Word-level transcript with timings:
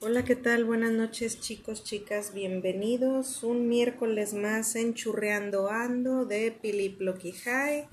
Hola, 0.00 0.24
¿qué 0.24 0.36
tal? 0.36 0.64
Buenas 0.64 0.92
noches 0.92 1.40
chicos, 1.40 1.82
chicas, 1.82 2.32
bienvenidos. 2.32 3.42
Un 3.42 3.68
miércoles 3.68 4.32
más 4.32 4.76
en 4.76 4.94
Churreando 4.94 5.72
Ando 5.72 6.24
de 6.24 6.52
Pili 6.52 6.88
Ploqui 6.88 7.32
High. 7.32 7.88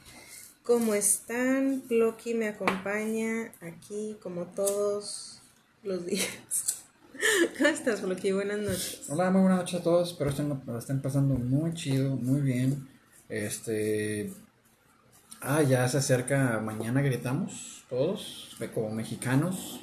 ¿Cómo 0.62 0.94
están? 0.94 1.82
Ploqui 1.88 2.36
me 2.36 2.48
acompaña 2.48 3.52
aquí 3.60 4.18
como 4.22 4.46
todos 4.46 5.42
los 5.82 6.06
días. 6.06 6.84
¿Cómo 7.58 7.70
estás, 7.70 8.02
Ploqui? 8.02 8.34
Buenas 8.34 8.60
noches. 8.60 9.10
Hola, 9.10 9.32
muy 9.32 9.42
buenas 9.42 9.62
noches 9.62 9.80
a 9.80 9.84
todos. 9.84 10.12
Espero 10.12 10.30
que 10.30 10.78
estén, 10.78 11.02
pasando 11.02 11.34
muy 11.34 11.74
chido, 11.74 12.16
muy 12.18 12.42
bien. 12.42 12.88
Este. 13.30 14.32
Ah, 15.42 15.64
ya 15.64 15.88
se 15.88 15.98
acerca. 15.98 16.60
Mañana 16.60 17.02
gritamos 17.02 17.84
todos, 17.90 18.56
como 18.76 18.92
mexicanos 18.92 19.80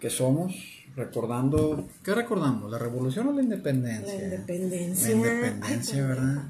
que 0.00 0.10
somos 0.10 0.71
recordando, 0.96 1.88
¿qué 2.02 2.14
recordamos? 2.14 2.70
¿La 2.70 2.78
revolución 2.78 3.28
o 3.28 3.32
la 3.32 3.42
independencia? 3.42 4.14
La 4.14 4.24
independencia. 4.24 5.08
La 5.08 5.14
independencia, 5.14 6.06
¿verdad? 6.06 6.42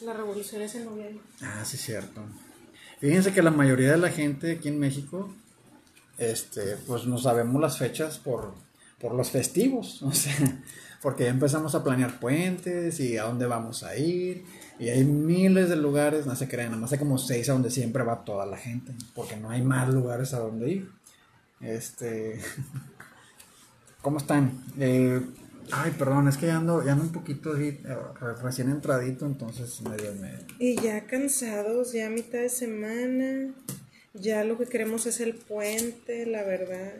La 0.00 0.12
revolución 0.12 0.62
es 0.62 0.74
en 0.74 0.84
noviembre. 0.84 1.20
Ah, 1.40 1.64
sí, 1.64 1.76
cierto. 1.76 2.22
Fíjense 3.00 3.32
que 3.32 3.42
la 3.42 3.50
mayoría 3.50 3.92
de 3.92 3.98
la 3.98 4.10
gente 4.10 4.52
aquí 4.52 4.68
en 4.68 4.78
México, 4.78 5.32
este, 6.18 6.76
pues 6.86 7.06
no 7.06 7.18
sabemos 7.18 7.60
las 7.60 7.78
fechas 7.78 8.18
por, 8.18 8.54
por 9.00 9.14
los 9.14 9.30
festivos, 9.30 10.02
o 10.02 10.12
sea, 10.12 10.62
porque 11.00 11.24
ya 11.24 11.30
empezamos 11.30 11.74
a 11.74 11.82
planear 11.82 12.20
puentes 12.20 13.00
y 13.00 13.16
a 13.16 13.24
dónde 13.24 13.46
vamos 13.46 13.82
a 13.82 13.96
ir, 13.96 14.44
y 14.78 14.88
hay 14.88 15.04
miles 15.04 15.68
de 15.68 15.76
lugares, 15.76 16.26
no 16.26 16.36
se 16.36 16.48
crean, 16.48 16.70
nada 16.70 16.80
más 16.80 16.92
hay 16.92 16.98
como 16.98 17.18
seis 17.18 17.48
a 17.48 17.52
donde 17.52 17.70
siempre 17.70 18.04
va 18.04 18.24
toda 18.24 18.46
la 18.46 18.56
gente, 18.56 18.92
porque 19.14 19.36
no 19.36 19.50
hay 19.50 19.62
más 19.62 19.88
lugares 19.88 20.34
a 20.34 20.40
donde 20.40 20.70
ir. 20.70 20.90
Este, 21.60 22.40
¿Cómo 24.02 24.18
están? 24.18 24.60
Eh, 24.80 25.20
ay, 25.70 25.92
perdón, 25.96 26.26
es 26.26 26.36
que 26.36 26.46
ya 26.46 26.56
ando, 26.56 26.84
ya 26.84 26.92
ando 26.92 27.04
un 27.04 27.12
poquito 27.12 27.52
así, 27.52 27.78
eh, 27.84 27.96
recién 28.42 28.68
entradito, 28.68 29.24
entonces 29.26 29.80
medio 29.82 30.12
me... 30.14 30.32
Y 30.58 30.74
ya 30.80 31.06
cansados, 31.06 31.92
ya 31.92 32.10
mitad 32.10 32.40
de 32.40 32.48
semana, 32.48 33.54
ya 34.12 34.42
lo 34.42 34.58
que 34.58 34.66
queremos 34.66 35.06
es 35.06 35.20
el 35.20 35.34
puente, 35.34 36.26
la 36.26 36.42
verdad. 36.42 36.94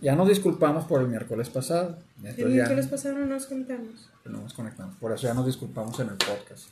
Ya 0.00 0.14
nos 0.14 0.28
disculpamos 0.28 0.84
por 0.84 1.00
el 1.00 1.08
miércoles 1.08 1.48
pasado. 1.48 1.98
El 2.22 2.50
miércoles 2.50 2.86
pasado 2.86 3.18
no 3.18 3.26
nos 3.26 3.46
conectamos. 3.46 4.08
No 4.24 4.42
nos 4.42 4.54
conectamos, 4.54 4.94
por 4.98 5.12
eso 5.12 5.26
ya 5.26 5.34
nos 5.34 5.46
disculpamos 5.46 5.98
en 5.98 6.10
el 6.10 6.16
podcast. 6.16 6.68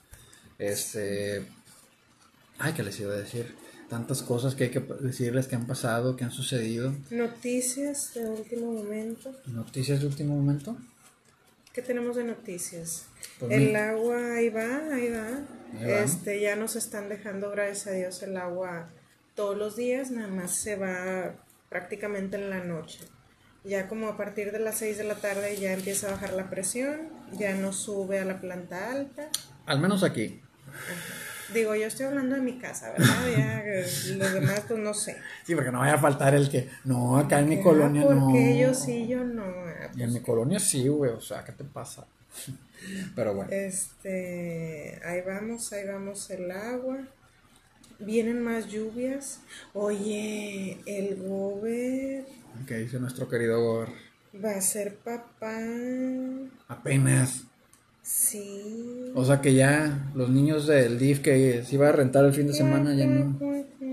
Este... 0.60 1.44
Ay, 2.58 2.72
¿qué 2.72 2.84
les 2.84 2.98
iba 3.00 3.12
a 3.12 3.16
decir? 3.16 3.65
Tantas 3.88 4.22
cosas 4.22 4.54
que 4.54 4.64
hay 4.64 4.70
que 4.70 4.80
decirles 4.80 5.46
que 5.46 5.56
han 5.56 5.66
pasado, 5.66 6.16
que 6.16 6.24
han 6.24 6.32
sucedido. 6.32 6.92
Noticias 7.10 8.14
de 8.14 8.28
último 8.28 8.72
momento. 8.72 9.32
Noticias 9.46 10.00
de 10.00 10.06
último 10.06 10.36
momento. 10.36 10.76
¿Qué 11.72 11.82
tenemos 11.82 12.16
de 12.16 12.24
noticias? 12.24 13.06
Pues 13.38 13.52
el 13.52 13.76
agua 13.76 14.36
ahí 14.36 14.48
va, 14.48 14.94
ahí 14.94 15.10
va. 15.10 15.44
Este, 16.02 16.40
ya 16.40 16.56
nos 16.56 16.74
están 16.74 17.08
dejando, 17.08 17.50
gracias 17.50 17.86
a 17.88 17.90
Dios, 17.90 18.22
el 18.22 18.36
agua 18.36 18.88
todos 19.34 19.56
los 19.56 19.76
días, 19.76 20.10
nada 20.10 20.28
más 20.28 20.52
se 20.52 20.76
va 20.76 21.34
prácticamente 21.68 22.36
en 22.36 22.50
la 22.50 22.64
noche. 22.64 23.00
Ya 23.62 23.88
como 23.88 24.08
a 24.08 24.16
partir 24.16 24.52
de 24.52 24.60
las 24.60 24.78
6 24.78 24.96
de 24.96 25.04
la 25.04 25.16
tarde 25.16 25.56
ya 25.56 25.72
empieza 25.72 26.08
a 26.08 26.12
bajar 26.12 26.32
la 26.32 26.48
presión, 26.48 27.10
ya 27.32 27.54
no 27.54 27.72
sube 27.72 28.20
a 28.20 28.24
la 28.24 28.40
planta 28.40 28.92
alta. 28.92 29.28
Al 29.66 29.80
menos 29.80 30.02
aquí. 30.02 30.40
Digo, 31.56 31.74
yo 31.74 31.86
estoy 31.86 32.04
hablando 32.04 32.34
de 32.34 32.42
mi 32.42 32.58
casa, 32.58 32.92
¿verdad? 32.92 33.26
Ya, 33.34 33.64
los 34.16 34.32
demás, 34.34 34.64
pues 34.68 34.78
no 34.78 34.92
sé. 34.92 35.16
Sí, 35.46 35.54
porque 35.54 35.72
no 35.72 35.78
vaya 35.78 35.94
a 35.94 35.98
faltar 35.98 36.34
el 36.34 36.50
que, 36.50 36.68
no, 36.84 37.16
acá 37.16 37.40
en 37.40 37.48
mi 37.48 37.62
colonia 37.62 38.02
no. 38.02 38.26
Porque 38.26 38.58
yo 38.58 38.74
sí, 38.74 39.08
yo 39.08 39.24
no. 39.24 39.42
Ah, 39.42 39.90
y 39.96 40.02
en 40.02 40.12
mi 40.12 40.20
colonia 40.20 40.60
sí, 40.60 40.86
güey, 40.88 41.12
o 41.12 41.20
sea, 41.22 41.44
¿qué 41.44 41.52
te 41.52 41.64
pasa? 41.64 42.06
Pero 43.16 43.34
bueno. 43.34 43.50
Este, 43.50 45.00
ahí 45.02 45.22
vamos, 45.22 45.72
ahí 45.72 45.86
vamos 45.86 46.28
el 46.28 46.50
agua. 46.50 46.98
Vienen 48.00 48.42
más 48.42 48.68
lluvias. 48.68 49.40
Oye, 49.72 50.76
el 50.84 51.16
gober. 51.16 52.26
¿Qué 52.66 52.76
dice 52.76 53.00
nuestro 53.00 53.30
querido 53.30 53.62
gober? 53.62 53.88
Va 54.44 54.50
a 54.50 54.60
ser 54.60 54.96
papá. 54.96 55.58
Apenas. 56.68 57.45
Sí. 58.06 59.10
O 59.16 59.24
sea 59.24 59.40
que 59.40 59.52
ya 59.52 60.12
los 60.14 60.30
niños 60.30 60.68
del 60.68 60.96
DIF 60.96 61.22
que 61.22 61.64
se 61.64 61.74
iba 61.74 61.88
a 61.88 61.92
rentar 61.92 62.24
el 62.24 62.32
fin 62.32 62.46
de 62.46 62.52
semana 62.52 62.94
ya 62.94 63.04
no. 63.04 63.36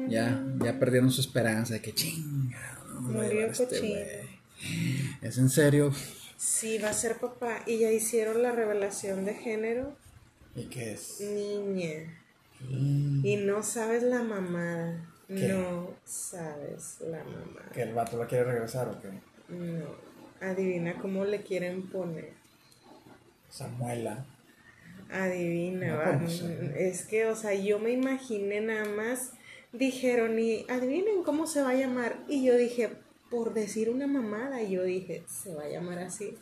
Ya, 0.08 0.46
ya 0.64 0.78
perdieron 0.78 1.10
su 1.10 1.20
esperanza 1.20 1.74
de 1.74 1.82
que 1.82 1.96
chinga. 1.96 2.78
Murió 3.00 3.48
este 3.48 4.22
¿Es 5.24 5.40
en 5.40 5.50
serio? 5.50 5.92
Sí, 6.38 6.78
va 6.78 6.92
a 6.92 6.94
ser 6.94 7.18
papá. 7.18 7.64
Y 7.66 7.80
ya 7.80 7.92
hicieron 7.92 8.44
la 8.44 8.52
revelación 8.52 9.26
de 9.26 9.34
género. 9.34 9.96
¿Y 10.56 10.66
qué 10.66 10.94
es? 10.94 11.20
Niña. 11.20 12.16
Y 12.70 13.38
no 13.38 13.64
sabes 13.64 14.04
la 14.04 14.22
mamada. 14.22 15.10
No 15.28 15.90
sabes 16.06 16.98
la 17.02 17.24
mamada. 17.24 17.72
¿Que 17.74 17.82
el 17.82 17.94
vato 17.94 18.18
la 18.18 18.28
quiere 18.28 18.44
regresar 18.44 18.90
o 18.90 19.02
qué? 19.02 19.10
No. 19.56 19.88
Adivina 20.40 21.00
cómo 21.02 21.26
le 21.26 21.42
quieren 21.42 21.90
poner. 21.90 22.43
Samuela. 23.54 24.26
Adivina, 25.12 26.26
es 26.76 27.06
que, 27.06 27.28
o 27.28 27.36
sea, 27.36 27.54
yo 27.54 27.78
me 27.78 27.92
imaginé 27.92 28.62
nada 28.62 28.86
más, 28.86 29.34
dijeron, 29.72 30.40
y 30.40 30.66
adivinen 30.70 31.22
cómo 31.24 31.46
se 31.46 31.62
va 31.62 31.70
a 31.70 31.76
llamar. 31.76 32.18
Y 32.28 32.44
yo 32.44 32.58
dije, 32.58 32.90
por 33.30 33.54
decir 33.54 33.92
una 33.92 34.08
mamada, 34.08 34.64
y 34.64 34.72
yo 34.72 34.84
dije, 34.84 35.24
se 35.28 35.54
va 35.54 35.66
a 35.66 35.70
llamar 35.70 36.00
así. 36.00 36.36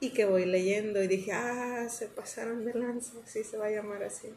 Y 0.00 0.10
que 0.10 0.26
voy 0.26 0.44
leyendo 0.44 1.02
y 1.02 1.08
dije, 1.08 1.32
ah, 1.32 1.88
se 1.88 2.08
pasaron 2.08 2.66
de 2.66 2.74
lanza, 2.74 3.14
sí 3.24 3.42
se 3.42 3.56
va 3.56 3.66
a 3.66 3.70
llamar 3.70 4.02
así. 4.02 4.28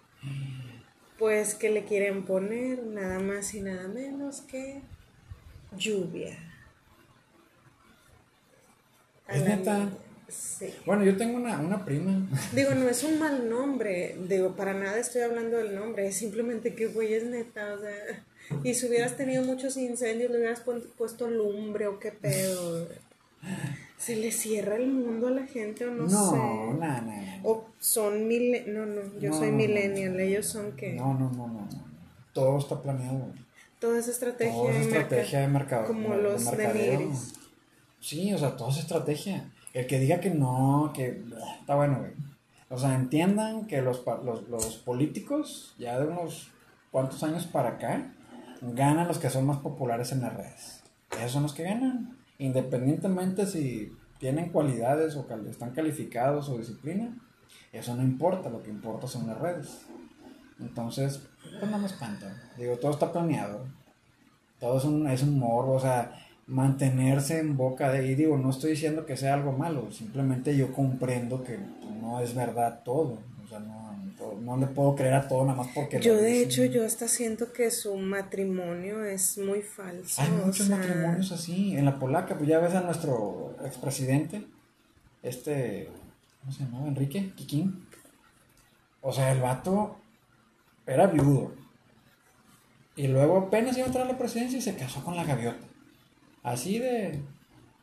Pues 1.19 1.55
que 1.55 1.71
le 1.71 1.83
quieren 1.83 2.23
poner 2.23 2.83
nada 2.83 3.19
más 3.19 3.53
y 3.53 3.59
nada 3.59 3.89
menos 3.89 4.39
que 4.41 4.81
lluvia. 5.75 6.37
¿Es 9.27 9.43
neta? 9.43 9.89
Bueno, 10.85 11.03
yo 11.03 11.17
tengo 11.17 11.37
una, 11.37 11.59
una 11.59 11.85
prima. 11.85 12.27
Digo, 12.53 12.73
no 12.75 12.89
es 12.89 13.03
un 13.03 13.19
mal 13.19 13.49
nombre. 13.49 14.17
Digo, 14.27 14.55
para 14.55 14.73
nada 14.73 14.97
estoy 14.99 15.21
hablando 15.21 15.57
del 15.57 15.75
nombre. 15.75 16.07
Es 16.07 16.17
simplemente 16.17 16.75
que, 16.75 16.87
güey, 16.87 17.13
es 17.13 17.25
neta. 17.25 17.73
O 17.73 17.79
sea, 17.79 18.23
y 18.63 18.73
si 18.73 18.87
hubieras 18.87 19.17
tenido 19.17 19.43
muchos 19.43 19.77
incendios, 19.77 20.31
le 20.31 20.37
hubieras 20.37 20.63
puesto 20.97 21.29
lumbre 21.29 21.87
o 21.87 21.99
qué 21.99 22.11
pedo. 22.11 22.87
¿Se 23.97 24.15
le 24.15 24.31
cierra 24.31 24.75
el 24.75 24.87
mundo 24.87 25.27
a 25.27 25.31
la 25.31 25.45
gente 25.45 25.85
o 25.85 25.91
no, 25.91 26.03
no 26.03 26.09
sé? 26.09 26.35
No, 26.35 26.73
O 27.43 27.65
son 27.79 28.27
mil... 28.27 28.63
No, 28.67 28.85
no, 28.85 29.01
yo 29.19 29.33
soy 29.33 29.51
millennial. 29.51 30.19
Ellos 30.19 30.45
son 30.45 30.73
qué? 30.73 30.93
No, 30.93 31.13
no, 31.13 31.31
no, 31.31 31.47
no. 31.47 31.67
Todo 32.33 32.59
está 32.59 32.81
planeado. 32.81 33.31
Toda 33.79 33.99
esa 33.99 34.11
estrategia, 34.11 34.53
Toda 34.53 34.71
esa 34.71 34.81
estrategia 34.81 35.39
de 35.41 35.47
mercado. 35.47 35.87
Como 35.87 36.15
los 36.15 36.51
de 36.57 37.09
Sí, 37.99 38.33
o 38.33 38.37
sea, 38.37 38.55
toda 38.55 38.71
esa 38.71 38.81
estrategia. 38.81 39.51
El 39.75 39.87
que 39.87 39.99
diga 39.99 40.21
que 40.21 40.29
no, 40.29 40.93
que 40.95 41.21
está 41.59 41.75
bueno, 41.75 41.99
güey. 41.99 42.13
O 42.69 42.77
sea, 42.77 42.95
entiendan 42.95 43.67
que 43.67 43.81
los, 43.81 44.05
los, 44.23 44.47
los, 44.47 44.77
políticos, 44.77 45.75
ya 45.77 45.99
de 45.99 46.07
unos 46.07 46.49
cuantos 46.91 47.21
años 47.23 47.45
para 47.45 47.71
acá, 47.71 48.13
ganan 48.61 49.05
los 49.05 49.17
que 49.17 49.29
son 49.29 49.45
más 49.45 49.57
populares 49.57 50.13
en 50.13 50.21
las 50.21 50.33
redes. 50.33 50.81
Esos 51.17 51.33
son 51.33 51.43
los 51.43 51.53
que 51.53 51.63
ganan. 51.63 52.17
Independientemente 52.39 53.45
si 53.45 53.91
tienen 54.17 54.49
cualidades 54.49 55.17
o 55.17 55.27
están 55.49 55.71
calificados 55.71 56.47
o 56.47 56.57
disciplina, 56.57 57.13
eso 57.73 57.95
no 57.95 58.01
importa. 58.01 58.49
Lo 58.49 58.63
que 58.63 58.69
importa 58.69 59.07
son 59.07 59.27
las 59.27 59.37
redes. 59.37 59.85
Entonces, 60.57 61.27
pues 61.59 61.69
no 61.69 61.77
me 61.77 61.87
espanta. 61.87 62.33
Digo, 62.57 62.77
todo 62.77 62.91
está 62.91 63.11
planeado. 63.11 63.65
Todo 64.57 64.77
es 64.77 64.85
un, 64.85 65.05
es 65.09 65.21
un 65.21 65.37
morbo. 65.37 65.73
O 65.73 65.79
sea, 65.81 66.13
mantenerse 66.47 67.39
en 67.39 67.57
boca 67.57 67.91
de, 67.91 68.07
y 68.07 68.15
digo, 68.15 68.37
no 68.37 68.51
estoy 68.51 68.71
diciendo 68.71 69.05
que 69.05 69.17
sea 69.17 69.33
algo 69.33 69.51
malo, 69.51 69.91
simplemente 69.91 70.55
yo 70.55 70.71
comprendo 70.73 71.43
que 71.43 71.57
no 72.01 72.19
es 72.19 72.35
verdad 72.35 72.81
todo, 72.83 73.19
o 73.43 73.47
sea, 73.47 73.59
no, 73.59 73.95
no 74.41 74.57
le 74.57 74.67
puedo 74.67 74.95
creer 74.95 75.15
a 75.15 75.27
todo 75.27 75.43
nada 75.43 75.57
más 75.57 75.69
porque... 75.73 75.99
Yo 75.99 76.15
de 76.15 76.43
hecho, 76.43 76.63
yo 76.65 76.85
hasta 76.85 77.07
siento 77.07 77.51
que 77.51 77.71
su 77.71 77.95
matrimonio 77.97 79.03
es 79.03 79.39
muy 79.39 79.61
falso. 79.61 80.21
Hay 80.21 80.29
muchos 80.29 80.69
matrimonios 80.69 81.31
así, 81.31 81.75
en 81.75 81.85
la 81.85 81.97
polaca, 81.97 82.37
pues 82.37 82.47
ya 82.47 82.59
ves 82.59 82.75
a 82.75 82.81
nuestro 82.81 83.55
expresidente, 83.65 84.45
este, 85.23 85.89
¿cómo 86.41 86.51
se 86.51 86.63
llama? 86.63 86.87
Enrique 86.87 87.33
Kikín. 87.35 87.87
O 89.01 89.11
sea, 89.11 89.31
el 89.31 89.41
vato 89.41 89.97
era 90.85 91.07
viudo. 91.07 91.53
Y 92.95 93.07
luego 93.07 93.37
apenas 93.37 93.75
iba 93.75 93.85
a 93.85 93.87
entrar 93.87 94.05
a 94.05 94.11
la 94.11 94.17
presidencia 94.17 94.57
y 94.57 94.61
se 94.61 94.75
casó 94.75 95.03
con 95.03 95.15
la 95.15 95.23
gaviota 95.23 95.64
así 96.45 96.79
de 96.79 97.19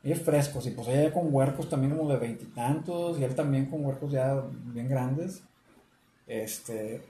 bien 0.03 0.19
frescos, 0.19 0.67
y 0.67 0.71
pues 0.71 0.89
ella 0.89 1.13
con 1.13 1.33
huercos 1.33 1.69
también 1.69 1.97
como 1.97 2.11
de 2.11 2.19
veintitantos, 2.19 3.19
y, 3.19 3.25
él 3.25 3.35
también 3.35 3.67
con 3.67 3.85
huercos 3.85 4.11
ya 4.11 4.43
bien 4.73 4.89
grandes. 4.89 5.43
Este, 6.27 7.03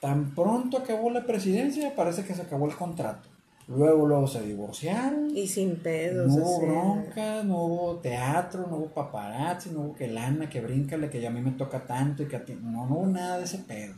tan 0.00 0.34
pronto 0.34 0.78
acabó 0.78 1.10
la 1.10 1.26
presidencia, 1.26 1.94
parece 1.94 2.24
que 2.24 2.34
se 2.34 2.42
acabó 2.42 2.66
el 2.66 2.76
contrato. 2.76 3.28
Luego, 3.68 4.04
luego 4.04 4.26
se 4.26 4.42
divorciaron. 4.42 5.36
Y 5.36 5.46
sin 5.46 5.76
pedos. 5.76 6.34
No 6.34 6.42
hubo 6.42 6.60
bronca, 6.60 7.44
no 7.44 7.64
hubo 7.64 7.96
teatro, 7.98 8.66
no 8.68 8.76
hubo 8.78 8.86
paparazzi, 8.88 9.70
no 9.70 9.82
hubo 9.82 9.94
que 9.94 10.08
lana, 10.08 10.48
que 10.48 10.60
bríncale, 10.60 11.08
que 11.08 11.20
ya 11.20 11.28
a 11.28 11.32
mí 11.32 11.40
me 11.40 11.52
toca 11.52 11.86
tanto 11.86 12.24
y 12.24 12.26
que 12.26 12.36
a 12.36 12.44
ti. 12.44 12.58
No, 12.60 12.86
no 12.86 12.96
hubo 12.96 13.06
nada 13.06 13.38
de 13.38 13.44
ese 13.44 13.58
pedo. 13.58 13.94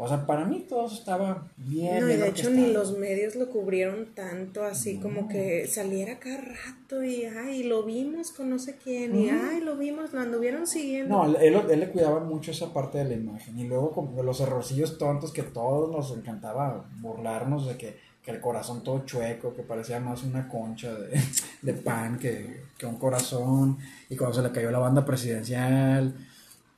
O 0.00 0.06
sea, 0.06 0.24
para 0.26 0.44
mí 0.44 0.64
todo 0.68 0.86
estaba 0.86 1.48
bien. 1.56 1.98
No, 1.98 2.08
y 2.08 2.14
de 2.14 2.28
hecho 2.28 2.50
ni 2.50 2.72
los 2.72 2.96
medios 2.96 3.34
lo 3.34 3.50
cubrieron 3.50 4.06
tanto, 4.14 4.62
así 4.62 4.98
como 4.98 5.26
que 5.26 5.66
saliera 5.66 6.20
cada 6.20 6.36
rato 6.36 7.02
y, 7.02 7.24
ay, 7.24 7.64
lo 7.64 7.82
vimos 7.82 8.30
con 8.30 8.48
no 8.48 8.60
sé 8.60 8.76
quién, 8.76 9.18
y, 9.18 9.28
ay, 9.28 9.60
lo 9.60 9.76
vimos, 9.76 10.12
lo 10.12 10.20
anduvieron 10.20 10.68
siguiendo. 10.68 11.16
No, 11.16 11.36
él, 11.40 11.56
él, 11.68 11.80
le 11.80 11.90
cuidaba 11.90 12.20
mucho 12.20 12.52
esa 12.52 12.72
parte 12.72 12.98
de 12.98 13.06
la 13.06 13.14
imagen. 13.14 13.58
Y 13.58 13.64
luego 13.64 13.90
como 13.90 14.22
los 14.22 14.38
errorcillos 14.38 14.98
tontos 14.98 15.32
que 15.32 15.42
todos 15.42 15.90
nos 15.90 16.16
encantaba 16.16 16.88
burlarnos 17.00 17.66
de 17.66 17.76
que, 17.76 17.98
que 18.22 18.30
el 18.30 18.40
corazón 18.40 18.84
todo 18.84 19.04
chueco, 19.04 19.52
que 19.52 19.62
parecía 19.64 19.98
más 19.98 20.22
una 20.22 20.48
concha 20.48 20.94
de, 20.94 21.20
de 21.62 21.72
pan 21.72 22.20
que, 22.20 22.62
que 22.78 22.86
un 22.86 22.98
corazón. 22.98 23.78
Y 24.08 24.14
cuando 24.14 24.36
se 24.36 24.42
le 24.42 24.52
cayó 24.52 24.70
la 24.70 24.78
banda 24.78 25.04
presidencial. 25.04 26.14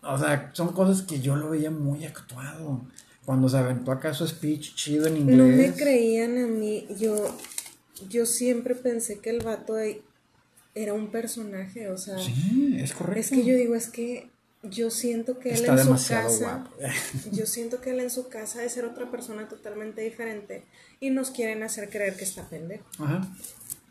O 0.02 0.16
sea, 0.16 0.48
son 0.54 0.68
cosas 0.68 1.02
que 1.02 1.20
yo 1.20 1.36
lo 1.36 1.50
veía 1.50 1.70
muy 1.70 2.06
actuado 2.06 2.80
cuando 3.24 3.48
se 3.48 3.58
aventó 3.58 3.92
acá 3.92 4.14
su 4.14 4.26
speech 4.26 4.74
chido 4.74 5.06
en 5.06 5.18
inglés. 5.18 5.38
No 5.38 5.46
me 5.46 5.72
creían 5.72 6.38
a 6.38 6.46
mí, 6.46 6.86
yo, 6.98 7.34
yo 8.08 8.26
siempre 8.26 8.74
pensé 8.74 9.18
que 9.18 9.30
el 9.30 9.40
vato 9.40 9.76
era 10.74 10.94
un 10.94 11.10
personaje, 11.10 11.88
o 11.88 11.98
sea. 11.98 12.18
Sí, 12.18 12.76
es 12.78 12.92
correcto. 12.92 13.20
Es 13.20 13.30
que 13.30 13.44
yo 13.44 13.54
digo, 13.54 13.74
es 13.74 13.88
que 13.88 14.30
yo 14.62 14.90
siento 14.90 15.38
que 15.38 15.54
él 15.54 15.64
en 15.64 15.78
su 15.78 16.08
casa, 16.08 16.66
yo 17.32 17.46
siento 17.46 17.80
que 17.80 17.90
él 17.90 18.00
en 18.00 18.10
su 18.10 18.28
casa 18.28 18.62
es 18.64 18.72
ser 18.72 18.84
otra 18.84 19.10
persona 19.10 19.48
totalmente 19.48 20.02
diferente 20.02 20.64
y 21.00 21.10
nos 21.10 21.30
quieren 21.30 21.62
hacer 21.62 21.88
creer 21.88 22.16
que 22.16 22.24
está 22.24 22.48
pendejo. 22.48 22.84
Ajá. 22.98 23.26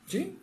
Sí. 0.08 0.38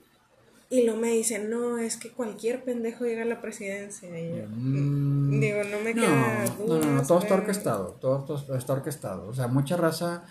Y 0.68 0.82
lo 0.84 0.96
me 0.96 1.12
dicen, 1.12 1.48
no, 1.48 1.78
es 1.78 1.96
que 1.96 2.10
cualquier 2.10 2.64
pendejo 2.64 3.04
llega 3.04 3.22
a 3.22 3.26
la 3.26 3.40
presidencia. 3.40 4.08
Mm. 4.10 5.38
digo, 5.38 5.62
no 5.62 5.80
me 5.80 5.94
queda 5.94 6.44
no, 6.66 6.78
no, 6.78 6.92
no, 6.92 7.06
todo 7.06 7.20
está 7.20 7.34
orquestado, 7.34 7.96
todo, 8.00 8.56
está 8.56 8.72
orquestado. 8.72 9.28
O 9.28 9.34
sea, 9.34 9.46
mucha 9.46 9.76
raza 9.76 10.24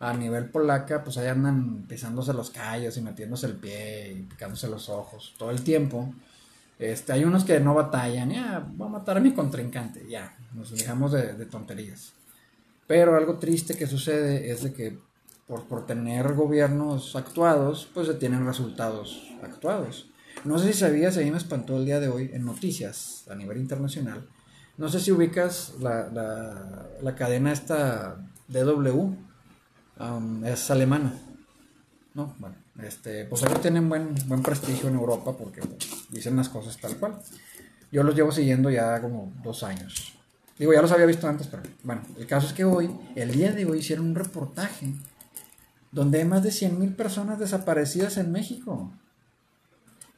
a 0.00 0.14
nivel 0.14 0.48
polaca, 0.48 1.04
pues 1.04 1.18
ahí 1.18 1.28
andan 1.28 1.84
pisándose 1.86 2.32
los 2.32 2.50
callos 2.50 2.96
y 2.96 3.02
metiéndose 3.02 3.46
el 3.46 3.56
pie 3.56 4.12
y 4.12 4.22
picándose 4.22 4.66
los 4.66 4.88
ojos 4.88 5.34
todo 5.38 5.50
el 5.50 5.62
tiempo. 5.62 6.12
Este, 6.78 7.12
hay 7.12 7.24
unos 7.24 7.44
que 7.44 7.60
no 7.60 7.74
batallan, 7.74 8.30
ya, 8.30 8.66
voy 8.66 8.88
a 8.88 8.90
matar 8.92 9.18
a 9.18 9.20
mi 9.20 9.32
contrincante, 9.32 10.06
ya, 10.08 10.34
nos 10.54 10.70
dejamos 10.70 11.12
de, 11.12 11.34
de 11.34 11.46
tonterías. 11.46 12.14
Pero 12.86 13.14
algo 13.14 13.38
triste 13.38 13.76
que 13.76 13.86
sucede 13.86 14.50
es 14.50 14.62
de 14.62 14.72
que 14.72 14.98
por, 15.46 15.64
por 15.64 15.86
tener 15.86 16.34
gobiernos 16.34 17.16
actuados, 17.16 17.88
pues 17.92 18.06
se 18.06 18.14
tienen 18.14 18.46
resultados 18.46 19.30
actuados. 19.42 20.08
No 20.44 20.58
sé 20.58 20.72
si 20.72 20.80
sabías, 20.80 21.16
ahí 21.16 21.30
me 21.30 21.36
espantó 21.36 21.76
el 21.76 21.84
día 21.84 22.00
de 22.00 22.08
hoy 22.08 22.30
en 22.32 22.44
noticias 22.44 23.24
a 23.30 23.34
nivel 23.34 23.58
internacional. 23.58 24.26
No 24.78 24.88
sé 24.88 25.00
si 25.00 25.12
ubicas 25.12 25.74
la, 25.80 26.08
la, 26.08 26.88
la 27.00 27.14
cadena 27.14 27.52
esta 27.52 28.16
DW, 28.48 29.14
um, 30.00 30.44
es 30.44 30.70
alemana. 30.70 31.14
No, 32.14 32.34
bueno, 32.38 32.56
este, 32.82 33.24
pues 33.26 33.42
ellos 33.42 33.60
tienen 33.60 33.88
buen, 33.88 34.14
buen 34.26 34.42
prestigio 34.42 34.88
en 34.88 34.94
Europa 34.94 35.36
porque 35.36 35.60
dicen 36.10 36.36
las 36.36 36.48
cosas 36.48 36.76
tal 36.78 36.96
cual. 36.96 37.18
Yo 37.90 38.02
los 38.02 38.14
llevo 38.14 38.32
siguiendo 38.32 38.70
ya 38.70 39.00
como 39.00 39.32
dos 39.42 39.62
años. 39.62 40.14
Digo, 40.58 40.72
ya 40.72 40.82
los 40.82 40.92
había 40.92 41.06
visto 41.06 41.28
antes, 41.28 41.46
pero 41.46 41.62
bueno, 41.82 42.02
el 42.18 42.26
caso 42.26 42.46
es 42.46 42.52
que 42.52 42.64
hoy, 42.64 42.90
el 43.14 43.32
día 43.32 43.52
de 43.52 43.66
hoy, 43.66 43.78
hicieron 43.78 44.06
un 44.06 44.14
reportaje 44.14 44.92
donde 45.92 46.18
hay 46.18 46.24
más 46.24 46.42
de 46.42 46.48
100.000 46.48 46.96
personas 46.96 47.38
desaparecidas 47.38 48.16
en 48.16 48.32
México. 48.32 48.90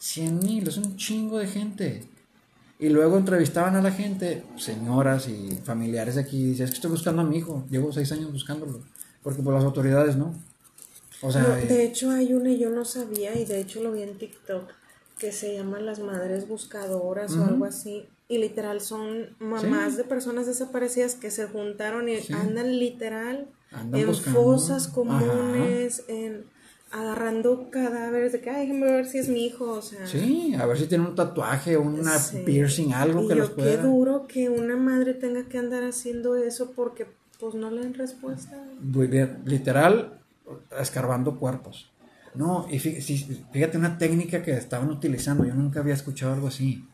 100.000, 0.01 0.69
es 0.69 0.77
un 0.77 0.97
chingo 0.97 1.39
de 1.39 1.49
gente. 1.49 2.09
Y 2.79 2.89
luego 2.89 3.19
entrevistaban 3.19 3.77
a 3.77 3.83
la 3.83 3.91
gente, 3.91 4.45
señoras 4.57 5.29
y 5.29 5.59
familiares 5.65 6.15
de 6.15 6.23
aquí, 6.23 6.53
y 6.53 6.63
es 6.63 6.71
que 6.71 6.77
estoy 6.77 6.91
buscando 6.91 7.23
a 7.23 7.25
mi 7.25 7.39
hijo, 7.39 7.65
llevo 7.71 7.93
seis 7.93 8.11
años 8.13 8.33
buscándolo, 8.33 8.81
porque 9.23 9.43
por 9.43 9.55
las 9.55 9.65
autoridades 9.65 10.17
no. 10.17 10.35
O 11.23 11.31
sea, 11.31 11.59
eh, 11.61 11.67
de 11.67 11.85
hecho 11.85 12.11
hay 12.11 12.35
una 12.35 12.51
y 12.51 12.59
yo 12.59 12.71
no 12.71 12.85
sabía, 12.85 13.39
y 13.39 13.45
de 13.45 13.61
hecho 13.61 13.83
lo 13.83 13.93
vi 13.93 14.03
en 14.03 14.19
TikTok, 14.19 14.71
que 15.19 15.33
se 15.33 15.55
llama 15.55 15.81
las 15.81 16.01
madres 16.01 16.49
buscadoras 16.49 17.33
o 17.37 17.45
algo 17.45 17.65
así, 17.65 18.09
y 18.29 18.39
literal 18.39 18.81
son 18.81 19.37
mamás 19.39 19.97
de 19.97 20.05
personas 20.05 20.47
desaparecidas 20.47 21.15
que 21.15 21.31
se 21.31 21.47
juntaron 21.47 22.09
y 22.09 22.19
andan 22.33 22.79
literal 22.79 23.49
en 23.93 24.15
fosas 24.15 24.89
comunes, 24.89 26.05
en 26.09 26.45
agarrando 26.91 27.71
cadáveres 27.71 28.33
de 28.33 28.41
que, 28.41 28.51
ay, 28.51 28.69
déjame 28.69 28.87
ver 28.93 29.07
si 29.07 29.19
es 29.19 29.29
mi 29.29 29.47
hijo, 29.47 29.65
o 29.65 29.83
sea. 29.83 30.07
Sí, 30.07 30.55
a 30.55 30.65
ver 30.65 30.79
si 30.79 30.87
tiene 30.87 31.05
un 31.05 31.17
tatuaje, 31.17 31.77
una 31.77 32.13
piercing, 32.45 32.93
algo 32.93 33.27
que 33.27 33.35
los 33.35 33.51
pueda. 33.51 33.77
Qué 33.77 33.83
duro 33.83 34.27
que 34.29 34.49
una 34.49 34.77
madre 34.77 35.15
tenga 35.15 35.49
que 35.49 35.59
andar 35.59 35.83
haciendo 35.83 36.37
eso 36.37 36.71
porque, 36.71 37.09
pues, 37.41 37.55
no 37.55 37.71
le 37.73 37.83
dan 37.83 37.95
respuesta. 37.95 38.65
Literal, 39.45 40.21
escarbando 40.79 41.37
cuerpos. 41.39 41.91
No, 42.35 42.67
y 42.71 42.79
fíjate 42.79 43.77
una 43.77 43.99
técnica 43.99 44.43
que 44.43 44.53
estaban 44.53 44.91
utilizando, 44.91 45.45
yo 45.45 45.55
nunca 45.55 45.81
había 45.81 45.95
escuchado 45.95 46.33
algo 46.33 46.49
así. 46.49 46.87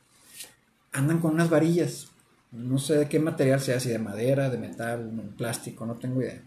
Andan 0.92 1.18
con 1.18 1.34
unas 1.34 1.50
varillas, 1.50 2.08
no 2.52 2.78
sé 2.78 2.96
de 2.96 3.08
qué 3.08 3.20
material 3.20 3.60
sea, 3.60 3.80
si 3.80 3.90
de 3.90 3.98
madera, 3.98 4.48
de 4.48 4.58
metal, 4.58 5.10
plástico, 5.36 5.84
no 5.84 5.96
tengo 5.96 6.22
idea. 6.22 6.42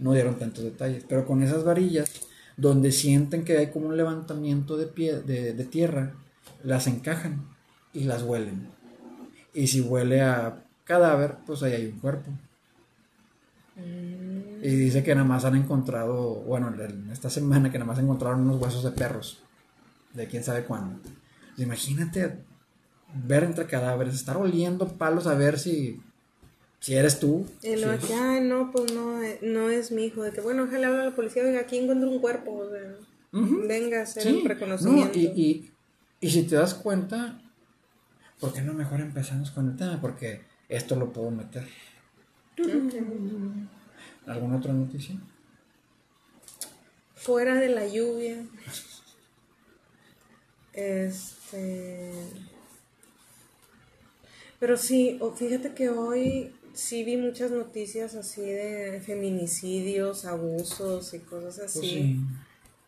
No 0.00 0.12
dieron 0.12 0.38
tantos 0.38 0.64
detalles, 0.64 1.04
pero 1.08 1.26
con 1.26 1.42
esas 1.42 1.62
varillas 1.62 2.10
donde 2.56 2.92
sienten 2.92 3.44
que 3.44 3.56
hay 3.56 3.70
como 3.70 3.88
un 3.88 3.96
levantamiento 3.96 4.76
de, 4.76 4.86
pie, 4.86 5.20
de, 5.20 5.64
tierra, 5.64 6.14
las 6.62 6.86
encajan 6.86 7.46
y 7.92 8.04
las 8.04 8.22
huelen. 8.22 8.68
Y 9.54 9.68
si 9.68 9.80
huele 9.80 10.20
a 10.20 10.64
cadáver, 10.84 11.36
pues 11.46 11.62
ahí 11.62 11.72
hay 11.72 11.86
un 11.86 11.98
cuerpo. 11.98 12.30
Mm. 13.76 14.62
Y 14.62 14.68
dice 14.68 15.02
que 15.02 15.14
nada 15.14 15.26
más 15.26 15.44
han 15.44 15.56
encontrado, 15.56 16.34
bueno, 16.42 16.74
esta 17.12 17.30
semana 17.30 17.70
que 17.72 17.78
nada 17.78 17.92
más 17.92 17.98
encontraron 17.98 18.42
unos 18.42 18.60
huesos 18.60 18.84
de 18.84 18.90
perros, 18.90 19.42
de 20.12 20.26
quién 20.26 20.44
sabe 20.44 20.64
cuándo. 20.64 21.00
Imagínate 21.56 22.40
ver 23.14 23.44
entre 23.44 23.66
cadáveres, 23.66 24.14
estar 24.14 24.36
oliendo 24.36 24.86
palos 24.86 25.26
a 25.26 25.34
ver 25.34 25.58
si 25.58 26.00
si 26.80 26.94
eres 26.94 27.20
tú. 27.20 27.46
Y 27.62 27.76
lo 27.76 27.96
que, 27.98 28.14
ay, 28.14 28.40
no, 28.40 28.70
pues 28.72 28.92
no, 28.92 29.22
eh, 29.22 29.38
no 29.42 29.68
es 29.70 29.92
mi 29.92 30.06
hijo. 30.06 30.22
De 30.22 30.32
que, 30.32 30.40
bueno, 30.40 30.64
ojalá 30.64 30.88
habla 30.88 31.02
a 31.02 31.06
la 31.06 31.14
policía, 31.14 31.44
oiga, 31.44 31.60
aquí 31.60 31.78
encuentro 31.78 32.08
un 32.10 32.20
cuerpo. 32.20 32.66
Venga 33.32 34.00
a 34.00 34.02
hacer 34.02 34.26
el 34.26 34.44
reconocimiento. 34.44 35.18
y, 35.18 35.26
y, 35.26 35.70
y, 36.20 36.30
si 36.30 36.42
te 36.44 36.56
das 36.56 36.74
cuenta, 36.74 37.40
¿por 38.40 38.52
qué 38.52 38.62
no 38.62 38.72
mejor 38.72 39.00
empezamos 39.00 39.50
con 39.50 39.68
el 39.70 39.76
tema? 39.76 40.00
Porque 40.00 40.40
esto 40.68 40.96
lo 40.96 41.12
puedo 41.12 41.30
meter. 41.30 41.68
¿Alguna 44.26 44.56
otra 44.56 44.72
noticia? 44.72 45.16
Fuera 47.14 47.54
de 47.56 47.68
la 47.68 47.86
lluvia. 47.86 48.42
Este. 50.72 52.12
Pero 54.58 54.76
sí, 54.76 55.18
fíjate 55.36 55.72
que 55.72 55.88
hoy 55.88 56.54
sí 56.74 57.04
vi 57.04 57.16
muchas 57.16 57.50
noticias 57.50 58.14
así 58.14 58.42
de 58.42 59.02
feminicidios, 59.04 60.24
abusos 60.24 61.14
y 61.14 61.20
cosas 61.20 61.58
pues 61.58 61.76
así. 61.76 62.20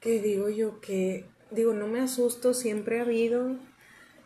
Que 0.00 0.20
digo 0.20 0.48
yo 0.48 0.80
que, 0.80 1.26
digo, 1.50 1.72
no 1.74 1.86
me 1.86 2.00
asusto, 2.00 2.54
siempre 2.54 2.98
ha 2.98 3.02
habido, 3.02 3.56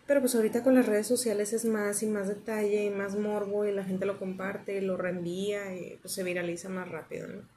pero 0.06 0.20
pues 0.20 0.34
ahorita 0.34 0.62
con 0.62 0.74
las 0.74 0.86
redes 0.86 1.06
sociales 1.06 1.52
es 1.52 1.64
más 1.64 2.02
y 2.02 2.06
más 2.06 2.28
detalle 2.28 2.86
y 2.86 2.90
más 2.90 3.16
morbo 3.16 3.66
y 3.66 3.72
la 3.72 3.84
gente 3.84 4.06
lo 4.06 4.18
comparte 4.18 4.78
y 4.78 4.80
lo 4.80 4.96
reenvía 4.96 5.76
y 5.76 5.98
pues 6.00 6.14
se 6.14 6.22
viraliza 6.22 6.68
más 6.68 6.88
rápido, 6.88 7.28
¿no? 7.28 7.56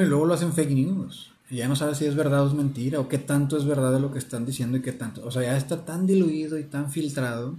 y 0.00 0.04
luego 0.04 0.24
lo 0.24 0.34
hacen 0.34 0.52
fake 0.52 0.70
news. 0.70 1.32
Y 1.50 1.56
ya 1.56 1.68
no 1.68 1.74
sabes 1.74 1.98
si 1.98 2.06
es 2.06 2.14
verdad 2.14 2.44
o 2.44 2.46
es 2.46 2.54
mentira 2.54 3.00
o 3.00 3.08
qué 3.08 3.18
tanto 3.18 3.56
es 3.56 3.64
verdad 3.64 3.92
de 3.92 3.98
lo 3.98 4.12
que 4.12 4.20
están 4.20 4.46
diciendo 4.46 4.76
y 4.76 4.82
qué 4.82 4.92
tanto. 4.92 5.26
O 5.26 5.32
sea, 5.32 5.42
ya 5.42 5.56
está 5.56 5.84
tan 5.84 6.06
diluido 6.06 6.56
y 6.58 6.62
tan 6.62 6.92
filtrado 6.92 7.56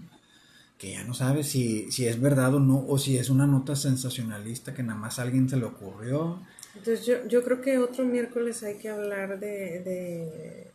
que 0.82 0.94
ya 0.94 1.04
no 1.04 1.14
sabes 1.14 1.48
si, 1.48 1.92
si 1.92 2.08
es 2.08 2.20
verdad 2.20 2.56
o 2.56 2.60
no, 2.60 2.84
o 2.88 2.98
si 2.98 3.20
es 3.20 3.30
una 3.30 3.46
nota 3.46 3.76
sensacionalista 3.76 4.74
que 4.74 4.82
nada 4.82 5.00
más 5.00 5.20
a 5.20 5.22
alguien 5.22 5.48
se 5.48 5.56
le 5.56 5.66
ocurrió. 5.66 6.40
Entonces 6.76 7.06
yo, 7.06 7.28
yo 7.28 7.44
creo 7.44 7.62
que 7.62 7.78
otro 7.78 8.04
miércoles 8.04 8.64
hay 8.64 8.80
que 8.80 8.90
hablar 8.90 9.40
de, 9.40 9.80
de 9.82 10.72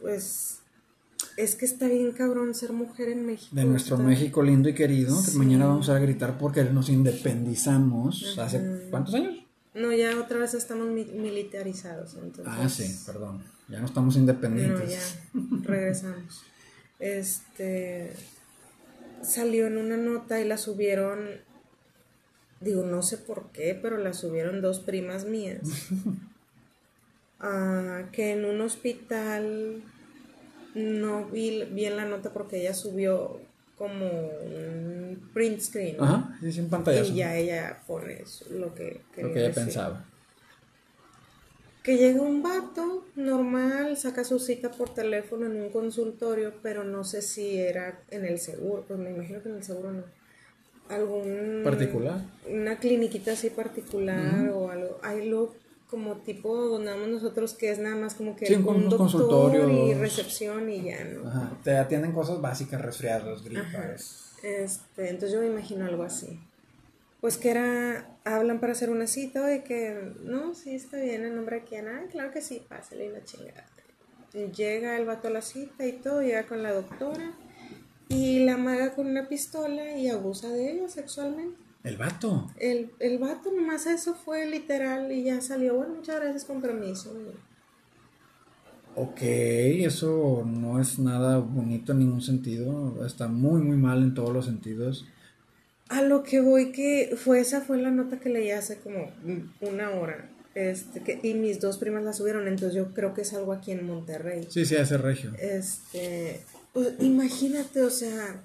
pues 0.00 0.58
es 1.36 1.54
que 1.54 1.64
está 1.64 1.86
bien 1.86 2.10
cabrón 2.10 2.52
ser 2.56 2.72
mujer 2.72 3.10
en 3.10 3.24
México. 3.24 3.54
De 3.54 3.64
nuestro 3.64 3.96
México 3.96 4.42
lindo 4.42 4.68
y 4.68 4.74
querido, 4.74 5.16
que 5.24 5.38
mañana 5.38 5.66
vamos 5.66 5.88
a 5.88 6.00
gritar 6.00 6.36
porque 6.36 6.64
nos 6.64 6.88
independizamos. 6.88 8.36
¿Hace 8.40 8.88
cuántos 8.90 9.14
años? 9.14 9.36
No, 9.72 9.92
ya 9.92 10.18
otra 10.18 10.40
vez 10.40 10.54
estamos 10.54 10.88
militarizados. 10.88 12.16
Ah, 12.44 12.68
sí, 12.68 12.92
perdón. 13.06 13.40
Ya 13.68 13.78
no 13.78 13.86
estamos 13.86 14.16
independientes. 14.16 15.16
No, 15.32 15.60
ya 15.60 15.68
regresamos. 15.68 16.42
este 17.02 18.12
salió 19.22 19.66
en 19.66 19.76
una 19.76 19.96
nota 19.96 20.40
y 20.40 20.44
la 20.44 20.56
subieron, 20.56 21.18
digo, 22.60 22.84
no 22.84 23.02
sé 23.02 23.18
por 23.18 23.50
qué, 23.50 23.78
pero 23.80 23.98
la 23.98 24.12
subieron 24.12 24.62
dos 24.62 24.80
primas 24.80 25.24
mías. 25.24 25.60
ah, 27.40 28.04
que 28.12 28.32
en 28.32 28.44
un 28.44 28.60
hospital 28.60 29.82
no 30.74 31.26
vi 31.26 31.64
bien 31.64 31.96
la 31.96 32.04
nota 32.04 32.32
porque 32.32 32.60
ella 32.60 32.74
subió 32.74 33.40
como 33.76 34.06
un 34.06 35.30
print 35.34 35.60
screen. 35.60 35.96
Ajá, 35.98 36.38
sí, 36.40 36.52
sin 36.52 36.68
pantalla. 36.68 37.02
Y 37.02 37.14
ya 37.14 37.36
ella 37.36 37.82
pone 37.86 38.22
lo 38.50 38.74
que, 38.74 39.00
lo 39.16 39.32
que 39.32 39.44
ella 39.44 39.54
pensaba. 39.54 40.04
Que 41.82 41.96
llega 41.96 42.20
un 42.22 42.42
vato 42.42 43.04
normal, 43.16 43.96
saca 43.96 44.22
su 44.24 44.38
cita 44.38 44.70
por 44.70 44.94
teléfono 44.94 45.46
en 45.46 45.60
un 45.60 45.70
consultorio, 45.70 46.54
pero 46.62 46.84
no 46.84 47.02
sé 47.02 47.22
si 47.22 47.58
era 47.58 48.00
en 48.10 48.24
el 48.24 48.38
seguro, 48.38 48.84
pues 48.86 49.00
me 49.00 49.10
imagino 49.10 49.42
que 49.42 49.48
en 49.48 49.56
el 49.56 49.64
seguro 49.64 49.92
no. 49.92 50.04
Algún. 50.88 51.62
Particular. 51.64 52.20
Una 52.48 52.78
cliniquita 52.78 53.32
así 53.32 53.50
particular 53.50 54.48
o 54.50 54.70
algo. 54.70 54.98
Hay 55.02 55.28
lo 55.28 55.54
como 55.92 56.16
tipo 56.16 56.56
donde 56.56 56.90
vamos 56.90 57.08
nosotros 57.08 57.52
que 57.52 57.70
es 57.70 57.78
nada 57.78 57.96
más 57.96 58.14
como 58.14 58.34
que 58.34 58.56
un 58.56 58.88
doctor 58.88 59.70
y 59.70 59.92
recepción 59.92 60.70
y 60.70 60.84
ya, 60.84 61.04
¿no? 61.04 61.28
Ajá. 61.28 61.52
Te 61.62 61.76
atienden 61.76 62.12
cosas 62.12 62.40
básicas, 62.40 62.80
resfriados, 62.80 63.44
gripas. 63.44 64.32
Este, 64.42 65.10
entonces 65.10 65.32
yo 65.32 65.40
me 65.40 65.48
imagino 65.48 65.84
algo 65.84 66.02
así. 66.02 66.40
Pues 67.22 67.38
que 67.38 67.52
era, 67.52 68.18
hablan 68.24 68.58
para 68.58 68.72
hacer 68.72 68.90
una 68.90 69.06
cita 69.06 69.54
y 69.54 69.60
que, 69.60 70.12
no, 70.24 70.56
sí, 70.56 70.74
está 70.74 70.96
bien, 70.96 71.24
el 71.24 71.36
nombre 71.36 71.60
de 71.60 71.64
quién, 71.64 71.86
ah, 71.86 72.02
claro 72.10 72.32
que 72.32 72.42
sí, 72.42 72.60
pásale 72.68 73.08
una 73.10 73.22
chingada. 73.22 73.64
Llega 74.32 74.96
el 74.98 75.04
vato 75.04 75.28
a 75.28 75.30
la 75.30 75.40
cita 75.40 75.86
y 75.86 75.92
todo, 75.92 76.20
llega 76.20 76.48
con 76.48 76.64
la 76.64 76.72
doctora 76.72 77.32
y 78.08 78.40
la 78.40 78.54
amaga 78.54 78.96
con 78.96 79.06
una 79.06 79.28
pistola 79.28 79.96
y 79.96 80.08
abusa 80.08 80.48
de 80.48 80.72
ella 80.72 80.88
sexualmente. 80.88 81.56
¿El 81.84 81.96
vato? 81.96 82.50
El, 82.58 82.90
el 82.98 83.18
vato 83.18 83.52
nomás 83.52 83.86
eso 83.86 84.16
fue 84.16 84.44
literal 84.50 85.12
y 85.12 85.22
ya 85.22 85.40
salió, 85.40 85.76
bueno, 85.76 85.94
muchas 85.94 86.20
gracias, 86.20 86.44
con 86.44 86.60
permiso. 86.60 87.14
Ok, 88.96 89.22
eso 89.22 90.42
no 90.44 90.80
es 90.80 90.98
nada 90.98 91.38
bonito 91.38 91.92
en 91.92 92.00
ningún 92.00 92.20
sentido, 92.20 93.06
está 93.06 93.28
muy 93.28 93.62
muy 93.62 93.76
mal 93.76 94.02
en 94.02 94.12
todos 94.12 94.32
los 94.32 94.46
sentidos. 94.46 95.06
A 95.92 96.00
lo 96.00 96.22
que 96.22 96.40
voy 96.40 96.72
que 96.72 97.14
fue 97.16 97.40
esa 97.40 97.60
fue 97.60 97.76
la 97.76 97.90
nota 97.90 98.18
que 98.18 98.30
leí 98.30 98.50
hace 98.50 98.78
como 98.78 99.10
una 99.60 99.90
hora. 99.90 100.28
Este, 100.54 101.00
que, 101.02 101.20
y 101.22 101.34
mis 101.34 101.60
dos 101.60 101.76
primas 101.78 102.02
la 102.02 102.12
subieron, 102.12 102.48
entonces 102.48 102.74
yo 102.74 102.92
creo 102.94 103.14
que 103.14 103.22
es 103.22 103.32
algo 103.34 103.52
aquí 103.52 103.72
en 103.72 103.86
Monterrey. 103.86 104.46
Sí, 104.48 104.64
sí, 104.64 104.76
hace 104.76 104.96
regio. 104.96 105.32
Este, 105.38 106.40
pues, 106.72 106.94
imagínate, 107.00 107.82
o 107.82 107.90
sea. 107.90 108.40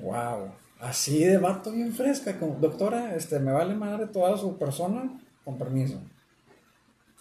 Wow. 0.00 0.52
Así 0.80 1.24
de 1.24 1.38
vato 1.38 1.70
bien 1.72 1.92
fresca, 1.92 2.38
como, 2.38 2.56
doctora, 2.56 3.14
este, 3.14 3.38
me 3.38 3.52
vale 3.52 3.74
madre 3.74 4.06
toda 4.06 4.36
su 4.36 4.58
persona, 4.58 5.20
con 5.44 5.58
permiso. 5.58 6.00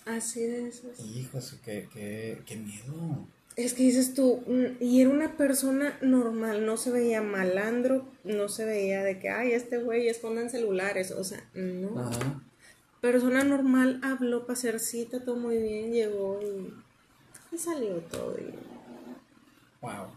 Así 0.06 0.42
de 0.42 0.70
eso. 0.70 0.88
Hijos, 1.16 1.60
qué, 1.64 1.88
qué, 1.94 2.42
qué 2.46 2.56
miedo. 2.56 3.28
Es 3.60 3.74
que 3.74 3.84
dices 3.84 4.14
tú, 4.14 4.42
mm, 4.48 4.82
y 4.82 5.02
era 5.02 5.10
una 5.10 5.36
persona 5.36 5.98
normal, 6.02 6.66
no 6.66 6.78
se 6.78 6.92
veía 6.92 7.22
malandro, 7.22 8.06
no 8.24 8.48
se 8.48 8.64
veía 8.64 9.04
de 9.04 9.20
que, 9.20 9.30
ay, 9.30 9.52
este 9.52 9.80
güey 9.80 10.08
escondan 10.08 10.50
celulares, 10.50 11.12
o 11.12 11.26
sea, 11.26 11.44
no. 11.54 12.00
Ajá. 12.00 12.42
Persona 13.02 13.44
normal 13.44 14.00
habló 14.02 14.44
para 14.46 14.54
hacer 14.54 14.80
cita, 14.80 15.26
todo 15.26 15.36
muy 15.36 15.58
bien, 15.58 15.92
llegó 15.92 16.40
y, 16.42 16.74
y 17.54 17.58
salió 17.58 17.96
todo. 17.98 18.38
Y... 18.40 18.56
Wow. 19.82 20.08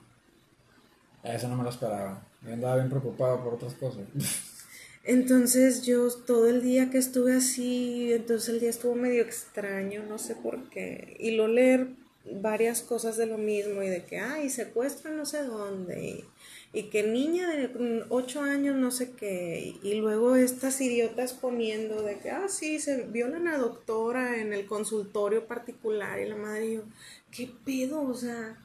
Eso 1.24 1.48
no 1.48 1.56
me 1.56 1.64
lo 1.64 1.70
esperaba. 1.70 2.24
Yo 2.42 2.52
andaba 2.52 2.76
bien 2.76 2.90
preocupado 2.90 3.42
por 3.42 3.54
otras 3.54 3.74
cosas. 3.74 4.04
Entonces 5.04 5.82
yo 5.82 6.08
todo 6.14 6.48
el 6.48 6.62
día 6.62 6.90
que 6.90 6.98
estuve 6.98 7.34
así, 7.34 8.12
entonces 8.12 8.50
el 8.50 8.60
día 8.60 8.70
estuvo 8.70 8.94
medio 8.94 9.22
extraño, 9.22 10.04
no 10.08 10.16
sé 10.16 10.36
por 10.36 10.70
qué. 10.70 11.16
Y 11.18 11.32
lo 11.32 11.48
leer 11.48 11.88
varias 12.24 12.82
cosas 12.82 13.16
de 13.16 13.26
lo 13.26 13.38
mismo 13.38 13.82
y 13.82 13.88
de 13.88 14.04
que, 14.04 14.18
ay, 14.18 14.50
secuestran 14.50 15.16
no 15.16 15.26
sé 15.26 15.44
dónde. 15.44 16.24
Y, 16.72 16.84
que 16.84 17.02
niña 17.02 17.48
de 17.50 18.04
8 18.08 18.42
años 18.42 18.76
no 18.76 18.90
sé 18.90 19.12
qué. 19.12 19.74
Y, 19.82 19.94
luego 19.94 20.36
estas 20.36 20.80
idiotas 20.80 21.32
poniendo 21.32 22.02
de 22.02 22.18
que, 22.18 22.30
ah, 22.30 22.48
sí, 22.48 22.78
se 22.78 23.02
violan 23.04 23.48
a 23.48 23.58
doctora 23.58 24.40
en 24.40 24.52
el 24.52 24.66
consultorio 24.66 25.46
particular. 25.46 26.20
Y 26.20 26.28
la 26.28 26.36
madre 26.36 26.74
yo, 26.74 26.82
¿qué 27.30 27.50
pedo? 27.64 28.02
O 28.02 28.14
sea, 28.14 28.56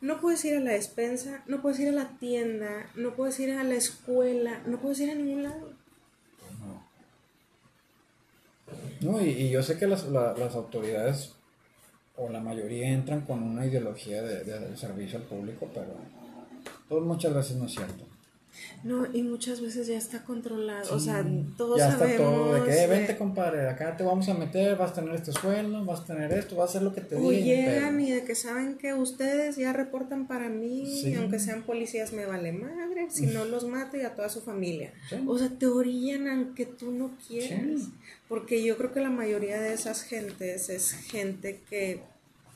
no 0.00 0.20
puedes 0.20 0.44
ir 0.44 0.56
a 0.56 0.60
la 0.60 0.72
despensa, 0.72 1.44
no 1.46 1.62
puedes 1.62 1.78
ir 1.78 1.88
a 1.88 1.92
la 1.92 2.18
tienda, 2.18 2.90
no 2.96 3.14
puedes 3.14 3.38
ir 3.38 3.52
a 3.52 3.62
la 3.62 3.74
escuela, 3.76 4.60
no 4.66 4.80
puedes 4.80 4.98
ir 5.00 5.10
a 5.10 5.14
ningún 5.14 5.44
lado. 5.44 5.72
No, 9.00 9.20
y, 9.20 9.50
yo 9.50 9.62
sé 9.62 9.78
que 9.78 9.86
las, 9.86 10.04
autoridades, 10.04 11.34
o 12.24 12.28
la 12.30 12.40
mayoría, 12.40 12.88
entran 12.88 13.22
con 13.22 13.42
una 13.42 13.66
ideología 13.66 14.22
de, 14.22 14.76
servicio 14.76 15.18
al 15.18 15.24
público, 15.24 15.68
pero 15.72 15.94
todo 16.88 17.00
muchas 17.00 17.34
veces 17.34 17.56
no 17.56 17.66
es 17.66 17.72
cierto. 17.72 18.04
No, 18.84 19.06
y 19.12 19.22
muchas 19.22 19.60
veces 19.60 19.86
ya 19.86 19.96
está 19.96 20.24
controlado, 20.24 20.94
o 20.94 20.98
sea, 20.98 21.24
todos 21.56 21.78
ya 21.78 21.90
está 21.90 22.16
todo, 22.16 22.54
de 22.54 22.70
que, 22.70 22.86
vente 22.86 23.16
compadre, 23.16 23.68
acá 23.68 23.96
te 23.96 24.02
vamos 24.04 24.28
a 24.28 24.34
meter, 24.34 24.76
vas 24.76 24.90
a 24.90 24.94
tener 24.94 25.14
este 25.14 25.32
sueldo, 25.32 25.84
vas 25.84 26.00
a 26.00 26.04
tener 26.04 26.32
esto, 26.32 26.56
vas 26.56 26.66
a 26.66 26.70
hacer 26.70 26.82
lo 26.82 26.92
que 26.92 27.00
te 27.00 27.16
digan. 27.16 27.28
O 27.28 27.32
llegan 27.32 28.00
y 28.00 28.10
de 28.10 28.24
que 28.24 28.34
saben 28.34 28.76
que 28.76 28.92
ustedes 28.92 29.56
ya 29.56 29.72
reportan 29.72 30.26
para 30.26 30.48
mí, 30.48 31.14
aunque 31.16 31.38
sean 31.38 31.62
policías 31.62 32.12
me 32.12 32.26
vale 32.26 32.52
madre, 32.52 33.06
si 33.08 33.26
no 33.26 33.44
los 33.44 33.66
mato 33.66 33.96
y 33.96 34.02
a 34.02 34.14
toda 34.14 34.28
su 34.28 34.42
familia. 34.42 34.92
O 35.26 35.38
sea, 35.38 35.48
te 35.48 35.66
orillan 35.66 36.28
aunque 36.28 36.66
tú 36.66 36.90
no 36.90 37.12
quieras, 37.26 37.88
porque 38.28 38.62
yo 38.64 38.76
creo 38.76 38.92
que 38.92 39.00
la 39.00 39.10
mayoría 39.10 39.60
de 39.60 39.72
esas 39.72 40.02
gentes 40.02 40.68
es 40.68 40.92
gente 40.92 41.60
que 41.70 42.02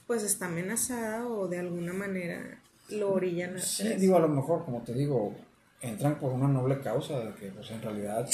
pues 0.07 0.23
está 0.23 0.47
amenazada 0.47 1.27
o 1.27 1.49
de 1.49 1.59
alguna 1.59 1.93
manera 1.93 2.61
lo 2.91 3.13
orillan 3.13 3.57
a 3.57 3.61
Sí, 3.61 3.89
digo, 3.99 4.17
a 4.17 4.21
lo 4.21 4.29
mejor, 4.29 4.65
como 4.65 4.83
te 4.83 4.95
digo, 4.95 5.35
entran 5.81 6.19
por 6.19 6.33
una 6.33 6.49
noble 6.49 6.81
causa, 6.81 7.19
de 7.21 7.35
que 7.35 7.49
pues 7.49 7.71
en 7.71 7.83
realidad 7.83 8.29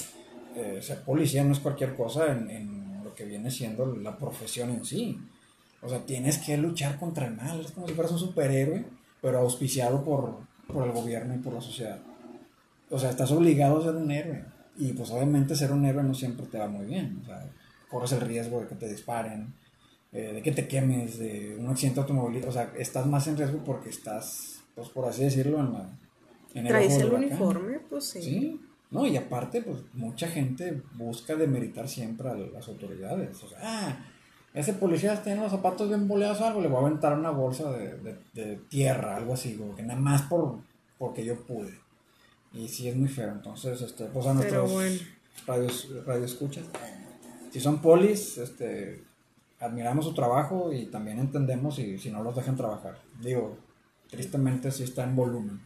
eh, 0.54 0.80
ser 0.82 1.02
policía 1.02 1.44
no 1.44 1.52
es 1.52 1.60
cualquier 1.60 1.94
cosa 1.94 2.32
en, 2.32 3.02
lo 3.02 3.14
que 3.14 3.24
viene 3.24 3.50
siendo 3.50 3.86
la 3.96 4.16
profesión 4.16 4.70
en 4.70 4.84
sí. 4.84 5.18
O 5.80 5.88
sea, 5.88 6.04
tienes 6.06 6.38
que 6.38 6.56
luchar 6.56 6.98
contra 6.98 7.26
el 7.26 7.34
mal, 7.34 7.60
es 7.60 7.72
como 7.72 7.88
si 7.88 7.94
fueras 7.94 8.12
un 8.12 8.18
superhéroe, 8.18 8.84
pero 9.20 9.38
auspiciado 9.38 10.04
por, 10.04 10.38
por 10.72 10.86
el 10.86 10.92
gobierno 10.92 11.34
y 11.34 11.38
por 11.38 11.54
la 11.54 11.60
sociedad. 11.60 12.00
O 12.90 12.98
sea, 12.98 13.10
estás 13.10 13.32
obligado 13.32 13.78
a 13.78 13.82
ser 13.82 13.96
un 13.96 14.10
héroe. 14.10 14.44
Y 14.76 14.92
pues 14.92 15.10
obviamente 15.10 15.56
ser 15.56 15.72
un 15.72 15.84
héroe 15.84 16.02
no 16.02 16.14
siempre 16.14 16.46
te 16.46 16.58
va 16.58 16.68
muy 16.68 16.86
bien. 16.86 17.20
O 17.22 17.26
sea, 17.26 17.44
corres 17.90 18.12
el 18.12 18.20
riesgo 18.20 18.60
de 18.60 18.68
que 18.68 18.74
te 18.74 18.88
disparen, 18.88 19.52
eh, 20.12 20.32
de 20.34 20.42
que 20.42 20.52
te 20.52 20.68
quemes, 20.68 21.18
de 21.18 21.56
un 21.58 21.68
accidente 21.68 22.00
automovilístico. 22.00 22.50
O 22.50 22.52
sea, 22.52 22.72
estás 22.78 23.06
más 23.06 23.26
en 23.28 23.36
riesgo 23.36 23.62
porque 23.64 23.88
estás, 23.88 24.62
pues 24.74 24.88
por 24.90 25.06
así 25.06 25.24
decirlo, 25.24 25.58
en 25.60 25.72
la, 25.72 26.68
¿Traes 26.68 26.98
el 26.98 27.12
uniforme? 27.12 27.80
Pues 27.80 28.10
sí. 28.10 28.22
Sí. 28.22 28.60
No, 28.90 29.06
y 29.06 29.16
aparte, 29.16 29.62
pues 29.62 29.78
mucha 29.94 30.28
gente 30.28 30.82
busca 30.94 31.34
demeritar 31.34 31.88
siempre 31.88 32.28
a 32.28 32.34
las 32.34 32.68
autoridades. 32.68 33.42
O 33.42 33.48
sea, 33.48 33.58
ah, 33.62 34.06
ese 34.52 34.74
policía 34.74 35.22
tiene 35.22 35.40
los 35.40 35.50
zapatos 35.50 35.88
bien 35.88 36.06
boleados 36.06 36.42
o 36.42 36.44
algo, 36.44 36.60
le 36.60 36.68
voy 36.68 36.76
a 36.76 36.86
aventar 36.86 37.18
una 37.18 37.30
bolsa 37.30 37.72
de, 37.72 38.60
tierra, 38.68 39.16
algo 39.16 39.32
así, 39.32 39.56
como 39.56 39.74
que 39.74 39.82
nada 39.82 39.98
más 39.98 40.22
por 40.22 40.58
porque 40.98 41.24
yo 41.24 41.40
pude. 41.46 41.72
Y 42.52 42.68
sí 42.68 42.86
es 42.86 42.94
muy 42.94 43.08
feo. 43.08 43.32
Entonces, 43.32 43.80
este, 43.80 44.04
pues 44.04 44.26
a 44.26 44.34
nuestros 44.34 44.70
radios, 45.46 45.88
radio 46.04 46.24
escuchas, 46.26 46.66
si 47.50 47.60
son 47.60 47.80
polis, 47.80 48.36
este, 48.36 49.02
admiramos 49.62 50.04
su 50.04 50.14
trabajo 50.14 50.72
y 50.72 50.86
también 50.86 51.18
entendemos 51.18 51.76
si, 51.76 51.98
si 51.98 52.10
no 52.10 52.22
los 52.22 52.36
dejan 52.36 52.56
trabajar. 52.56 52.98
Digo, 53.20 53.56
tristemente 54.10 54.70
sí 54.70 54.82
está 54.82 55.04
en 55.04 55.16
volumen. 55.16 55.60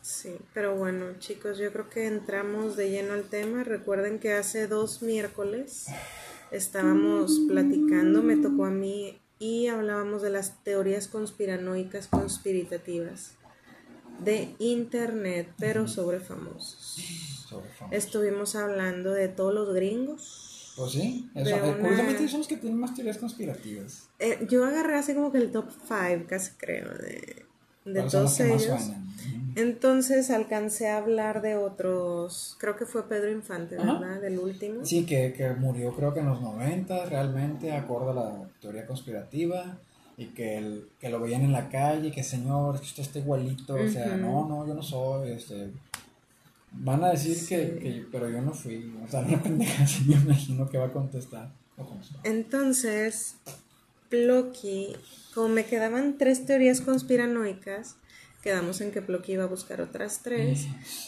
Sí, 0.00 0.36
pero 0.52 0.76
bueno, 0.76 1.18
chicos, 1.18 1.58
yo 1.58 1.72
creo 1.72 1.88
que 1.88 2.06
entramos 2.06 2.76
de 2.76 2.90
lleno 2.90 3.14
al 3.14 3.24
tema. 3.24 3.64
Recuerden 3.64 4.18
que 4.18 4.34
hace 4.34 4.66
dos 4.66 5.02
miércoles 5.02 5.86
estábamos 6.50 7.40
platicando, 7.48 8.22
me 8.22 8.36
tocó 8.36 8.66
a 8.66 8.70
mí, 8.70 9.18
y 9.38 9.66
hablábamos 9.66 10.22
de 10.22 10.30
las 10.30 10.62
teorías 10.62 11.08
conspiranoicas 11.08 12.06
conspiritativas 12.08 13.32
de 14.20 14.54
Internet, 14.58 15.52
pero 15.58 15.88
sobre 15.88 16.20
famosos. 16.20 17.48
Estuvimos 17.90 18.54
hablando 18.56 19.12
de 19.12 19.28
todos 19.28 19.52
los 19.54 19.74
gringos. 19.74 20.43
Pues 20.76 20.92
sí, 20.92 21.30
eso, 21.34 21.56
eh, 21.56 21.76
curiosamente 21.80 22.28
son 22.28 22.38
los 22.40 22.48
que 22.48 22.56
tienen 22.56 22.78
más 22.78 22.94
teorías 22.94 23.18
conspirativas. 23.18 24.08
Eh, 24.18 24.44
yo 24.48 24.64
agarré 24.64 24.96
así 24.96 25.14
como 25.14 25.30
que 25.30 25.38
el 25.38 25.52
top 25.52 25.70
5, 25.70 26.26
casi 26.26 26.50
creo, 26.56 26.88
de, 26.94 27.44
de 27.84 28.02
todos 28.02 28.40
ellos. 28.40 28.90
Entonces 29.56 30.30
alcancé 30.30 30.88
a 30.88 30.98
hablar 30.98 31.40
de 31.40 31.54
otros, 31.56 32.56
creo 32.58 32.76
que 32.76 32.86
fue 32.86 33.08
Pedro 33.08 33.30
Infante, 33.30 33.76
¿verdad? 33.76 34.20
Del 34.20 34.40
último. 34.40 34.84
Sí, 34.84 35.06
que, 35.06 35.32
que, 35.32 35.50
murió 35.52 35.92
creo 35.94 36.12
que 36.12 36.20
en 36.20 36.26
los 36.26 36.40
90 36.40 37.06
realmente, 37.06 37.70
acorde 37.70 38.10
a 38.10 38.14
la 38.14 38.48
teoría 38.60 38.84
conspirativa, 38.84 39.78
y 40.16 40.26
que, 40.26 40.58
el, 40.58 40.88
que 41.00 41.08
lo 41.08 41.20
veían 41.20 41.42
en 41.42 41.52
la 41.52 41.68
calle, 41.68 42.10
que 42.10 42.22
señor, 42.22 42.80
que 42.80 42.86
usted 42.86 43.02
está 43.02 43.18
igualito, 43.20 43.74
o 43.74 43.88
sea, 43.88 44.16
no, 44.16 44.48
no, 44.48 44.66
yo 44.66 44.74
no 44.74 44.82
soy, 44.82 45.32
este... 45.32 45.70
Van 46.76 47.04
a 47.04 47.10
decir 47.10 47.36
que, 47.48 47.78
que, 47.78 48.06
pero 48.10 48.28
yo 48.28 48.42
no 48.42 48.52
fui, 48.52 48.92
o 49.04 49.08
sea, 49.08 49.20
una 49.20 49.42
pendeja 49.42 49.84
así 49.84 50.04
me 50.04 50.14
imagino 50.14 50.68
que 50.68 50.78
va 50.78 50.86
a 50.86 50.92
contestar. 50.92 51.52
Entonces, 52.22 53.36
Plocky, 54.08 54.94
como 55.34 55.48
me 55.48 55.66
quedaban 55.66 56.18
tres 56.18 56.46
teorías 56.46 56.80
conspiranoicas, 56.80 57.96
quedamos 58.42 58.80
en 58.80 58.92
que 58.92 59.02
Plocky 59.02 59.32
iba 59.32 59.44
a 59.44 59.48
buscar 59.48 59.80
otras 59.80 60.20
tres 60.22 60.66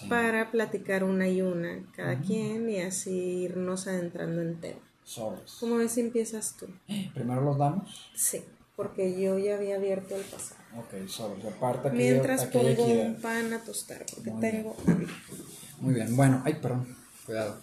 para 0.08 0.50
platicar 0.50 1.04
una 1.04 1.28
y 1.28 1.42
una 1.42 1.85
cada 1.94 2.20
quien 2.20 2.68
y 2.68 2.80
así 2.80 3.42
irnos 3.44 3.87
adentrando 3.87 4.42
en 4.42 4.61
tema. 4.61 4.80
¿Cómo 5.61 5.76
ves 5.76 5.92
si 5.92 6.00
empiezas 6.00 6.56
tú? 6.56 6.66
¿Primero 7.14 7.42
los 7.42 7.58
damos? 7.58 8.11
Sí, 8.14 8.42
porque 8.75 9.20
yo 9.20 9.38
ya 9.38 9.56
había 9.56 9.76
abierto 9.76 10.16
el 10.16 10.23
pasado. 10.23 10.61
Ok, 10.76 11.08
sobres. 11.08 11.44
Aparte 11.44 11.90
Mientras 11.90 12.44
pongo 12.46 12.85
un 12.85 13.20
pan 13.20 13.52
a 13.52 13.62
tostar, 13.62 14.04
porque 14.12 14.30
tengo 14.40 14.76
Muy 15.80 15.95
bien, 15.95 16.16
bueno, 16.16 16.42
ay, 16.45 16.54
perdón, 16.61 16.87
cuidado. 17.25 17.56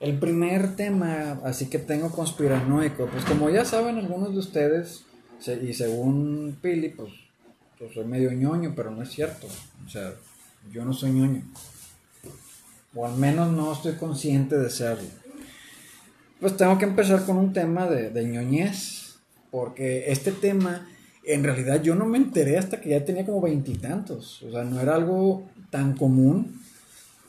El 0.00 0.18
primer 0.18 0.76
tema, 0.76 1.40
así 1.44 1.66
que 1.68 1.78
tengo 1.78 2.10
conspiranoico, 2.10 3.06
pues 3.06 3.24
como 3.24 3.50
ya 3.50 3.64
saben 3.64 3.98
algunos 3.98 4.32
de 4.32 4.38
ustedes, 4.38 5.04
y 5.62 5.72
según 5.74 6.56
Pili, 6.60 6.90
pues 6.90 7.12
pues 7.80 7.94
soy 7.94 8.04
medio 8.04 8.30
ñoño, 8.30 8.74
pero 8.76 8.90
no 8.90 9.02
es 9.02 9.08
cierto. 9.08 9.46
O 9.86 9.88
sea, 9.88 10.12
yo 10.70 10.84
no 10.84 10.92
soy 10.92 11.12
ñoño. 11.12 11.42
O 12.94 13.06
al 13.06 13.16
menos 13.16 13.50
no 13.52 13.72
estoy 13.72 13.94
consciente 13.94 14.58
de 14.58 14.68
serlo. 14.68 15.08
Pues 16.40 16.58
tengo 16.58 16.76
que 16.76 16.84
empezar 16.84 17.24
con 17.24 17.38
un 17.38 17.54
tema 17.54 17.86
de, 17.86 18.10
de 18.10 18.24
ñoñez. 18.26 19.14
Porque 19.50 20.12
este 20.12 20.30
tema, 20.30 20.86
en 21.24 21.42
realidad 21.42 21.82
yo 21.82 21.94
no 21.94 22.04
me 22.04 22.18
enteré 22.18 22.58
hasta 22.58 22.82
que 22.82 22.90
ya 22.90 23.02
tenía 23.02 23.24
como 23.24 23.40
veintitantos. 23.40 24.42
O 24.42 24.50
sea, 24.50 24.62
no 24.62 24.78
era 24.78 24.94
algo 24.94 25.48
tan 25.70 25.96
común. 25.96 26.59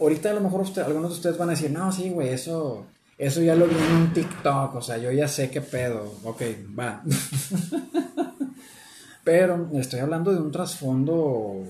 Ahorita 0.01 0.31
a 0.31 0.33
lo 0.33 0.41
mejor 0.41 0.65
algunos 0.83 1.11
de 1.11 1.15
ustedes 1.15 1.37
van 1.37 1.49
a 1.49 1.51
decir, 1.51 1.69
no, 1.69 1.91
sí, 1.91 2.09
güey, 2.09 2.29
eso, 2.29 2.87
eso 3.19 3.41
ya 3.41 3.55
lo 3.55 3.67
vi 3.67 3.75
en 3.75 3.95
un 3.95 4.13
TikTok. 4.13 4.75
O 4.75 4.81
sea, 4.81 4.97
yo 4.97 5.11
ya 5.11 5.27
sé 5.27 5.51
qué 5.51 5.61
pedo. 5.61 6.11
Ok, 6.23 6.41
va. 6.77 7.03
Pero 9.23 9.69
estoy 9.75 9.99
hablando 9.99 10.33
de 10.33 10.39
un 10.39 10.51
trasfondo 10.51 11.67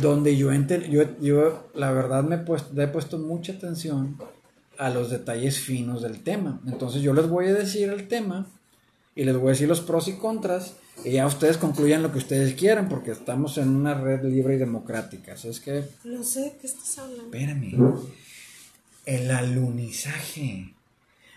donde 0.00 0.36
yo, 0.36 0.50
yo, 0.50 1.18
yo 1.20 1.68
la 1.74 1.92
verdad 1.92 2.24
me 2.24 2.36
he 2.36 2.38
puesto, 2.38 2.80
he 2.80 2.88
puesto 2.88 3.18
mucha 3.18 3.52
atención 3.52 4.16
a 4.78 4.88
los 4.88 5.10
detalles 5.10 5.60
finos 5.60 6.00
del 6.00 6.22
tema. 6.22 6.60
Entonces 6.66 7.02
yo 7.02 7.12
les 7.12 7.28
voy 7.28 7.46
a 7.46 7.52
decir 7.52 7.90
el 7.90 8.08
tema 8.08 8.46
y 9.14 9.24
les 9.24 9.36
voy 9.36 9.48
a 9.48 9.50
decir 9.50 9.68
los 9.68 9.82
pros 9.82 10.08
y 10.08 10.14
contras 10.14 10.76
y 11.04 11.12
ya 11.12 11.26
ustedes 11.26 11.56
concluyan 11.56 12.02
lo 12.02 12.12
que 12.12 12.18
ustedes 12.18 12.54
quieran 12.54 12.88
porque 12.88 13.10
estamos 13.10 13.58
en 13.58 13.68
una 13.68 13.94
red 13.94 14.22
libre 14.24 14.54
y 14.54 14.58
democrática. 14.58 15.36
¿Sabes 15.36 15.60
qué? 15.60 15.84
No 16.04 16.22
sé, 16.22 16.56
¿qué 16.60 16.66
estás 16.66 16.98
hablando? 16.98 17.24
Espérame. 17.24 17.98
El 19.04 19.30
alunizaje. 19.30 20.74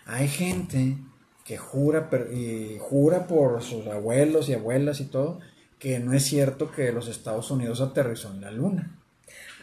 Hay 0.04 0.28
gente 0.28 0.96
que 1.44 1.56
jura, 1.56 2.08
y 2.32 2.76
jura 2.80 3.26
por 3.26 3.62
sus 3.62 3.86
abuelos 3.86 4.48
y 4.48 4.54
abuelas 4.54 5.00
y 5.00 5.06
todo, 5.06 5.40
que 5.78 5.98
no 5.98 6.12
es 6.12 6.24
cierto 6.24 6.70
que 6.70 6.92
los 6.92 7.08
Estados 7.08 7.50
Unidos 7.50 7.80
aterrizó 7.80 8.32
en 8.32 8.40
la 8.40 8.50
luna. 8.50 8.95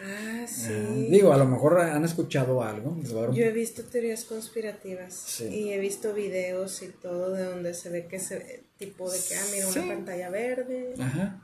Ah, 0.05 0.45
sí. 0.45 1.07
digo, 1.09 1.31
a 1.31 1.37
lo 1.37 1.45
mejor 1.45 1.79
han 1.79 2.03
escuchado 2.03 2.61
algo. 2.61 2.99
Yo 3.01 3.45
he 3.45 3.51
visto 3.51 3.83
teorías 3.83 4.25
conspirativas 4.25 5.41
y 5.41 5.71
he 5.71 5.79
visto 5.79 6.13
videos 6.13 6.81
y 6.81 6.89
todo 6.89 7.31
de 7.31 7.45
donde 7.45 7.73
se 7.73 7.89
ve 7.89 8.07
que 8.07 8.17
ese 8.17 8.63
tipo 8.77 9.09
de 9.09 9.17
que, 9.17 9.35
ah, 9.35 9.45
mira, 9.53 9.67
una 9.67 9.95
pantalla 9.95 10.29
verde. 10.29 10.93
Ajá. 10.99 11.41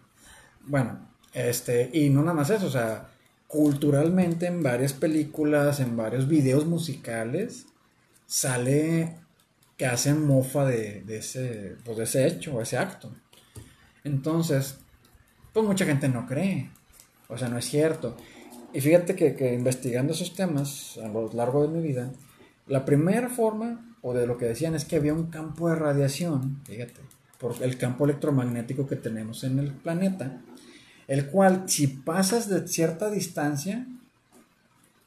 Bueno, 0.66 1.10
este, 1.34 1.90
y 1.94 2.10
no 2.10 2.22
nada 2.22 2.34
más 2.34 2.50
eso, 2.50 2.68
o 2.68 2.72
sea, 2.72 3.10
culturalmente 3.48 4.48
en 4.48 4.62
varias 4.62 4.94
películas, 4.94 5.80
en 5.80 5.96
varios 5.96 6.28
videos 6.28 6.66
musicales, 6.66 7.66
sale 8.26 9.16
que 9.78 9.86
hacen 9.86 10.28
mofa 10.28 10.66
de, 10.66 11.04
ese, 11.08 11.78
pues 11.86 11.98
de 11.98 12.04
ese 12.04 12.28
hecho, 12.28 12.62
ese 12.62 12.78
acto. 12.78 13.16
Entonces, 14.04 14.78
pues 15.54 15.66
mucha 15.66 15.86
gente 15.86 16.10
no 16.10 16.28
cree. 16.28 16.70
O 17.30 17.38
sea, 17.38 17.48
no 17.48 17.58
es 17.58 17.66
cierto. 17.66 18.18
Y 18.74 18.82
fíjate 18.82 19.16
que, 19.16 19.54
investigando 19.54 20.14
esos 20.14 20.34
temas 20.36 21.00
a 21.04 21.08
lo 21.08 21.32
largo 21.34 21.64
de 21.64 21.70
mi 21.70 21.82
vida, 21.82 22.12
la 22.68 22.86
primera 22.86 23.30
forma, 23.30 23.96
o 24.02 24.14
de 24.14 24.28
lo 24.28 24.38
que 24.38 24.46
decían, 24.46 24.76
es 24.76 24.86
que 24.86 24.98
había 24.98 25.14
un 25.14 25.28
campo 25.28 25.70
de 25.70 25.76
radiación, 25.76 26.62
fíjate, 26.66 27.02
por 27.40 27.56
el 27.64 27.78
campo 27.78 28.06
electromagnético 28.06 28.88
que 28.88 28.96
tenemos 28.96 29.44
en 29.44 29.60
el 29.60 29.72
planeta, 29.72 30.42
el 31.08 31.28
cual 31.28 31.64
si 31.68 31.88
pasas 31.88 32.48
de 32.48 32.68
cierta 32.68 33.10
distancia, 33.10 33.88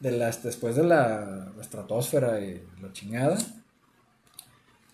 de 0.00 0.10
las, 0.10 0.42
después 0.42 0.74
de 0.74 0.82
la 0.82 1.52
estratosfera 1.60 2.40
y 2.40 2.60
la 2.82 2.92
chingada, 2.92 3.38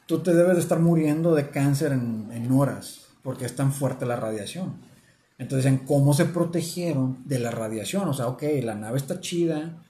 tú 0.04 0.22
te 0.22 0.34
debes 0.34 0.56
de 0.56 0.60
estar 0.60 0.80
muriendo 0.80 1.34
de 1.34 1.48
cáncer 1.48 1.92
en, 1.92 2.52
horas, 2.52 3.06
porque 3.22 3.46
es 3.46 3.56
tan 3.56 3.72
fuerte 3.72 4.04
la 4.04 4.16
radiación. 4.16 4.76
Entonces, 5.38 5.66
en 5.66 5.78
cómo 5.78 6.14
se 6.14 6.24
protegieron 6.24 7.22
de 7.24 7.38
la 7.38 7.50
radiación. 7.50 8.08
O 8.08 8.12
sea, 8.12 8.26
ok, 8.26 8.42
la 8.62 8.74
nave 8.74 8.98
está 8.98 9.20
chida, 9.20 9.82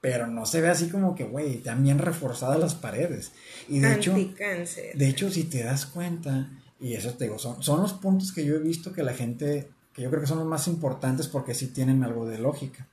pero 0.00 0.26
no 0.26 0.46
se 0.46 0.60
ve 0.60 0.68
así 0.68 0.88
como 0.88 1.14
que, 1.14 1.24
güey, 1.24 1.62
bien 1.78 1.98
reforzadas 1.98 2.58
las 2.58 2.74
paredes. 2.74 3.32
Y 3.68 3.78
de 3.78 3.94
hecho, 3.94 4.14
de 4.14 5.08
hecho, 5.08 5.30
si 5.30 5.44
te 5.44 5.62
das 5.62 5.86
cuenta, 5.86 6.50
y 6.80 6.94
eso 6.94 7.12
te 7.14 7.24
digo, 7.24 7.38
son, 7.38 7.62
son 7.62 7.82
los 7.82 7.92
puntos 7.92 8.32
que 8.32 8.44
yo 8.44 8.56
he 8.56 8.60
visto 8.60 8.92
que 8.92 9.04
la 9.04 9.14
gente, 9.14 9.68
que 9.92 10.02
yo 10.02 10.10
creo 10.10 10.22
que 10.22 10.26
son 10.26 10.38
los 10.38 10.48
más 10.48 10.66
importantes 10.66 11.28
porque 11.28 11.54
sí 11.54 11.68
tienen 11.68 12.02
algo 12.02 12.26
de 12.26 12.38
lógica. 12.38 12.88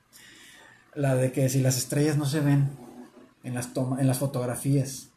La 0.94 1.16
de 1.16 1.32
que 1.32 1.48
si 1.48 1.60
las 1.60 1.78
estrellas 1.78 2.16
no 2.16 2.26
se 2.26 2.40
ven 2.40 2.68
en 3.42 3.54
las, 3.54 3.70
en 3.76 4.06
las 4.06 4.18
fotografías, 4.18 5.08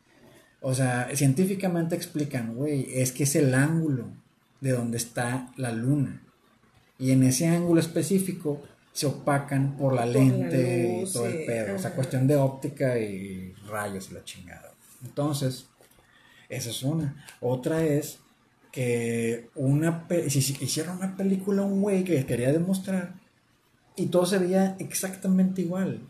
o 0.61 0.73
sea, 0.73 1.09
científicamente 1.13 1.95
explican, 1.95 2.55
güey, 2.55 2.87
es 2.93 3.11
que 3.11 3.23
es 3.23 3.35
el 3.35 3.53
ángulo 3.53 4.07
de 4.61 4.71
donde 4.71 4.97
está 4.97 5.51
la 5.57 5.71
luna. 5.71 6.21
Y 7.01 7.11
en 7.11 7.23
ese 7.23 7.47
ángulo 7.47 7.81
específico 7.81 8.61
se 8.93 9.07
opacan 9.07 9.75
por 9.75 9.93
la 9.93 10.05
lente 10.05 11.01
y 11.01 11.11
todo 11.11 11.25
el 11.25 11.45
pedo. 11.45 11.75
O 11.75 11.79
sea, 11.79 11.95
cuestión 11.95 12.27
de 12.27 12.35
óptica 12.35 12.99
y 12.99 13.53
rayos 13.67 14.11
y 14.11 14.13
la 14.13 14.23
chingada. 14.23 14.71
Entonces, 15.03 15.65
esa 16.47 16.69
es 16.69 16.83
una. 16.83 17.25
Otra 17.39 17.83
es 17.83 18.19
que 18.71 19.49
una 19.55 20.07
si 20.29 20.39
hicieron 20.39 20.97
una 20.97 21.17
película 21.17 21.63
un 21.63 21.81
güey 21.81 22.03
que 22.03 22.25
quería 22.25 22.53
demostrar 22.53 23.15
y 23.95 24.05
todo 24.05 24.27
se 24.27 24.37
veía 24.37 24.75
exactamente 24.77 25.63
igual. 25.63 26.01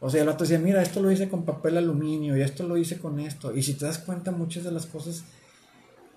O 0.00 0.10
sea, 0.10 0.22
el 0.22 0.28
otro 0.28 0.46
decía, 0.46 0.58
mira, 0.58 0.80
esto 0.80 1.02
lo 1.02 1.10
hice 1.10 1.28
con 1.28 1.44
papel 1.44 1.76
aluminio 1.76 2.36
y 2.36 2.42
esto 2.42 2.68
lo 2.68 2.76
hice 2.76 2.98
con 2.98 3.18
esto. 3.18 3.52
Y 3.52 3.62
si 3.62 3.74
te 3.74 3.86
das 3.86 3.98
cuenta, 3.98 4.30
muchas 4.30 4.62
de 4.62 4.70
las 4.70 4.86
cosas 4.86 5.24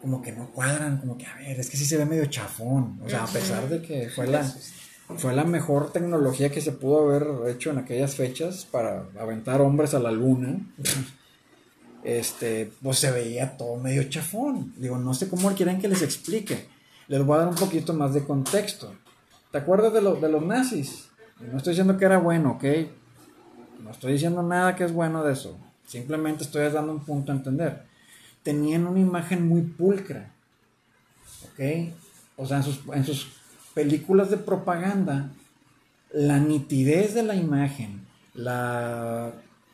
como 0.01 0.21
que 0.21 0.31
no 0.31 0.49
cuadran, 0.51 0.97
como 0.99 1.17
que, 1.17 1.25
a 1.25 1.35
ver, 1.35 1.59
es 1.59 1.69
que 1.69 1.77
sí 1.77 1.85
se 1.85 1.97
ve 1.97 2.05
medio 2.05 2.25
chafón. 2.25 2.99
O 3.03 3.09
sea, 3.09 3.23
a 3.23 3.27
pesar 3.27 3.67
de 3.67 3.81
que 3.81 4.09
fue 4.09 4.27
la, 4.27 4.43
fue 5.17 5.33
la 5.33 5.43
mejor 5.43 5.91
tecnología 5.91 6.51
que 6.51 6.61
se 6.61 6.71
pudo 6.71 7.09
haber 7.09 7.49
hecho 7.49 7.71
en 7.71 7.79
aquellas 7.79 8.15
fechas 8.15 8.65
para 8.69 9.05
aventar 9.19 9.61
hombres 9.61 9.93
a 9.93 9.99
la 9.99 10.11
luna, 10.11 10.59
este, 12.03 12.71
pues 12.81 12.99
se 12.99 13.11
veía 13.11 13.57
todo 13.57 13.77
medio 13.77 14.03
chafón. 14.03 14.73
Digo, 14.77 14.97
no 14.97 15.13
sé 15.13 15.27
cómo 15.29 15.53
quieren 15.53 15.79
que 15.79 15.87
les 15.87 16.01
explique. 16.01 16.67
Les 17.07 17.23
voy 17.23 17.35
a 17.35 17.39
dar 17.39 17.47
un 17.47 17.55
poquito 17.55 17.93
más 17.93 18.13
de 18.13 18.23
contexto. 18.23 18.93
¿Te 19.51 19.57
acuerdas 19.57 19.93
de, 19.93 20.01
de 20.01 20.29
los 20.29 20.43
nazis? 20.43 21.09
No 21.39 21.57
estoy 21.57 21.71
diciendo 21.71 21.97
que 21.97 22.05
era 22.05 22.17
bueno, 22.17 22.51
¿ok? 22.51 22.63
No 23.83 23.91
estoy 23.91 24.13
diciendo 24.13 24.43
nada 24.43 24.75
que 24.75 24.83
es 24.83 24.91
bueno 24.91 25.23
de 25.23 25.33
eso. 25.33 25.57
Simplemente 25.85 26.43
estoy 26.43 26.69
dando 26.69 26.91
un 26.91 27.03
punto 27.03 27.31
a 27.31 27.35
entender. 27.35 27.86
Tenían 28.47 28.87
una 28.87 29.01
imagen 29.01 29.45
muy 29.45 29.59
pulcra. 29.59 30.31
¿Ok? 31.43 31.91
O 32.37 32.45
sea, 32.45 32.63
en 32.93 33.03
sus, 33.03 33.27
películas 33.73 34.29
de 34.29 34.37
propaganda, 34.37 35.31
la 36.13 36.39
nitidez 36.39 37.13
de 37.13 37.23
la 37.23 37.35
imagen, 37.35 38.07
la, 38.35 39.33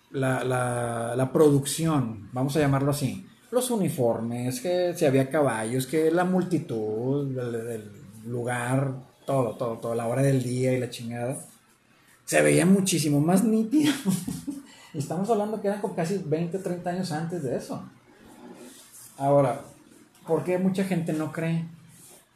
la, 0.09 1.29
producción, 1.31 2.29
vamos 2.33 2.55
a 2.55 2.62
llamarlo 2.62 2.89
así, 2.89 3.27
los 3.51 3.69
uniformes, 3.69 4.59
que 4.59 4.95
si 4.95 5.05
había 5.05 5.29
caballos, 5.29 5.86
que 5.86 6.09
la 6.09 6.25
multitud, 6.25 7.38
el, 7.38 7.91
lugar, 8.25 8.95
todo, 9.27 9.55
todo, 9.55 9.77
todo, 9.77 9.93
la 9.93 10.07
hora 10.07 10.23
del 10.23 10.41
día 10.41 10.73
y 10.73 10.79
la 10.79 10.89
chingada 10.89 11.38
se 12.25 12.41
veía 12.41 12.65
muchísimo 12.65 13.19
más 13.19 13.43
nítido. 13.43 13.93
estamos 14.95 15.29
hablando 15.29 15.62
que 15.62 15.67
eran 15.67 15.79
con 15.79 15.93
casi 15.93 16.17
20, 16.17 16.57
30 16.57 16.89
años 16.89 17.12
antes 17.12 17.43
de 17.43 17.55
eso. 17.55 17.88
Ahora, 19.17 19.62
¿por 20.28 20.43
qué 20.43 20.58
mucha 20.58 20.84
gente 20.84 21.13
no 21.13 21.32
cree? 21.32 21.65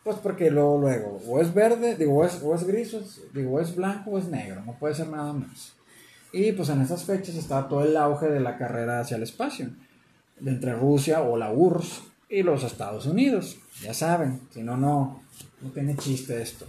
Pues 0.04 0.18
porque 0.18 0.50
luego, 0.50 0.80
luego, 0.80 1.20
o 1.28 1.42
es 1.42 1.54
verde, 1.54 1.96
digo, 1.96 2.18
o 2.18 2.24
es, 2.24 2.42
o 2.42 2.56
es 2.56 2.66
gris, 2.66 2.94
o 2.94 3.00
es, 3.00 3.22
digo, 3.34 3.60
es 3.60 3.76
blanco 3.76 4.12
o 4.12 4.18
es 4.18 4.28
negro, 4.30 4.62
no 4.66 4.74
puede 4.74 4.96
ser 4.96 5.10
nada 5.10 5.34
más. 5.34 5.74
Y 6.32 6.52
pues 6.54 6.70
en 6.70 6.82
esas 6.82 7.04
fechas 7.04 7.36
estaba 7.36 7.68
todo 7.68 7.84
el 7.84 7.98
auge 7.98 8.28
de 8.30 8.40
la 8.40 8.58
carrera 8.58 9.00
hacia 9.00 9.18
el 9.18 9.24
espacio, 9.24 9.70
entre 10.46 10.74
Rusia 10.74 11.22
o 11.22 11.36
la 11.36 11.52
URSS 11.52 12.04
y 12.30 12.44
los 12.44 12.64
Estados 12.64 13.06
Unidos. 13.06 13.58
Ya 13.82 13.94
saben, 13.94 14.42
si 14.52 14.62
no, 14.64 14.78
no, 14.78 15.24
no 15.62 15.72
tiene 15.72 15.96
chiste 15.98 16.42
esto. 16.42 16.66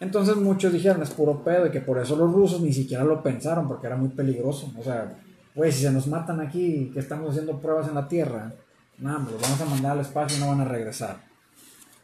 Entonces 0.00 0.36
muchos 0.36 0.72
dijeron 0.72 1.02
es 1.02 1.10
puro 1.10 1.44
pedo 1.44 1.66
y 1.66 1.70
que 1.70 1.82
por 1.82 1.98
eso 1.98 2.16
los 2.16 2.32
rusos 2.32 2.62
ni 2.62 2.72
siquiera 2.72 3.04
lo 3.04 3.22
pensaron 3.22 3.68
porque 3.68 3.86
era 3.86 3.96
muy 3.96 4.08
peligroso. 4.08 4.72
O 4.78 4.82
sea, 4.82 5.14
güey, 5.54 5.70
si 5.70 5.82
se 5.82 5.90
nos 5.90 6.06
matan 6.06 6.40
aquí, 6.40 6.90
que 6.92 7.00
estamos 7.00 7.30
haciendo 7.30 7.60
pruebas 7.60 7.86
en 7.88 7.94
la 7.94 8.08
Tierra, 8.08 8.54
pues 9.00 9.32
los 9.32 9.42
vamos 9.42 9.60
a 9.60 9.64
mandar 9.64 9.92
al 9.92 10.00
espacio 10.00 10.36
y 10.36 10.40
no 10.40 10.48
van 10.48 10.60
a 10.60 10.64
regresar. 10.64 11.20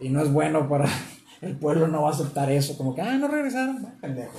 Y 0.00 0.09
no 0.09 0.22
es 0.22 0.32
bueno 0.32 0.68
para 0.68 0.88
el 1.40 1.56
pueblo, 1.56 1.88
no 1.88 2.02
va 2.02 2.11
a 2.11 2.12
aceptar 2.12 2.50
eso, 2.50 2.76
como 2.76 2.94
que, 2.94 3.02
ah, 3.02 3.16
no 3.16 3.28
regresaron, 3.28 3.94
pendejo. 4.00 4.32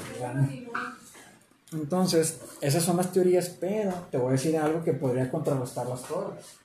Entonces, 1.71 2.39
esas 2.61 2.83
son 2.83 2.97
las 2.97 3.11
teorías, 3.11 3.49
pero 3.59 3.93
te 4.09 4.17
voy 4.17 4.29
a 4.29 4.31
decir 4.31 4.57
algo 4.57 4.83
que 4.83 4.93
podría 4.93 5.29
contrarrestarlas 5.29 6.03
todas. 6.03 6.57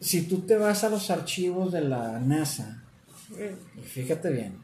Si 0.00 0.22
tú 0.22 0.40
te 0.40 0.56
vas 0.56 0.84
a 0.84 0.90
los 0.90 1.10
archivos 1.10 1.72
de 1.72 1.80
la 1.80 2.18
NASA, 2.18 2.82
y 3.30 3.80
fíjate 3.80 4.30
bien, 4.30 4.60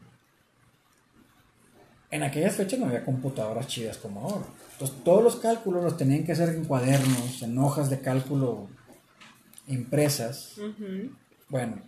en 2.11 2.23
aquellas 2.23 2.55
fechas 2.55 2.79
no 2.79 2.87
había 2.87 3.05
computadoras 3.05 3.67
chidas 3.67 3.97
como 3.97 4.21
ahora. 4.21 4.45
Entonces, 4.79 5.03
todos 5.03 5.21
los 5.21 5.35
cálculos 5.35 5.83
los 5.83 5.97
tenían 5.97 6.23
que 6.23 6.31
hacer 6.31 6.55
en 6.55 6.63
cuadernos, 6.63 7.41
en 7.41 7.57
hojas 7.57 7.89
de 7.89 7.99
cálculo 7.99 8.67
impresas. 9.67 10.53
Bueno, 11.49 11.81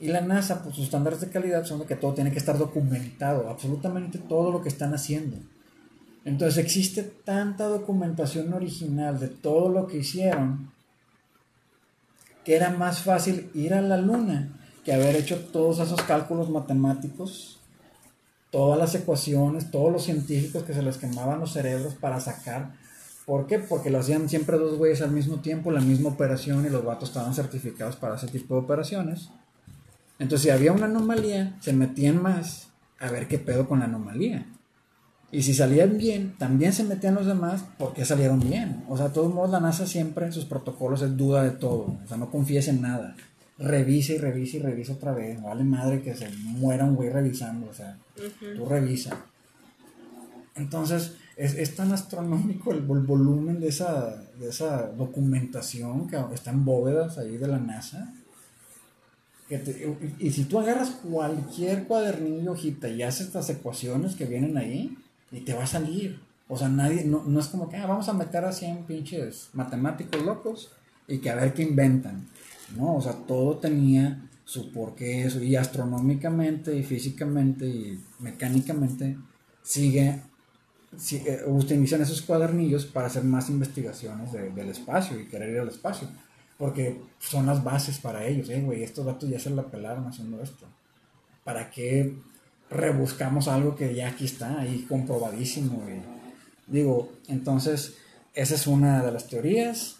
y 0.00 0.08
la 0.08 0.22
NASA, 0.22 0.64
pues 0.64 0.74
sus 0.74 0.86
estándares 0.86 1.20
de 1.20 1.30
calidad 1.30 1.64
son 1.64 1.78
de 1.78 1.86
que 1.86 1.94
todo 1.94 2.14
tiene 2.14 2.32
que 2.32 2.38
estar 2.38 2.58
documentado, 2.58 3.48
absolutamente 3.48 4.18
todo 4.18 4.50
lo 4.50 4.60
que 4.60 4.68
están 4.68 4.92
haciendo. 4.92 5.36
Entonces 6.24 6.64
existe 6.64 7.02
tanta 7.02 7.68
documentación 7.68 8.52
original 8.52 9.20
de 9.20 9.28
todo 9.28 9.68
lo 9.68 9.86
que 9.86 9.98
hicieron 9.98 10.72
que 12.44 12.56
era 12.56 12.70
más 12.70 13.02
fácil 13.02 13.50
ir 13.54 13.74
a 13.74 13.82
la 13.82 13.96
luna 13.96 14.58
que 14.84 14.92
haber 14.92 15.14
hecho 15.14 15.38
todos 15.52 15.78
esos 15.78 16.02
cálculos 16.02 16.50
matemáticos, 16.50 17.60
todas 18.52 18.78
las 18.78 18.94
ecuaciones, 18.94 19.70
todos 19.70 19.90
los 19.90 20.04
científicos 20.04 20.62
que 20.62 20.74
se 20.74 20.82
les 20.82 20.98
quemaban 20.98 21.40
los 21.40 21.54
cerebros 21.54 21.94
para 21.94 22.20
sacar. 22.20 22.74
¿Por 23.24 23.46
qué? 23.46 23.58
Porque 23.58 23.90
lo 23.90 23.98
hacían 23.98 24.28
siempre 24.28 24.58
dos 24.58 24.76
güeyes 24.76 25.00
al 25.00 25.10
mismo 25.10 25.40
tiempo, 25.40 25.72
la 25.72 25.80
misma 25.80 26.10
operación 26.10 26.66
y 26.66 26.68
los 26.68 26.84
vatos 26.84 27.08
estaban 27.08 27.34
certificados 27.34 27.96
para 27.96 28.16
ese 28.16 28.28
tipo 28.28 28.54
de 28.54 28.60
operaciones. 28.60 29.30
Entonces, 30.18 30.42
si 30.42 30.50
había 30.50 30.72
una 30.72 30.84
anomalía, 30.84 31.56
se 31.60 31.72
metían 31.72 32.22
más 32.22 32.68
a 33.00 33.10
ver 33.10 33.26
qué 33.26 33.38
pedo 33.38 33.66
con 33.66 33.78
la 33.78 33.86
anomalía. 33.86 34.46
Y 35.30 35.42
si 35.42 35.54
salían 35.54 35.96
bien, 35.96 36.34
también 36.36 36.74
se 36.74 36.84
metían 36.84 37.14
los 37.14 37.24
demás 37.24 37.64
porque 37.78 38.04
salieron 38.04 38.38
bien. 38.38 38.84
O 38.86 38.98
sea, 38.98 39.08
de 39.08 39.14
todos 39.14 39.32
modos, 39.32 39.50
la 39.50 39.60
NASA 39.60 39.86
siempre 39.86 40.30
sus 40.30 40.44
protocolos 40.44 41.00
es 41.00 41.16
duda 41.16 41.42
de 41.42 41.52
todo. 41.52 41.96
O 42.04 42.06
sea, 42.06 42.18
no 42.18 42.30
confíes 42.30 42.68
en 42.68 42.82
nada. 42.82 43.16
Revisa 43.58 44.12
y 44.14 44.18
revisa 44.18 44.56
y 44.56 44.60
revisa 44.60 44.94
otra 44.94 45.12
vez. 45.12 45.40
Vale 45.40 45.64
madre 45.64 46.02
que 46.02 46.14
se 46.14 46.28
muera 46.30 46.84
un 46.84 46.96
güey 46.96 47.10
revisando. 47.10 47.68
O 47.68 47.74
sea, 47.74 47.98
tú 48.56 48.66
revisa. 48.66 49.24
Entonces, 50.54 51.16
es, 51.36 51.74
tan 51.74 51.92
astronómico 51.92 52.72
el, 52.72 52.80
volumen 52.80 53.60
de 53.60 53.68
esa, 53.68 54.22
de 54.38 54.48
esa 54.48 54.88
documentación 54.88 56.08
que 56.08 56.16
está 56.34 56.50
en 56.50 56.64
bóvedas 56.64 57.18
ahí 57.18 57.38
de 57.38 57.48
la 57.48 57.58
NASA 57.58 58.12
y, 60.18 60.30
si 60.30 60.44
tú 60.44 60.58
agarras 60.58 60.90
cualquier 60.90 61.84
cuadernillo, 61.84 62.52
hojita 62.52 62.88
y 62.88 63.02
haces 63.02 63.26
estas 63.26 63.50
ecuaciones 63.50 64.14
que 64.14 64.24
vienen 64.24 64.56
ahí, 64.56 64.96
y 65.30 65.40
te 65.40 65.54
va 65.54 65.64
a 65.64 65.66
salir. 65.66 66.20
O 66.48 66.56
sea, 66.56 66.68
nadie, 66.68 67.04
no, 67.04 67.24
no 67.24 67.40
es 67.40 67.48
como 67.48 67.68
que 67.68 67.76
ah, 67.76 67.86
vamos 67.86 68.08
a 68.08 68.12
meter 68.12 68.44
a 68.44 68.52
100 68.52 68.84
pinches 68.84 69.50
matemáticos 69.52 70.22
locos 70.22 70.70
y 71.06 71.18
que 71.18 71.30
a 71.30 71.34
ver 71.34 71.54
qué 71.54 71.62
inventan. 71.62 72.26
No, 72.76 72.96
o 72.96 73.00
sea, 73.00 73.12
todo 73.12 73.58
tenía 73.58 74.28
su 74.44 74.72
porqué, 74.72 75.24
eso, 75.24 75.42
y 75.42 75.56
astronómicamente, 75.56 76.76
y 76.76 76.82
físicamente, 76.82 77.66
y 77.66 78.02
mecánicamente, 78.18 79.16
sigue, 79.62 80.20
sigue 80.96 81.40
utilizan 81.46 82.02
esos 82.02 82.22
cuadernillos 82.22 82.86
para 82.86 83.06
hacer 83.06 83.24
más 83.24 83.48
investigaciones 83.50 84.32
del 84.32 84.68
espacio 84.68 85.18
y 85.18 85.26
querer 85.26 85.50
ir 85.50 85.60
al 85.60 85.68
espacio. 85.68 86.08
Porque 86.58 87.00
son 87.18 87.46
las 87.46 87.64
bases 87.64 87.98
para 87.98 88.26
ellos, 88.26 88.48
eh, 88.50 88.60
güey, 88.60 88.82
estos 88.82 89.06
datos 89.06 89.28
ya 89.28 89.38
se 89.38 89.50
la 89.50 89.64
pelaron 89.64 90.06
haciendo 90.06 90.40
esto. 90.42 90.66
¿Para 91.44 91.70
qué 91.70 92.14
rebuscamos 92.70 93.48
algo 93.48 93.74
que 93.74 93.94
ya 93.94 94.08
aquí 94.08 94.26
está, 94.26 94.60
ahí 94.60 94.86
comprobadísimo, 94.88 95.80
güey? 95.80 96.00
Digo, 96.66 97.12
entonces, 97.26 97.96
esa 98.34 98.54
es 98.54 98.66
una 98.66 99.02
de 99.02 99.12
las 99.12 99.26
teorías. 99.26 99.96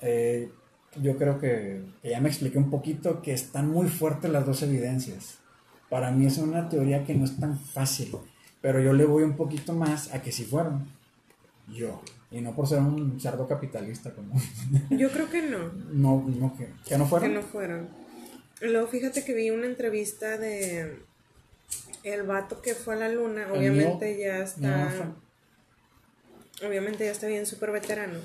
Eh, 0.00 0.50
yo 1.02 1.16
creo 1.16 1.38
que, 1.38 1.82
ya 2.02 2.20
me 2.20 2.28
expliqué 2.28 2.58
un 2.58 2.70
poquito 2.70 3.22
que 3.22 3.32
están 3.32 3.68
muy 3.68 3.88
fuertes 3.88 4.30
las 4.30 4.46
dos 4.46 4.62
evidencias. 4.62 5.38
Para 5.90 6.10
mí 6.10 6.26
es 6.26 6.38
una 6.38 6.68
teoría 6.68 7.04
que 7.04 7.14
no 7.14 7.24
es 7.24 7.38
tan 7.38 7.58
fácil, 7.58 8.16
pero 8.60 8.80
yo 8.80 8.92
le 8.92 9.04
voy 9.04 9.22
un 9.22 9.36
poquito 9.36 9.72
más 9.72 10.12
a 10.12 10.22
que 10.22 10.32
si 10.32 10.44
fueron. 10.44 10.88
Yo. 11.68 12.02
Y 12.30 12.40
no 12.40 12.54
por 12.54 12.66
ser 12.66 12.80
un 12.80 13.20
cerdo 13.20 13.46
capitalista 13.46 14.12
como... 14.12 14.34
Yo 14.90 15.08
creo 15.10 15.30
que 15.30 15.42
no. 15.42 15.72
No, 15.92 16.24
no, 16.26 16.56
que, 16.56 16.68
que 16.84 16.98
no 16.98 17.06
fueron. 17.06 17.28
Que 17.28 17.34
no 17.36 17.42
fueron. 17.42 17.88
Luego 18.60 18.88
fíjate 18.88 19.24
que 19.24 19.34
vi 19.34 19.50
una 19.50 19.66
entrevista 19.66 20.36
de 20.36 20.98
el 22.02 22.22
vato 22.24 22.60
que 22.60 22.74
fue 22.74 22.94
a 22.94 22.98
la 22.98 23.08
luna, 23.08 23.46
obviamente 23.50 24.18
ya 24.18 24.42
está... 24.42 25.14
obviamente 26.66 27.04
ya 27.04 27.12
está 27.12 27.26
bien 27.26 27.46
súper 27.46 27.70
veterano. 27.72 28.18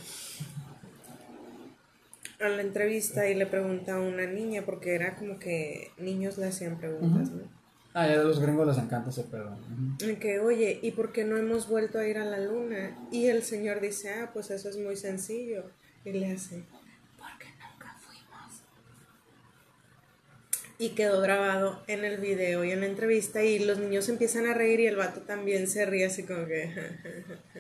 A 2.40 2.48
la 2.48 2.62
entrevista 2.62 3.28
y 3.28 3.36
le 3.36 3.46
pregunta 3.46 3.96
a 3.96 4.00
una 4.00 4.26
niña, 4.26 4.64
porque 4.66 4.96
era 4.96 5.16
como 5.18 5.40
que 5.40 5.92
niños 5.98 6.38
le 6.38 6.48
hacían 6.48 6.78
preguntas, 6.78 7.32
¿no? 7.32 7.44
Ah, 7.94 8.08
ya 8.08 8.18
los 8.24 8.40
gringos 8.40 8.68
les 8.68 8.78
encanta 8.78 9.10
ese 9.10 9.24
pedo. 9.24 9.58
Que, 10.20 10.40
oye, 10.40 10.80
¿y 10.82 10.92
por 10.92 11.12
qué 11.12 11.26
no 11.26 11.38
hemos 11.38 11.68
vuelto 11.68 11.98
a 12.00 12.08
ir 12.08 12.18
a 12.18 12.26
la 12.26 12.40
luna? 12.40 12.98
Y 13.12 13.26
el 13.28 13.44
señor 13.44 13.82
dice, 13.82 14.14
ah, 14.14 14.30
pues 14.32 14.52
eso 14.52 14.70
es 14.70 14.78
muy 14.78 14.96
sencillo. 14.96 15.66
Y 16.06 16.12
le 16.14 16.32
hace, 16.32 16.64
porque 17.18 17.48
nunca 17.60 17.98
fuimos. 18.00 18.62
Y 20.82 20.92
quedó 20.92 21.20
grabado 21.20 21.84
en 21.88 22.06
el 22.06 22.22
video 22.22 22.64
y 22.64 22.72
en 22.72 22.80
la 22.80 22.86
entrevista 22.86 23.44
y 23.44 23.60
los 23.60 23.80
niños 23.80 24.08
empiezan 24.08 24.48
a 24.48 24.54
reír 24.54 24.80
y 24.80 24.88
el 24.88 24.96
vato 24.96 25.20
también 25.20 25.68
se 25.68 25.86
ríe 25.86 26.06
así 26.06 26.24
como 26.24 26.46
que... 26.46 26.74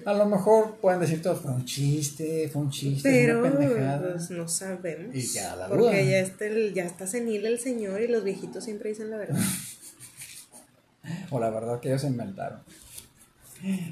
a 0.05 0.13
lo 0.13 0.25
mejor 0.25 0.77
pueden 0.77 1.01
decir 1.01 1.21
todo, 1.21 1.35
fue 1.35 1.51
un 1.51 1.65
chiste, 1.65 2.47
fue 2.47 2.61
un 2.61 2.69
chiste, 2.69 3.09
Pero 3.09 3.41
pues 3.41 4.29
no 4.29 4.47
sabemos. 4.47 5.13
Y 5.13 5.21
ya 5.21 5.53
la 5.57 5.67
Porque 5.67 6.09
ya 6.09 6.19
está, 6.19 6.45
ya 6.73 6.85
está 6.85 7.05
senil 7.07 7.45
el 7.45 7.59
señor 7.59 8.01
y 8.01 8.07
los 8.07 8.23
viejitos 8.23 8.63
siempre 8.63 8.89
dicen 8.89 9.11
la 9.11 9.17
verdad. 9.17 9.37
o 11.29 11.39
la 11.41 11.49
verdad 11.49 11.81
que 11.81 11.89
ellos 11.89 12.05
inventaron. 12.05 12.61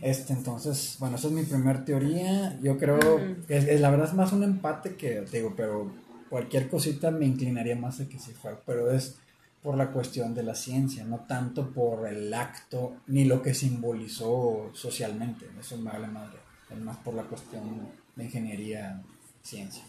Este, 0.01 0.31
entonces, 0.33 0.95
bueno, 0.99 1.17
esa 1.17 1.27
es 1.27 1.33
mi 1.33 1.43
primera 1.43 1.83
teoría. 1.83 2.57
Yo 2.61 2.77
creo, 2.77 3.19
es, 3.49 3.81
la 3.81 3.89
verdad 3.89 4.07
es 4.07 4.13
más 4.13 4.31
un 4.31 4.43
empate 4.43 4.95
que, 4.95 5.21
digo, 5.21 5.53
pero 5.57 5.91
cualquier 6.29 6.69
cosita 6.69 7.11
me 7.11 7.25
inclinaría 7.25 7.75
más 7.75 7.99
a 7.99 8.07
que 8.07 8.19
sí 8.19 8.31
fuera, 8.33 8.61
pero 8.65 8.91
es 8.91 9.17
por 9.61 9.75
la 9.75 9.91
cuestión 9.91 10.33
de 10.33 10.43
la 10.43 10.55
ciencia, 10.55 11.03
no 11.03 11.25
tanto 11.27 11.71
por 11.71 12.07
el 12.07 12.33
acto 12.33 12.97
ni 13.07 13.25
lo 13.25 13.41
que 13.41 13.53
simbolizó 13.53 14.71
socialmente. 14.73 15.45
Eso 15.59 15.77
me 15.77 15.91
vale 15.91 16.07
madre. 16.07 16.39
Es 16.69 16.77
más 16.77 16.97
por 16.97 17.13
la 17.13 17.23
cuestión 17.23 17.89
de 18.15 18.23
ingeniería, 18.23 19.01
ciencia. 19.41 19.83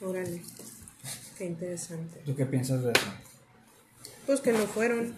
Órale, 0.00 0.42
qué 1.36 1.44
interesante. 1.46 2.20
¿Tú 2.24 2.34
qué 2.34 2.46
piensas 2.46 2.82
de 2.82 2.92
eso? 2.92 3.12
Pues 4.26 4.40
que 4.40 4.52
no 4.52 4.66
fueron. 4.66 5.14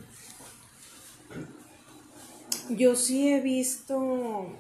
Yo 2.71 2.97
sí 2.97 3.33
he 3.33 3.41
visto 3.41 4.57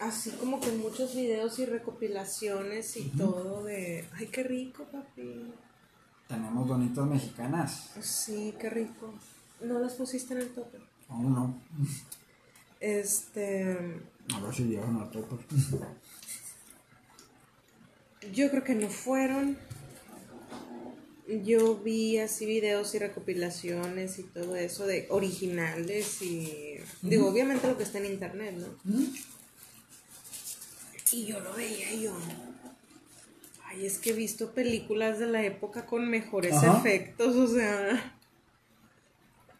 así 0.00 0.30
como 0.30 0.60
que 0.60 0.72
muchos 0.72 1.14
videos 1.14 1.58
y 1.58 1.66
recopilaciones 1.66 2.96
y 2.96 3.04
todo 3.10 3.62
de, 3.64 4.06
ay, 4.12 4.26
qué 4.28 4.42
rico, 4.42 4.84
papi. 4.84 5.52
Tenemos 6.26 6.66
bonitas 6.66 7.06
mexicanas. 7.06 7.90
Sí, 8.00 8.54
qué 8.58 8.70
rico. 8.70 9.14
¿No 9.60 9.78
las 9.78 9.94
pusiste 9.94 10.34
en 10.34 10.40
el 10.40 10.48
tope? 10.50 10.78
Aún 11.08 11.34
no. 11.34 11.62
Este... 12.80 14.00
A 14.32 14.40
ver 14.40 14.54
si 14.54 14.64
llegan 14.64 14.96
al 14.96 15.10
tope. 15.10 15.36
Yo 18.32 18.50
creo 18.50 18.64
que 18.64 18.74
no 18.74 18.88
fueron 18.88 19.56
yo 21.44 21.76
vi 21.76 22.18
así 22.18 22.44
videos 22.44 22.94
y 22.94 22.98
recopilaciones 22.98 24.18
y 24.18 24.24
todo 24.24 24.56
eso 24.56 24.86
de 24.86 25.06
originales 25.10 26.20
y 26.22 26.78
digo, 27.02 27.28
obviamente 27.28 27.68
lo 27.68 27.76
que 27.76 27.84
está 27.84 27.98
en 27.98 28.06
internet, 28.06 28.56
¿no? 28.56 28.66
Y 31.12 31.26
yo 31.26 31.40
lo 31.40 31.52
veía 31.54 31.92
y 31.92 32.02
yo, 32.02 32.12
ay, 33.66 33.86
es 33.86 33.98
que 33.98 34.10
he 34.10 34.12
visto 34.12 34.52
películas 34.52 35.18
de 35.18 35.26
la 35.26 35.42
época 35.42 35.86
con 35.86 36.08
mejores 36.08 36.54
efectos, 36.62 37.34
o 37.36 37.48
sea, 37.48 38.14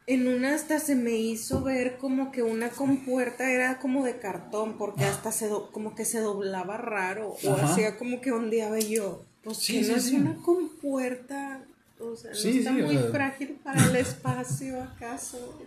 en 0.07 0.29
una 0.29 0.55
hasta 0.55 0.79
se 0.79 0.95
me 0.95 1.13
hizo 1.13 1.63
ver 1.63 1.99
como 1.99 2.31
que 2.33 2.43
una 2.43 2.71
compuerta 2.71 3.51
era 3.51 3.79
como 3.79 4.05
de 4.05 4.19
cartón, 4.19 4.79
porque 4.79 5.05
hasta 5.05 5.33
se 5.33 5.49
como 5.73 5.95
que 5.95 6.05
se 6.05 6.21
doblaba 6.21 6.77
raro, 6.77 7.37
o 7.43 7.53
hacía 7.55 7.97
como 7.97 8.21
que 8.21 8.33
ondeaba 8.33 8.79
yo 8.79 9.25
pues 9.43 9.57
sí, 9.59 9.81
no 9.83 9.97
es 9.97 10.13
una 10.13 10.35
compuerta, 10.37 11.65
o 11.99 12.15
sea, 12.15 12.31
no 12.33 12.39
está 12.39 12.73
muy 12.73 12.99
frágil 13.11 13.59
para 13.63 13.87
el 13.87 13.97
espacio, 13.97 14.83
¿acaso? 14.83 15.59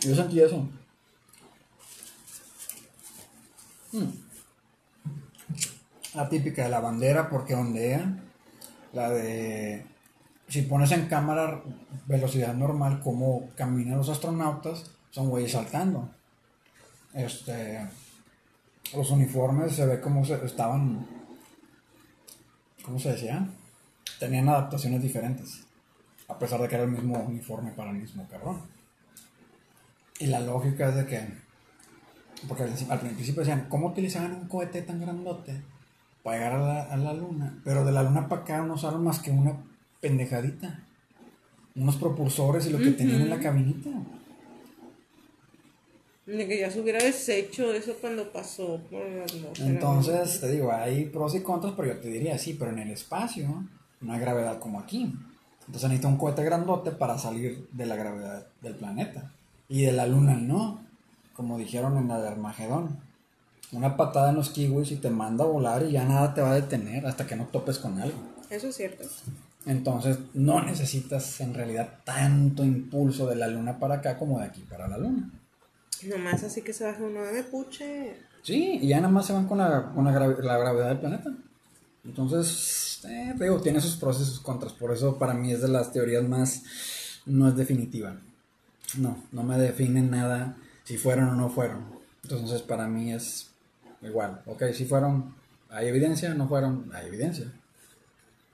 Yo 0.00 0.14
sentí 0.14 0.40
eso. 0.40 0.58
Hmm. 0.58 0.78
La 6.14 6.28
típica 6.28 6.64
de 6.64 6.70
la 6.70 6.80
bandera 6.80 7.28
porque 7.28 7.54
ondea. 7.54 8.24
La 8.92 9.10
de 9.10 9.84
si 10.48 10.62
pones 10.62 10.92
en 10.92 11.06
cámara 11.06 11.62
velocidad 12.06 12.54
normal 12.54 13.00
como 13.00 13.50
caminan 13.54 13.98
los 13.98 14.08
astronautas, 14.08 14.90
son 15.10 15.28
güeyes 15.28 15.52
saltando. 15.52 16.08
Este 17.12 17.86
los 18.94 19.10
uniformes 19.10 19.74
se 19.74 19.84
ve 19.84 20.00
como 20.00 20.22
estaban 20.22 21.06
¿cómo 22.82 22.98
se 22.98 23.12
decía? 23.12 23.46
Tenían 24.18 24.48
adaptaciones 24.48 25.02
diferentes. 25.02 25.66
A 26.28 26.38
pesar 26.38 26.60
de 26.60 26.68
que 26.68 26.74
era 26.74 26.84
el 26.84 26.90
mismo 26.90 27.18
uniforme 27.18 27.72
para 27.72 27.90
el 27.90 27.96
mismo 27.96 28.26
cabrón. 28.28 28.62
Y 30.18 30.26
la 30.26 30.40
lógica 30.40 30.88
es 30.88 30.94
de 30.96 31.06
que 31.06 31.47
porque 32.46 32.62
al, 32.62 33.00
principio 33.00 33.40
decían, 33.40 33.66
¿cómo 33.68 33.88
utilizaban 33.88 34.32
un 34.32 34.48
cohete 34.48 34.82
tan 34.82 35.00
grandote 35.00 35.60
para 36.22 36.36
llegar 36.36 36.52
a 36.52 36.58
la, 36.58 36.82
a 36.82 36.96
la 36.96 37.12
luna? 37.12 37.60
Pero 37.64 37.84
de 37.84 37.92
la 37.92 38.02
luna 38.02 38.28
para 38.28 38.42
acá 38.42 38.62
no 38.62 38.74
usaron 38.74 39.02
más 39.02 39.18
que 39.18 39.30
una 39.30 39.56
pendejadita. 40.00 40.84
Unos 41.74 41.96
propulsores 41.96 42.66
y 42.66 42.70
lo 42.70 42.78
que 42.78 42.90
tenían 42.90 43.22
en 43.22 43.30
la 43.30 43.38
cabinita. 43.38 43.90
De 46.26 46.46
que 46.46 46.58
ya 46.58 46.70
se 46.70 46.80
hubiera 46.80 47.02
deshecho 47.02 47.72
eso 47.72 47.94
cuando 48.00 48.30
pasó 48.30 48.80
por 48.90 49.02
Entonces, 49.60 50.40
te 50.40 50.50
digo, 50.50 50.72
hay 50.72 51.06
pros 51.06 51.34
y 51.34 51.40
contras, 51.40 51.72
pero 51.76 51.88
yo 51.88 52.00
te 52.00 52.08
diría, 52.08 52.36
sí, 52.36 52.54
pero 52.58 52.72
en 52.72 52.80
el 52.80 52.90
espacio 52.90 53.64
no 54.00 54.12
hay 54.12 54.20
gravedad 54.20 54.58
como 54.58 54.80
aquí. 54.80 55.14
Entonces 55.66 55.88
necesita 55.88 56.08
un 56.08 56.18
cohete 56.18 56.44
grandote 56.44 56.90
para 56.90 57.16
salir 57.16 57.68
de 57.72 57.86
la 57.86 57.96
gravedad 57.96 58.46
del 58.60 58.74
planeta. 58.74 59.32
Y 59.68 59.82
de 59.82 59.92
la 59.92 60.06
luna 60.06 60.34
no 60.34 60.87
como 61.38 61.56
dijeron 61.56 61.96
en 61.98 62.08
la 62.08 62.20
de 62.20 62.26
Armagedón. 62.26 62.98
Una 63.70 63.96
patada 63.96 64.30
en 64.30 64.34
los 64.34 64.50
kiwis 64.50 64.90
y 64.90 64.96
te 64.96 65.08
manda 65.08 65.44
a 65.44 65.46
volar 65.46 65.84
y 65.84 65.92
ya 65.92 66.04
nada 66.04 66.34
te 66.34 66.40
va 66.40 66.50
a 66.50 66.54
detener 66.56 67.06
hasta 67.06 67.28
que 67.28 67.36
no 67.36 67.44
topes 67.44 67.78
con 67.78 67.96
algo. 68.00 68.18
Eso 68.50 68.66
es 68.66 68.74
cierto. 68.74 69.04
Entonces 69.64 70.18
no 70.34 70.60
necesitas 70.64 71.40
en 71.40 71.54
realidad 71.54 72.00
tanto 72.02 72.64
impulso 72.64 73.28
de 73.28 73.36
la 73.36 73.46
luna 73.46 73.78
para 73.78 73.96
acá 73.96 74.18
como 74.18 74.40
de 74.40 74.46
aquí 74.46 74.62
para 74.62 74.88
la 74.88 74.98
luna. 74.98 75.30
Nomás 76.08 76.42
así 76.42 76.62
que 76.62 76.72
se 76.72 76.82
baja 76.82 77.04
uno 77.04 77.22
de 77.22 77.44
puche. 77.44 78.16
Sí, 78.42 78.80
y 78.82 78.88
ya 78.88 78.96
nada 78.96 79.12
más 79.12 79.26
se 79.26 79.32
van 79.32 79.46
con 79.46 79.58
la, 79.58 79.92
gravedad 79.92 80.88
del 80.88 80.98
planeta. 80.98 81.32
Entonces, 82.04 83.00
eh, 83.08 83.32
digo, 83.38 83.60
tiene 83.60 83.80
sus 83.80 83.94
pros 83.94 84.20
y 84.20 84.24
sus 84.24 84.40
contras. 84.40 84.72
Por 84.72 84.92
eso 84.92 85.16
para 85.20 85.34
mí 85.34 85.52
es 85.52 85.62
de 85.62 85.68
las 85.68 85.92
teorías 85.92 86.24
más... 86.24 86.64
No 87.26 87.46
es 87.46 87.54
definitiva. 87.54 88.16
No, 88.96 89.18
no 89.30 89.44
me 89.44 89.56
define 89.56 90.02
nada 90.02 90.56
si 90.88 90.96
fueron 90.96 91.28
o 91.28 91.34
no 91.34 91.50
fueron. 91.50 91.84
Entonces 92.22 92.62
para 92.62 92.88
mí 92.88 93.12
es 93.12 93.50
igual. 94.00 94.40
Ok, 94.46 94.72
si 94.72 94.86
fueron, 94.86 95.34
hay 95.68 95.86
evidencia, 95.88 96.32
no 96.32 96.48
fueron, 96.48 96.90
hay 96.94 97.08
evidencia. 97.08 97.52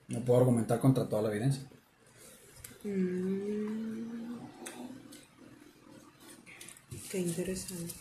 No 0.09 0.19
puedo 0.25 0.41
argumentar 0.41 0.81
contra 0.81 1.09
toda 1.09 1.23
la 1.23 1.29
evidencia. 1.29 1.63
Mm. 2.83 4.35
Qué 7.09 7.19
interesante. 7.21 7.95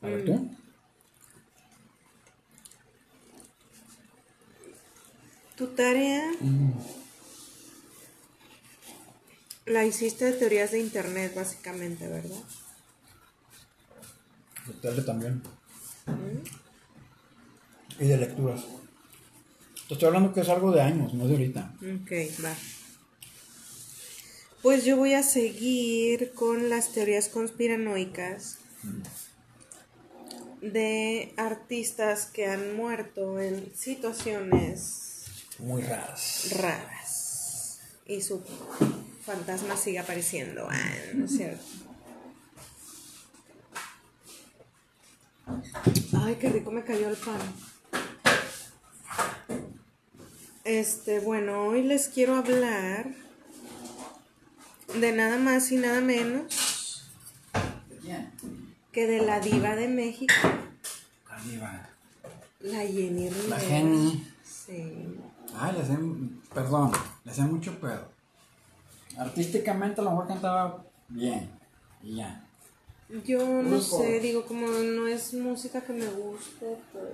A 0.00 0.06
ver 0.06 0.24
tú. 0.24 0.48
Tu 5.56 5.66
tarea. 5.66 6.30
Mm. 6.40 6.97
La 9.68 9.84
hiciste 9.84 10.24
de 10.24 10.32
teorías 10.32 10.70
de 10.72 10.80
internet, 10.80 11.34
básicamente, 11.34 12.08
¿verdad? 12.08 12.42
De 14.66 14.72
tele 14.74 15.02
también. 15.02 15.42
Y 17.98 18.06
de 18.06 18.16
lecturas. 18.16 18.64
Te 19.88 19.94
estoy 19.94 20.06
hablando 20.06 20.32
que 20.32 20.40
es 20.40 20.48
algo 20.48 20.72
de 20.72 20.80
años, 20.80 21.14
no 21.14 21.26
de 21.26 21.32
ahorita. 21.32 21.74
Ok, 21.80 22.12
va. 22.44 22.54
Pues 24.62 24.84
yo 24.84 24.96
voy 24.96 25.14
a 25.14 25.22
seguir 25.22 26.32
con 26.34 26.68
las 26.68 26.92
teorías 26.92 27.28
conspiranoicas 27.28 28.58
de 30.60 31.32
artistas 31.36 32.26
que 32.26 32.46
han 32.46 32.76
muerto 32.76 33.40
en 33.40 33.72
situaciones 33.74 35.24
muy 35.58 35.82
raras. 35.82 36.48
Raras. 36.56 37.80
Y 38.06 38.20
su 38.20 38.42
fantasma 39.28 39.76
sigue 39.76 39.98
apareciendo. 39.98 40.66
Ah, 40.70 40.90
no 41.14 41.26
es 41.26 41.36
cierto. 41.36 41.62
Ay, 46.24 46.36
qué 46.40 46.48
rico 46.48 46.70
me 46.70 46.82
cayó 46.82 47.10
el 47.10 47.16
pan. 47.16 47.38
Este, 50.64 51.20
bueno, 51.20 51.66
hoy 51.66 51.82
les 51.82 52.08
quiero 52.08 52.36
hablar 52.36 53.06
de 54.98 55.12
nada 55.12 55.36
más 55.36 55.70
y 55.72 55.76
nada 55.76 56.00
menos 56.00 57.10
que 58.92 59.06
de 59.06 59.20
la 59.20 59.40
diva 59.40 59.76
de 59.76 59.88
México. 59.88 60.32
La 61.28 61.42
diva. 61.42 61.88
La 62.60 62.78
Jenny 62.78 63.28
Rivera. 63.28 63.48
La 63.48 63.60
Jenny. 63.60 64.26
Sí. 64.42 65.18
Ay, 65.54 65.72
le 65.74 65.80
hacen, 65.82 66.40
perdón, 66.54 66.92
le 67.24 67.30
hacen 67.30 67.52
mucho 67.52 67.78
pedo. 67.78 68.17
Artísticamente 69.18 70.00
a 70.00 70.04
lo 70.04 70.10
mejor 70.10 70.28
cantaba 70.28 70.84
bien 71.08 71.50
y 72.02 72.16
ya. 72.16 72.44
Yo 73.24 73.62
no 73.62 73.80
sé, 73.80 74.20
digo, 74.20 74.44
como 74.44 74.68
no 74.68 75.08
es 75.08 75.34
música 75.34 75.80
que 75.80 75.92
me 75.92 76.06
guste, 76.06 76.76
pues. 76.92 77.04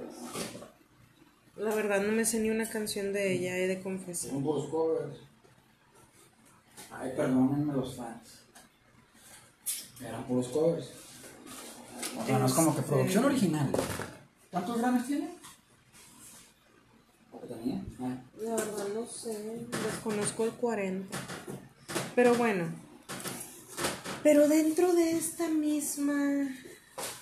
La 1.56 1.74
verdad 1.74 2.02
no 2.02 2.12
me 2.12 2.24
sé 2.24 2.40
ni 2.40 2.50
una 2.50 2.68
canción 2.68 3.12
de 3.12 3.32
ella, 3.32 3.56
he 3.56 3.68
de 3.68 3.80
confesar. 3.80 4.30
Son 4.30 4.42
covers. 4.42 5.16
Ay, 6.90 7.12
perdónenme 7.16 7.72
los 7.72 7.94
fans. 7.94 8.40
Eran 10.00 10.24
puros 10.24 10.48
covers. 10.48 10.90
O 12.20 12.26
sea, 12.26 12.38
no 12.38 12.46
es 12.46 12.52
como 12.52 12.74
que 12.74 12.80
este, 12.80 12.92
producción 12.92 13.24
original. 13.24 13.70
¿Cuántos 14.50 14.78
Grammys 14.78 15.06
tiene? 15.06 15.44
tenía? 17.46 17.82
Ah. 18.00 18.16
La 18.40 18.56
verdad 18.56 18.88
no 18.94 19.06
sé, 19.06 19.66
desconozco 19.84 20.44
el 20.44 20.52
40. 20.52 21.18
Pero 22.14 22.35
bueno, 22.37 22.66
pero 24.22 24.48
dentro 24.48 24.94
de 24.94 25.12
esta 25.12 25.48
misma 25.48 26.48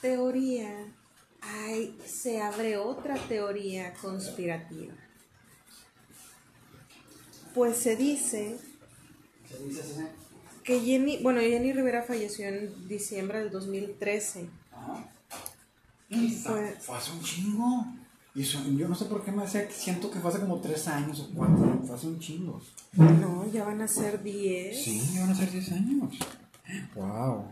teoría 0.01 0.71
hay, 1.41 1.99
se 2.07 2.43
abre 2.43 2.77
otra 2.77 3.17
teoría 3.17 3.95
conspirativa. 3.95 4.95
Pues 7.55 7.79
se 7.79 7.97
dice 7.97 8.59
que 10.63 10.81
Jenny, 10.81 11.23
bueno, 11.23 11.41
Jenny 11.41 11.73
Rivera 11.73 12.03
falleció 12.03 12.47
en 12.49 12.87
diciembre 12.87 13.41
del 13.41 13.51
2013. 13.51 14.49
fue, 16.45 16.77
fue 16.81 16.97
hace 16.97 17.13
un 17.13 17.23
chingo. 17.23 17.87
Y 18.35 18.45
yo 18.45 18.89
no 18.89 18.95
sé 18.95 19.05
por 19.05 19.23
qué 19.23 19.31
me 19.31 19.43
hace, 19.43 19.71
siento 19.71 20.11
que 20.11 20.19
fue 20.19 20.31
hace 20.31 20.41
como 20.41 20.59
tres 20.61 20.89
años 20.89 21.21
o 21.21 21.35
cuatro, 21.35 21.83
fue 21.85 21.95
hace 21.95 22.07
un 22.07 22.19
chingo. 22.19 22.63
No, 22.95 23.47
ya 23.53 23.65
van 23.65 23.83
a 23.83 23.89
ser 23.89 24.23
diez. 24.23 24.83
Sí, 24.83 25.03
ya 25.15 25.21
van 25.21 25.31
a 25.31 25.35
ser 25.35 25.51
diez 25.51 25.71
años. 25.71 26.19
Wow. 26.95 27.45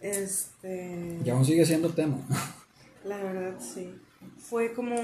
Este. 0.00 1.20
Y 1.22 1.28
aún 1.28 1.44
sigue 1.44 1.66
siendo 1.66 1.90
tema. 1.90 2.18
La 3.04 3.18
verdad, 3.18 3.60
sí. 3.60 3.94
Fue 4.38 4.72
como 4.72 4.96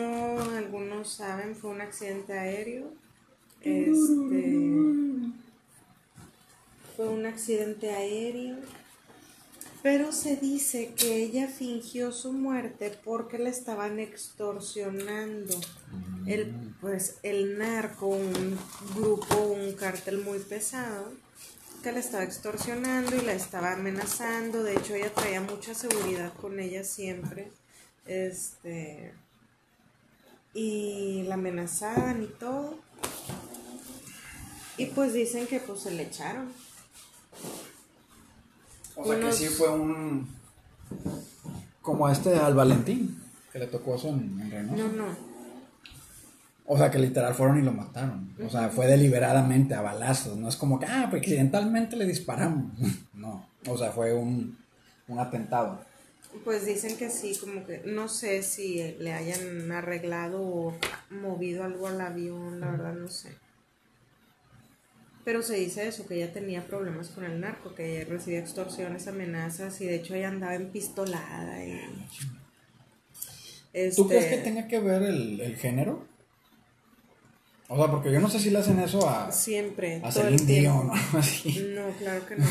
algunos 0.56 1.10
saben, 1.10 1.54
fue 1.54 1.70
un 1.70 1.82
accidente 1.82 2.32
aéreo. 2.32 2.94
Este. 3.60 4.68
Fue 6.96 7.08
un 7.08 7.26
accidente 7.26 7.90
aéreo 7.90 8.56
pero 9.82 10.12
se 10.12 10.36
dice 10.36 10.94
que 10.94 11.16
ella 11.16 11.48
fingió 11.48 12.12
su 12.12 12.32
muerte 12.32 12.96
porque 13.04 13.38
le 13.38 13.50
estaban 13.50 13.98
extorsionando. 13.98 15.60
El, 16.26 16.54
pues 16.80 17.16
el 17.24 17.58
narco, 17.58 18.06
un 18.06 18.56
grupo, 18.94 19.36
un 19.36 19.72
cártel 19.72 20.18
muy 20.18 20.38
pesado, 20.38 21.12
que 21.82 21.90
la 21.90 21.98
estaba 21.98 22.22
extorsionando 22.22 23.16
y 23.16 23.22
la 23.22 23.32
estaba 23.32 23.72
amenazando. 23.72 24.62
De 24.62 24.74
hecho, 24.74 24.94
ella 24.94 25.12
traía 25.12 25.40
mucha 25.40 25.74
seguridad 25.74 26.32
con 26.34 26.60
ella 26.60 26.84
siempre. 26.84 27.50
Este. 28.06 29.12
Y 30.54 31.24
la 31.24 31.34
amenazaban 31.34 32.22
y 32.22 32.26
todo. 32.26 32.78
Y 34.76 34.86
pues 34.86 35.12
dicen 35.12 35.48
que 35.48 35.58
pues 35.58 35.80
se 35.80 35.90
le 35.90 36.04
echaron. 36.04 36.52
O 39.02 39.06
sea 39.06 39.20
que 39.20 39.32
sí 39.32 39.46
fue 39.46 39.68
un. 39.68 40.28
Como 41.80 42.08
este 42.08 42.36
al 42.36 42.54
Valentín, 42.54 43.20
que 43.52 43.58
le 43.58 43.66
tocó 43.66 43.96
eso 43.96 44.08
en, 44.08 44.40
en 44.52 44.76
No, 44.76 44.88
no. 44.88 45.32
O 46.64 46.78
sea 46.78 46.90
que 46.90 46.98
literal 46.98 47.34
fueron 47.34 47.58
y 47.58 47.62
lo 47.62 47.72
mataron. 47.72 48.34
O 48.44 48.48
sea, 48.48 48.68
fue 48.68 48.86
deliberadamente 48.86 49.74
a 49.74 49.82
balazos. 49.82 50.36
No 50.38 50.48
es 50.48 50.56
como 50.56 50.78
que, 50.78 50.86
ah, 50.86 51.08
pues 51.10 51.22
accidentalmente 51.22 51.96
le 51.96 52.06
disparamos. 52.06 52.72
No. 53.14 53.46
O 53.68 53.78
sea, 53.78 53.92
fue 53.92 54.12
un, 54.14 54.58
un 55.06 55.18
atentado. 55.20 55.80
Pues 56.44 56.66
dicen 56.66 56.96
que 56.96 57.10
sí, 57.10 57.36
como 57.38 57.64
que 57.64 57.82
no 57.84 58.08
sé 58.08 58.42
si 58.42 58.96
le 58.98 59.12
hayan 59.12 59.70
arreglado 59.70 60.40
o 60.42 60.74
movido 61.10 61.62
algo 61.62 61.86
al 61.86 62.00
avión, 62.00 62.58
la 62.58 62.70
verdad 62.70 62.94
no 62.94 63.08
sé. 63.08 63.36
Pero 65.24 65.42
se 65.42 65.54
dice 65.54 65.86
eso, 65.86 66.06
que 66.06 66.16
ella 66.16 66.32
tenía 66.32 66.66
problemas 66.66 67.08
con 67.10 67.24
el 67.24 67.40
narco, 67.40 67.74
que 67.74 67.96
ella 67.96 68.10
recibía 68.10 68.40
extorsiones, 68.40 69.06
amenazas 69.06 69.80
y 69.80 69.86
de 69.86 69.96
hecho 69.96 70.14
ella 70.14 70.28
andaba 70.28 70.54
empistolada. 70.54 71.64
Y, 71.64 71.80
¿Tú 73.94 74.08
crees 74.08 74.26
que 74.26 74.34
este 74.34 74.50
tenga 74.50 74.66
que 74.66 74.80
ver 74.80 75.02
el, 75.02 75.40
el, 75.40 75.56
género? 75.56 76.06
O 77.68 77.76
sea, 77.76 77.90
porque 77.90 78.12
yo 78.12 78.20
no 78.20 78.28
sé 78.28 78.38
si 78.40 78.50
le 78.50 78.58
hacen 78.58 78.80
eso 78.80 79.08
a... 79.08 79.30
Siempre. 79.30 80.00
A 80.04 80.10
Celine 80.10 80.62
¿no? 80.62 80.82
No, 80.92 81.90
claro 81.98 82.26
que 82.26 82.36
no. 82.36 82.46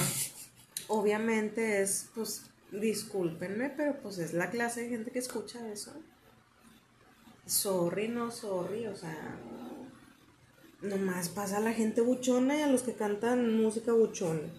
Obviamente 0.87 1.81
es, 1.81 2.09
pues, 2.15 2.45
discúlpenme, 2.71 3.69
pero 3.69 4.01
pues 4.01 4.17
es 4.17 4.33
la 4.33 4.49
clase 4.49 4.83
de 4.83 4.89
gente 4.89 5.11
que 5.11 5.19
escucha 5.19 5.59
eso. 5.71 5.93
Sorry, 7.45 8.07
no 8.07 8.31
sorry, 8.31 8.87
o 8.87 8.95
sea, 8.95 9.37
nomás 10.81 11.29
pasa 11.29 11.57
a 11.57 11.61
la 11.61 11.73
gente 11.73 12.01
buchona 12.01 12.57
y 12.57 12.61
a 12.61 12.67
los 12.67 12.83
que 12.83 12.93
cantan 12.93 13.61
música 13.61 13.93
buchona. 13.93 14.49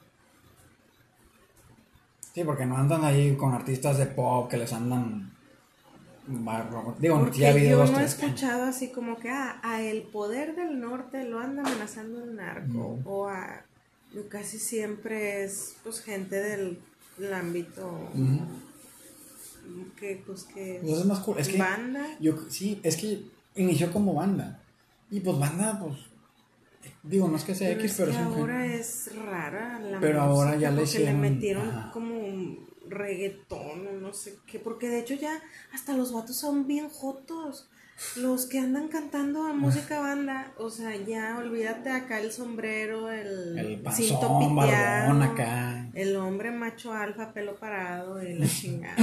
Sí, 2.34 2.44
porque 2.44 2.64
no 2.64 2.76
andan 2.76 3.04
ahí 3.04 3.36
con 3.36 3.52
artistas 3.52 3.98
de 3.98 4.06
pop 4.06 4.48
que 4.48 4.56
les 4.56 4.72
andan 4.72 5.32
Digo, 7.00 7.18
Porque 7.18 7.68
yo 7.68 7.84
no 7.84 7.98
he 7.98 8.04
escuchado 8.04 8.64
así 8.64 8.90
como 8.90 9.18
que 9.18 9.28
ah, 9.28 9.58
a 9.62 9.82
el 9.82 10.02
poder 10.02 10.54
del 10.54 10.80
norte 10.80 11.24
lo 11.24 11.40
anda 11.40 11.62
amenazando 11.62 12.22
el 12.22 12.36
narco. 12.36 13.00
O 13.04 13.26
a 13.26 13.64
casi 14.28 14.58
siempre 14.58 15.42
es 15.42 15.74
pues 15.82 16.00
gente 16.00 16.36
del, 16.36 16.78
ámbito 17.32 18.10
que 19.96 20.22
pues 20.26 20.44
que 20.44 20.80
pues 20.82 20.98
es 20.98 21.04
más 21.04 21.20
cool. 21.20 21.38
es 21.38 21.48
que 21.48 21.58
banda. 21.58 22.06
Yo, 22.20 22.34
sí, 22.48 22.80
es 22.82 22.96
que 22.96 23.24
inició 23.56 23.92
como 23.92 24.14
banda. 24.14 24.60
Y 25.10 25.20
pues 25.20 25.38
banda, 25.38 25.78
pues 25.80 25.98
Digo, 27.02 27.26
no 27.28 27.36
es 27.36 27.44
que 27.44 27.54
sea 27.54 27.70
X, 27.72 27.94
pero 27.98 28.12
es 28.12 28.16
ahora 28.18 28.66
es 28.66 29.10
rara 29.16 29.80
la 29.80 29.98
Pero 29.98 30.20
ahora 30.20 30.56
ya 30.56 30.70
le 30.70 30.84
hicieron. 30.84 31.20
le 31.20 31.30
metieron 31.30 31.90
como 31.92 32.16
un 32.16 32.68
reggaetón 32.88 33.86
o 33.88 33.92
no 34.00 34.12
sé 34.12 34.38
qué, 34.46 34.58
porque 34.60 34.88
de 34.88 35.00
hecho 35.00 35.14
ya 35.14 35.40
hasta 35.72 35.96
los 35.96 36.12
vatos 36.12 36.36
son 36.36 36.66
bien 36.66 36.88
jotos. 36.88 37.68
Los 38.16 38.46
que 38.46 38.58
andan 38.58 38.88
cantando 38.88 39.44
a 39.44 39.52
música 39.52 40.00
banda, 40.00 40.52
o 40.58 40.70
sea, 40.70 40.96
ya 40.96 41.36
olvídate 41.38 41.90
acá 41.90 42.20
el 42.20 42.32
sombrero, 42.32 43.10
el, 43.10 43.58
el 43.58 43.92
cinto 43.92 44.38
piteado, 44.40 45.22
acá. 45.22 45.88
el 45.94 46.16
hombre 46.16 46.50
macho 46.50 46.92
alfa, 46.92 47.32
pelo 47.32 47.56
parado 47.60 48.20
y 48.22 48.34
la 48.34 48.46
chingada. 48.48 48.96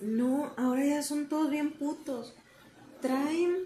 No, 0.00 0.52
ahora 0.56 0.84
ya 0.84 1.02
son 1.02 1.28
todos 1.28 1.50
bien 1.50 1.72
putos. 1.72 2.34
Traen 3.00 3.56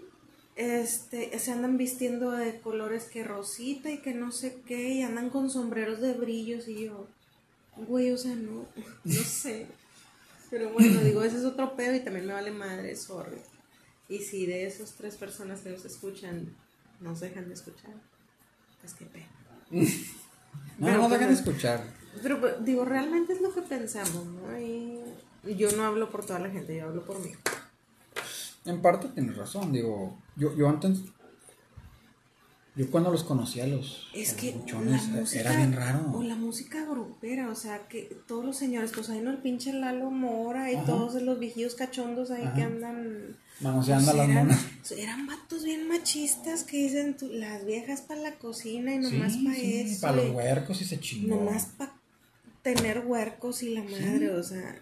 este, 0.55 1.37
se 1.37 1.51
andan 1.51 1.77
vistiendo 1.77 2.31
de 2.31 2.59
colores 2.61 3.05
que 3.05 3.23
rosita 3.23 3.91
y 3.91 3.99
que 3.99 4.13
no 4.13 4.31
sé 4.31 4.61
qué, 4.65 4.89
y 4.89 5.01
andan 5.01 5.29
con 5.29 5.49
sombreros 5.49 5.99
de 6.01 6.13
brillos 6.13 6.67
y 6.67 6.85
yo, 6.85 7.07
güey, 7.75 8.11
o 8.11 8.17
sea, 8.17 8.35
no, 8.35 8.65
no 9.03 9.23
sé. 9.23 9.67
Pero 10.49 10.71
bueno, 10.71 11.01
digo, 11.01 11.23
ese 11.23 11.37
es 11.37 11.43
otro 11.43 11.75
pedo 11.75 11.95
y 11.95 11.99
también 11.99 12.27
me 12.27 12.33
vale 12.33 12.51
madre, 12.51 12.95
sorry. 12.95 13.37
Y 14.07 14.19
si 14.19 14.45
de 14.45 14.67
esas 14.67 14.93
tres 14.93 15.15
personas 15.17 15.61
que 15.61 15.71
nos 15.71 15.83
escuchan 15.83 16.55
nos 17.01 17.19
dejan 17.19 17.47
de 17.47 17.55
escuchar, 17.55 17.93
pues 18.79 18.93
qué 18.93 19.05
pena. 19.05 19.27
no, 20.77 20.97
no 20.97 21.09
dejan 21.09 21.29
de 21.29 21.33
escuchar. 21.33 21.83
Pero 22.21 22.39
pues, 22.39 22.63
digo, 22.63 22.85
realmente 22.85 23.33
es 23.33 23.41
lo 23.41 23.53
que 23.53 23.61
pensamos, 23.61 24.25
¿no? 24.25 24.57
Y 24.57 25.01
yo 25.57 25.71
no 25.73 25.83
hablo 25.83 26.09
por 26.09 26.25
toda 26.25 26.39
la 26.39 26.49
gente, 26.49 26.77
yo 26.77 26.85
hablo 26.85 27.03
por 27.03 27.19
mí. 27.19 27.31
En 28.65 28.81
parte 28.81 29.07
tienes 29.09 29.37
razón, 29.37 29.71
digo, 29.71 30.17
yo, 30.35 30.55
yo 30.55 30.67
antes, 30.67 31.01
yo 32.75 32.89
cuando 32.89 33.11
los 33.11 33.23
conocía 33.23 33.67
los, 33.67 34.09
es 34.13 34.33
que 34.33 34.53
música, 34.53 35.39
era 35.39 35.55
bien 35.55 35.73
raro. 35.73 36.11
O 36.13 36.23
la 36.23 36.35
música 36.35 36.83
grupera, 36.83 37.49
o 37.49 37.55
sea, 37.55 37.87
que 37.87 38.17
todos 38.27 38.43
los 38.43 38.57
señores, 38.57 38.91
pues 38.93 39.09
ahí 39.11 39.21
no 39.21 39.29
el 39.29 39.37
pinche 39.37 39.71
Lalo 39.71 40.09
Mora 40.09 40.71
y 40.71 40.77
todos 40.83 41.21
los 41.21 41.39
viejillos 41.39 41.75
cachondos 41.75 42.31
ahí 42.31 42.49
que 42.55 42.63
andan... 42.63 43.37
Manoseando 43.59 44.13
las 44.13 44.27
monas. 44.27 44.65
Eran 44.97 45.27
vatos 45.27 45.63
bien 45.63 45.87
machistas 45.87 46.63
que 46.63 46.77
dicen 46.77 47.15
las 47.33 47.65
viejas 47.65 48.01
para 48.01 48.19
la 48.19 48.33
cocina 48.33 48.95
y 48.95 48.97
nomás 48.97 49.37
para 49.37 49.57
eso. 49.57 50.01
Para 50.01 50.17
los 50.17 50.31
huercos 50.31 50.81
y 50.81 50.85
se 50.85 50.99
chingó. 50.99 51.35
Nomás 51.35 51.67
para 51.77 51.93
tener 52.63 53.05
huercos 53.05 53.61
y 53.61 53.75
la 53.75 53.83
madre, 53.83 54.31
o 54.31 54.43
sea. 54.43 54.81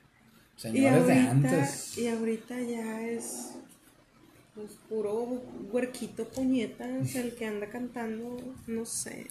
Señores 0.56 1.06
de 1.06 1.14
antes. 1.14 1.98
Y 1.98 2.08
ahorita 2.08 2.62
ya 2.62 3.02
es 3.02 3.50
pues 4.56 4.72
puro 4.88 5.42
huerquito 5.72 6.26
puñetas, 6.26 7.16
el 7.16 7.34
que 7.34 7.48
anda 7.48 7.70
cantando, 7.70 8.38
no 8.68 8.86
sé. 8.86 9.26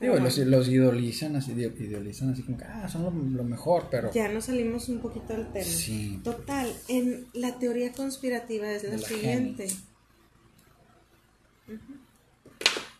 Digo, 0.00 0.16
los, 0.16 0.38
los, 0.38 0.68
idolizan 0.68 1.36
así, 1.36 1.52
idealizan 1.52 2.30
así 2.30 2.42
como 2.42 2.56
que, 2.56 2.64
ah, 2.64 2.88
son 2.88 3.36
lo, 3.36 3.44
mejor, 3.44 3.88
pero... 3.90 4.10
Ya 4.12 4.28
nos 4.28 4.46
salimos 4.46 4.88
un 4.88 5.00
poquito 5.00 5.34
del 5.34 5.52
tema. 5.52 5.66
Sí. 5.66 6.18
Total, 6.24 6.74
en 6.88 7.26
la 7.34 7.58
teoría 7.58 7.92
conspirativa 7.92 8.72
es 8.72 8.84
la, 8.84 8.96
siguiente. 8.96 9.68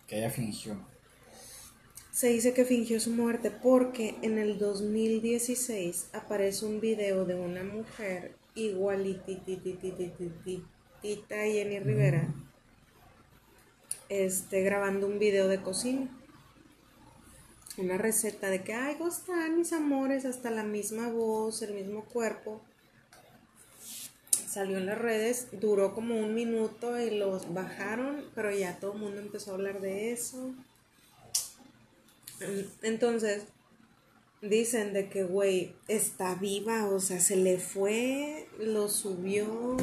Que 0.06 0.18
ella 0.18 0.28
fingió. 0.30 0.76
Se 2.10 2.28
dice 2.28 2.52
que 2.52 2.66
fingió 2.66 3.00
su 3.00 3.12
muerte 3.12 3.50
porque 3.50 4.16
en 4.20 4.36
el 4.36 4.58
2016 4.58 6.10
aparece 6.12 6.66
un 6.66 6.80
video 6.80 7.24
de 7.24 7.34
una 7.34 7.64
mujer 7.64 8.36
igualitititititititita 8.54 10.71
Tita 11.02 11.46
y 11.46 11.54
Jenny 11.54 11.80
Rivera 11.80 12.32
este, 14.12 14.60
grabando 14.60 15.06
un 15.06 15.18
video 15.18 15.48
de 15.48 15.62
cocina. 15.62 16.06
Una 17.78 17.96
receta 17.96 18.50
de 18.50 18.62
que, 18.62 18.74
ay, 18.74 18.96
¿cómo 18.96 19.08
están 19.08 19.56
mis 19.56 19.72
amores? 19.72 20.26
Hasta 20.26 20.50
la 20.50 20.64
misma 20.64 21.08
voz, 21.08 21.62
el 21.62 21.72
mismo 21.72 22.04
cuerpo. 22.04 22.60
Salió 24.46 24.76
en 24.76 24.84
las 24.84 24.98
redes, 24.98 25.48
duró 25.52 25.94
como 25.94 26.18
un 26.18 26.34
minuto 26.34 27.00
y 27.00 27.16
los 27.16 27.54
bajaron, 27.54 28.26
pero 28.34 28.50
ya 28.50 28.78
todo 28.78 28.92
el 28.92 28.98
mundo 28.98 29.18
empezó 29.18 29.52
a 29.52 29.54
hablar 29.54 29.80
de 29.80 30.12
eso. 30.12 30.50
Entonces, 32.82 33.44
dicen 34.42 34.92
de 34.92 35.08
que, 35.08 35.24
güey, 35.24 35.74
está 35.88 36.34
viva, 36.34 36.84
o 36.84 37.00
sea, 37.00 37.18
se 37.18 37.36
le 37.36 37.58
fue, 37.58 38.46
lo 38.58 38.90
subió, 38.90 39.78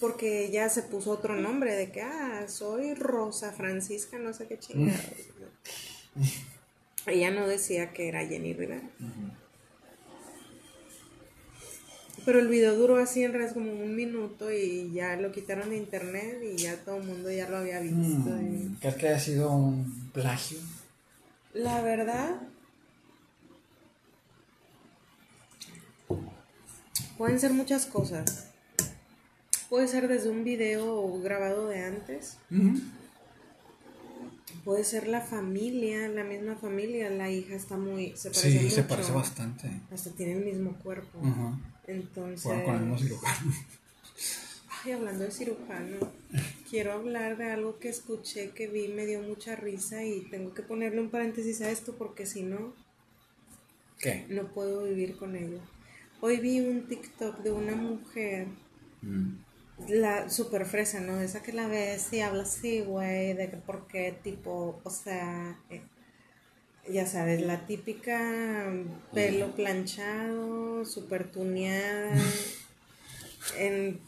porque 0.00 0.44
ella 0.44 0.68
se 0.68 0.82
puso 0.82 1.10
otro 1.10 1.36
nombre 1.36 1.74
de 1.74 1.90
que, 1.90 2.02
ah, 2.02 2.46
soy 2.48 2.94
Rosa 2.94 3.52
Francisca, 3.52 4.18
no 4.18 4.32
sé 4.32 4.46
qué 4.46 4.58
chingada. 4.58 4.98
ella 7.06 7.30
no 7.30 7.46
decía 7.46 7.92
que 7.92 8.08
era 8.08 8.26
Jenny 8.26 8.52
Rivera. 8.52 8.82
Pero 12.24 12.40
el 12.40 12.48
video 12.48 12.74
duró 12.74 12.96
así 12.96 13.22
en 13.22 13.32
realidad 13.32 13.54
como 13.54 13.70
un 13.70 13.94
minuto 13.94 14.50
y 14.50 14.90
ya 14.92 15.14
lo 15.16 15.30
quitaron 15.30 15.70
de 15.70 15.76
internet 15.76 16.40
y 16.42 16.56
ya 16.56 16.76
todo 16.76 16.96
el 16.96 17.04
mundo 17.04 17.30
ya 17.30 17.48
lo 17.48 17.58
había 17.58 17.78
visto. 17.78 18.30
Mm, 18.30 18.78
¿Crees 18.80 18.96
que 18.96 19.08
haya 19.08 19.20
sido 19.20 19.52
un 19.52 20.10
plagio? 20.12 20.58
La 21.54 21.80
verdad, 21.82 22.40
pueden 27.16 27.38
ser 27.38 27.52
muchas 27.52 27.86
cosas. 27.86 28.48
Puede 29.68 29.88
ser 29.88 30.06
desde 30.08 30.30
un 30.30 30.44
video 30.44 31.20
grabado 31.20 31.68
de 31.68 31.82
antes. 31.82 32.38
Puede 34.64 34.84
ser 34.84 35.08
la 35.08 35.20
familia, 35.20 36.08
la 36.08 36.24
misma 36.24 36.56
familia. 36.56 37.10
La 37.10 37.30
hija 37.30 37.54
está 37.54 37.76
muy. 37.76 38.16
Se 38.16 38.30
parece 38.30 38.58
sí, 38.58 38.70
se 38.70 38.82
parece 38.84 39.12
bastante. 39.12 39.70
Hasta 39.92 40.10
tiene 40.10 40.34
el 40.34 40.44
mismo 40.44 40.74
cuerpo. 40.78 41.20
Entonces. 41.86 42.42
con 42.64 42.74
el 42.74 42.80
mismo 42.80 42.98
cirujano. 42.98 43.52
Ay, 44.84 44.92
hablando 44.92 45.24
de 45.24 45.30
cirujano, 45.32 45.96
quiero 46.70 46.92
hablar 46.92 47.36
de 47.36 47.50
algo 47.50 47.78
que 47.78 47.88
escuché, 47.88 48.50
que 48.50 48.68
vi, 48.68 48.88
me 48.88 49.04
dio 49.04 49.20
mucha 49.20 49.56
risa 49.56 50.04
y 50.04 50.20
tengo 50.30 50.54
que 50.54 50.62
ponerle 50.62 51.00
un 51.00 51.10
paréntesis 51.10 51.60
a 51.60 51.70
esto 51.70 51.96
porque 51.96 52.24
si 52.24 52.42
no. 52.42 52.72
¿Qué? 53.98 54.26
No 54.28 54.46
puedo 54.48 54.84
vivir 54.84 55.16
con 55.16 55.34
ello. 55.34 55.58
Hoy 56.20 56.38
vi 56.38 56.60
un 56.60 56.86
TikTok 56.86 57.38
de 57.38 57.50
una 57.50 57.74
mujer. 57.74 58.46
Mm 59.02 59.45
la 59.88 60.28
super 60.30 60.66
fresa, 60.66 61.00
¿no? 61.00 61.20
Esa 61.20 61.42
que 61.42 61.52
la 61.52 61.68
ves 61.68 62.12
y 62.12 62.20
habla 62.20 62.42
así, 62.42 62.80
güey, 62.80 63.34
de 63.34 63.50
que 63.50 63.56
por 63.56 63.86
qué 63.86 64.18
tipo, 64.22 64.80
o 64.82 64.90
sea, 64.90 65.58
eh, 65.70 65.82
ya 66.88 67.06
sabes, 67.06 67.42
la 67.42 67.66
típica 67.66 68.72
pelo 69.12 69.54
planchado, 69.54 70.84
super 70.84 71.30
tuneada, 71.30 72.14
en, 73.58 74.00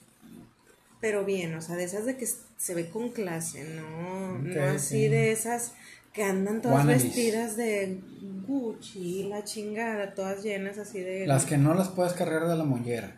pero 1.01 1.25
bien, 1.25 1.55
o 1.55 1.61
sea, 1.61 1.77
de 1.77 1.85
esas 1.85 2.07
de 2.07 2.16
que 2.16 2.27
se 2.27 2.75
ve 2.75 2.89
con 2.89 3.11
clase, 3.11 3.64
¿no? 3.64 4.39
no 4.39 4.62
así 4.64 5.09
de 5.09 5.33
esas 5.33 5.75
que 6.12 6.25
andan 6.25 6.62
todas 6.62 6.87
vestidas 6.87 7.57
de 7.57 8.01
Gucci, 8.47 9.25
la 9.25 9.45
chingada, 9.45 10.14
todas 10.14 10.43
llenas 10.43 10.79
así 10.79 11.01
de... 11.01 11.27
Las 11.27 11.45
que 11.45 11.59
no 11.59 11.75
las 11.75 11.91
puedes 11.91 12.14
cargar 12.14 12.49
de 12.49 12.57
la 12.57 12.64
mollera. 12.64 13.16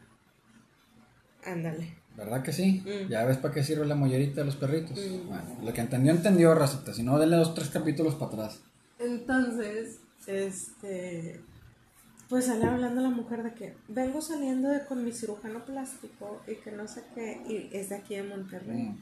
Ándale. 1.45 2.00
¿Verdad 2.21 2.43
que 2.43 2.53
sí? 2.53 2.83
Mm. 2.85 3.09
¿Ya 3.09 3.25
ves 3.25 3.39
para 3.39 3.55
qué 3.55 3.65
sirve 3.65 3.87
la 3.87 3.95
mollerita 3.95 4.41
de 4.43 4.45
los 4.47 4.57
perritos? 4.57 4.99
Mm. 4.99 5.27
Bueno, 5.29 5.43
lo 5.65 5.73
que 5.73 5.81
entendió, 5.81 6.13
entendió, 6.13 6.55
racita. 6.55 6.93
Si 6.93 7.03
no, 7.03 7.19
denle 7.19 7.37
dos, 7.37 7.55
tres 7.55 7.71
capítulos 7.71 8.15
para 8.15 8.33
atrás. 8.33 8.61
Entonces, 8.99 9.99
este, 10.27 11.41
pues 12.29 12.45
sale 12.45 12.67
hablando 12.67 13.01
la 13.01 13.09
mujer 13.09 13.43
de 13.43 13.55
que 13.55 13.75
vengo 13.89 14.21
saliendo 14.21 14.69
de 14.69 14.85
con 14.85 15.03
mi 15.03 15.13
cirujano 15.13 15.65
plástico 15.65 16.43
y 16.47 16.57
que 16.57 16.71
no 16.73 16.87
sé 16.87 17.03
qué, 17.15 17.41
y 17.49 17.75
es 17.75 17.89
de 17.89 17.97
aquí 17.97 18.17
de 18.17 18.23
Monterrey. 18.25 18.83
Mm. 18.91 18.99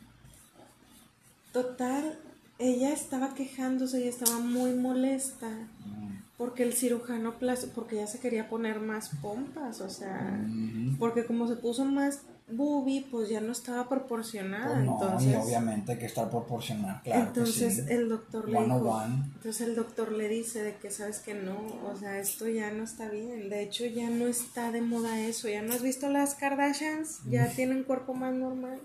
Total, 1.53 2.19
ella 2.59 2.93
estaba 2.93 3.35
quejándose 3.35 4.01
y 4.05 4.09
estaba 4.09 4.39
muy 4.39 4.75
molesta 4.75 5.49
Mm. 5.49 6.23
porque 6.37 6.63
el 6.63 6.73
cirujano 6.73 7.39
plástico, 7.39 7.73
porque 7.75 7.97
ella 7.97 8.07
se 8.07 8.21
quería 8.21 8.49
poner 8.49 8.79
más 8.81 9.11
pompas, 9.21 9.81
o 9.81 9.89
sea, 9.91 10.39
Mm. 10.47 10.97
porque 10.99 11.25
como 11.27 11.49
se 11.49 11.57
puso 11.57 11.85
más 11.85 12.21
boobie, 12.51 13.07
pues 13.11 13.29
ya 13.29 13.41
no 13.41 13.53
estaba 13.53 13.89
proporcionada, 13.89 14.75
Pues 14.75 14.87
no, 14.87 14.93
entonces... 14.93 15.33
y 15.33 15.35
obviamente 15.35 15.93
hay 15.93 15.99
que 15.99 16.07
estar 16.07 16.31
proporcional, 16.31 17.01
claro. 17.03 17.23
que 17.23 17.29
Entonces 17.29 17.77
sí. 17.77 17.83
el 17.89 18.09
doctor 18.09 18.49
le 18.49 18.59
dijo, 18.59 18.65
101. 18.65 19.25
entonces 19.35 19.69
el 19.69 19.75
doctor 19.75 20.13
le 20.13 20.29
dice 20.29 20.63
de 20.63 20.77
que 20.77 20.91
sabes 20.91 21.19
que 21.19 21.35
no, 21.35 21.59
o 21.85 21.97
sea, 21.97 22.19
esto 22.19 22.49
ya 22.49 22.71
no 22.71 22.85
está 22.85 23.09
bien, 23.09 23.51
de 23.51 23.63
hecho 23.63 23.85
ya 23.87 24.09
no 24.09 24.27
está 24.27 24.73
de 24.73 24.81
moda 24.81 25.21
eso, 25.21 25.49
ya 25.49 25.63
no 25.63 25.75
has 25.75 25.83
visto 25.83 26.09
las 26.09 26.35
Kardashians, 26.35 27.21
ya 27.29 27.49
tienen 27.57 27.85
cuerpo 27.85 28.15
más 28.15 28.35
normal. 28.35 28.81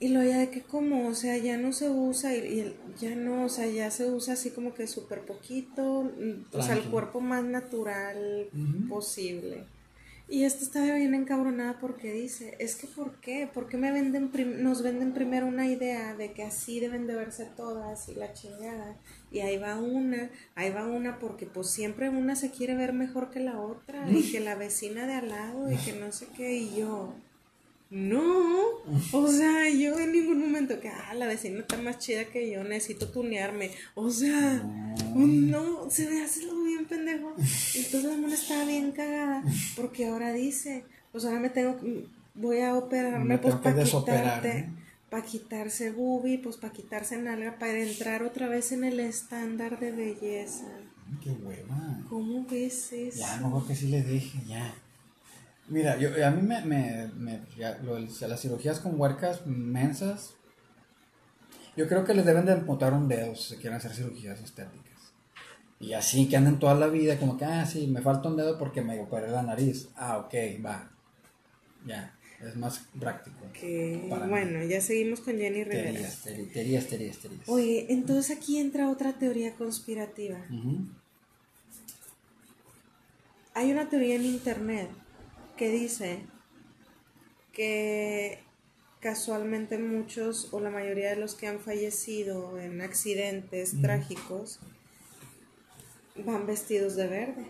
Y 0.00 0.08
lo 0.08 0.20
ya 0.24 0.38
de 0.38 0.50
que 0.50 0.62
como, 0.62 1.06
o 1.06 1.14
sea, 1.14 1.36
ya 1.36 1.56
no 1.56 1.72
se 1.72 1.88
usa 1.88 2.34
y, 2.34 2.76
ya 2.98 3.14
no, 3.14 3.44
o 3.44 3.48
sea, 3.48 3.68
ya 3.68 3.88
se 3.92 4.10
usa 4.10 4.34
así 4.34 4.50
como 4.50 4.74
que 4.74 4.88
súper 4.88 5.24
poquito, 5.24 6.10
o 6.52 6.62
sea, 6.62 6.74
el 6.74 6.82
cuerpo 6.90 7.20
más 7.20 7.44
natural 7.44 8.48
posible. 8.88 9.64
Y 10.32 10.44
esta 10.44 10.64
estaba 10.64 10.94
bien 10.94 11.14
encabronada 11.14 11.78
porque 11.78 12.10
dice, 12.10 12.56
es 12.58 12.76
que 12.76 12.86
¿por 12.86 13.20
qué? 13.20 13.50
¿Por 13.52 13.68
qué 13.68 13.76
me 13.76 13.92
venden 13.92 14.30
nos 14.62 14.82
venden 14.82 15.12
primero 15.12 15.46
una 15.46 15.66
idea 15.66 16.14
de 16.14 16.32
que 16.32 16.42
así 16.42 16.80
deben 16.80 17.06
de 17.06 17.14
verse 17.14 17.44
todas 17.54 18.08
y 18.08 18.14
la 18.14 18.32
chingada? 18.32 18.96
Y 19.30 19.40
ahí 19.40 19.58
va 19.58 19.78
una, 19.78 20.30
ahí 20.54 20.70
va 20.70 20.86
una 20.86 21.18
porque 21.18 21.44
pues 21.44 21.68
siempre 21.68 22.08
una 22.08 22.34
se 22.34 22.50
quiere 22.50 22.74
ver 22.74 22.94
mejor 22.94 23.30
que 23.30 23.40
la 23.40 23.60
otra 23.60 24.10
y 24.10 24.32
que 24.32 24.40
la 24.40 24.54
vecina 24.54 25.06
de 25.06 25.12
al 25.12 25.28
lado 25.28 25.70
y 25.70 25.76
que 25.76 25.92
no 25.92 26.10
sé 26.12 26.26
qué 26.34 26.54
y 26.54 26.76
yo... 26.76 27.12
No, 27.94 28.62
o 29.12 29.28
sea, 29.28 29.68
yo 29.68 29.98
en 29.98 30.12
ningún 30.12 30.40
momento 30.40 30.80
que, 30.80 30.88
ah, 30.88 31.12
la 31.14 31.26
vecina 31.26 31.60
está 31.60 31.76
más 31.76 31.98
chida 31.98 32.24
que 32.24 32.50
yo, 32.50 32.64
necesito 32.64 33.10
tunearme. 33.10 33.70
O 33.94 34.08
sea, 34.08 34.62
no, 35.14 35.90
se 35.90 36.08
me 36.08 36.22
hace 36.22 36.46
lo 36.46 36.62
bien 36.62 36.86
pendejo. 36.86 37.34
Entonces 37.36 38.04
la 38.04 38.16
mona 38.16 38.32
estaba 38.34 38.64
bien 38.64 38.92
cagada 38.92 39.44
porque 39.76 40.06
ahora 40.06 40.32
dice, 40.32 40.86
pues 41.12 41.26
ahora 41.26 41.40
me 41.40 41.50
tengo, 41.50 41.78
que- 41.78 42.06
voy 42.34 42.60
a 42.60 42.74
operarme 42.76 43.26
Me 43.26 43.38
pues 43.38 43.56
para 43.56 43.84
quitarte, 43.84 44.62
¿no? 44.68 44.76
para 45.10 45.22
quitarse 45.26 45.90
boobie, 45.90 46.38
pues 46.38 46.56
para 46.56 46.72
quitarse 46.72 47.18
nalga, 47.18 47.58
para 47.58 47.78
entrar 47.78 48.22
otra 48.22 48.48
vez 48.48 48.72
en 48.72 48.84
el 48.84 49.00
estándar 49.00 49.78
de 49.78 49.92
belleza. 49.92 50.64
Qué 51.22 51.28
hueva. 51.28 52.00
¿Cómo 52.08 52.46
ves 52.50 52.90
eso? 52.94 53.18
Ya, 53.18 53.36
mejor 53.36 53.66
que 53.66 53.76
sí 53.76 53.88
les 53.88 54.08
dije, 54.08 54.38
ya. 54.46 54.74
Mira, 55.68 55.96
yo, 55.96 56.10
a 56.26 56.30
mí 56.30 56.42
me, 56.42 56.60
me, 56.64 57.08
me- 57.16 57.42
ya, 57.56 57.78
lo 57.82 57.98
las 57.98 58.40
cirugías 58.40 58.80
con 58.80 58.98
huercas 59.00 59.46
mensas, 59.46 60.34
yo 61.76 61.88
creo 61.88 62.04
que 62.04 62.14
les 62.14 62.26
deben 62.26 62.44
de 62.44 62.52
amputar 62.52 62.92
un 62.92 63.08
dedo 63.08 63.34
si 63.34 63.50
se 63.54 63.56
quieren 63.60 63.78
hacer 63.78 63.92
cirugías 63.94 64.40
estéticas. 64.40 65.14
Y 65.80 65.94
así 65.94 66.28
que 66.28 66.36
anden 66.36 66.58
toda 66.58 66.74
la 66.74 66.88
vida 66.88 67.18
como 67.18 67.36
que, 67.36 67.44
ah, 67.44 67.64
sí, 67.66 67.86
me 67.86 68.02
falta 68.02 68.28
un 68.28 68.36
dedo 68.36 68.58
porque 68.58 68.82
me 68.82 69.00
operé 69.00 69.28
la 69.30 69.42
nariz. 69.42 69.88
Ah, 69.96 70.18
ok, 70.18 70.34
va. 70.64 70.90
Ya, 71.84 72.16
es 72.40 72.54
más 72.56 72.80
práctico. 72.98 73.38
Mí. 73.52 74.08
bueno, 74.28 74.62
ya 74.64 74.80
seguimos 74.80 75.20
con 75.20 75.36
Jenny 75.38 75.64
Rivera. 75.64 75.90
Terías, 75.92 76.24
teri- 76.24 76.52
terías, 76.52 76.86
terías, 76.86 77.18
terías. 77.18 77.48
Oye, 77.48 77.86
entonces 77.88 78.36
aquí 78.36 78.58
entra 78.58 78.90
otra 78.90 79.14
teoría 79.14 79.54
conspirativa. 79.54 80.38
Hay 83.54 83.70
una 83.72 83.88
teoría 83.88 84.14
en 84.16 84.24
internet 84.24 84.88
que 85.62 85.70
dice 85.70 86.18
que 87.52 88.40
casualmente 88.98 89.78
muchos 89.78 90.48
o 90.52 90.58
la 90.58 90.70
mayoría 90.70 91.10
de 91.10 91.16
los 91.16 91.36
que 91.36 91.46
han 91.46 91.60
fallecido 91.60 92.58
en 92.58 92.80
accidentes 92.80 93.80
trágicos 93.80 94.58
van 96.16 96.46
vestidos 96.46 96.96
de 96.96 97.06
verde. 97.06 97.46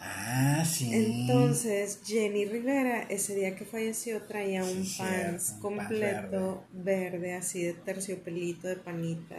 Ah, 0.00 0.64
sí. 0.64 0.90
Entonces, 0.94 2.00
Jenny 2.04 2.46
Rivera, 2.46 3.02
ese 3.02 3.34
día 3.34 3.56
que 3.56 3.64
falleció, 3.66 4.22
traía 4.22 4.64
un 4.64 4.84
Sí, 4.84 4.98
pants 4.98 5.44
cierto, 5.44 5.60
completo 5.60 6.64
verde. 6.72 7.34
así 7.34 7.62
de 7.62 7.74
terciopelito, 7.74 8.68
de 8.68 8.76
panita. 8.76 9.36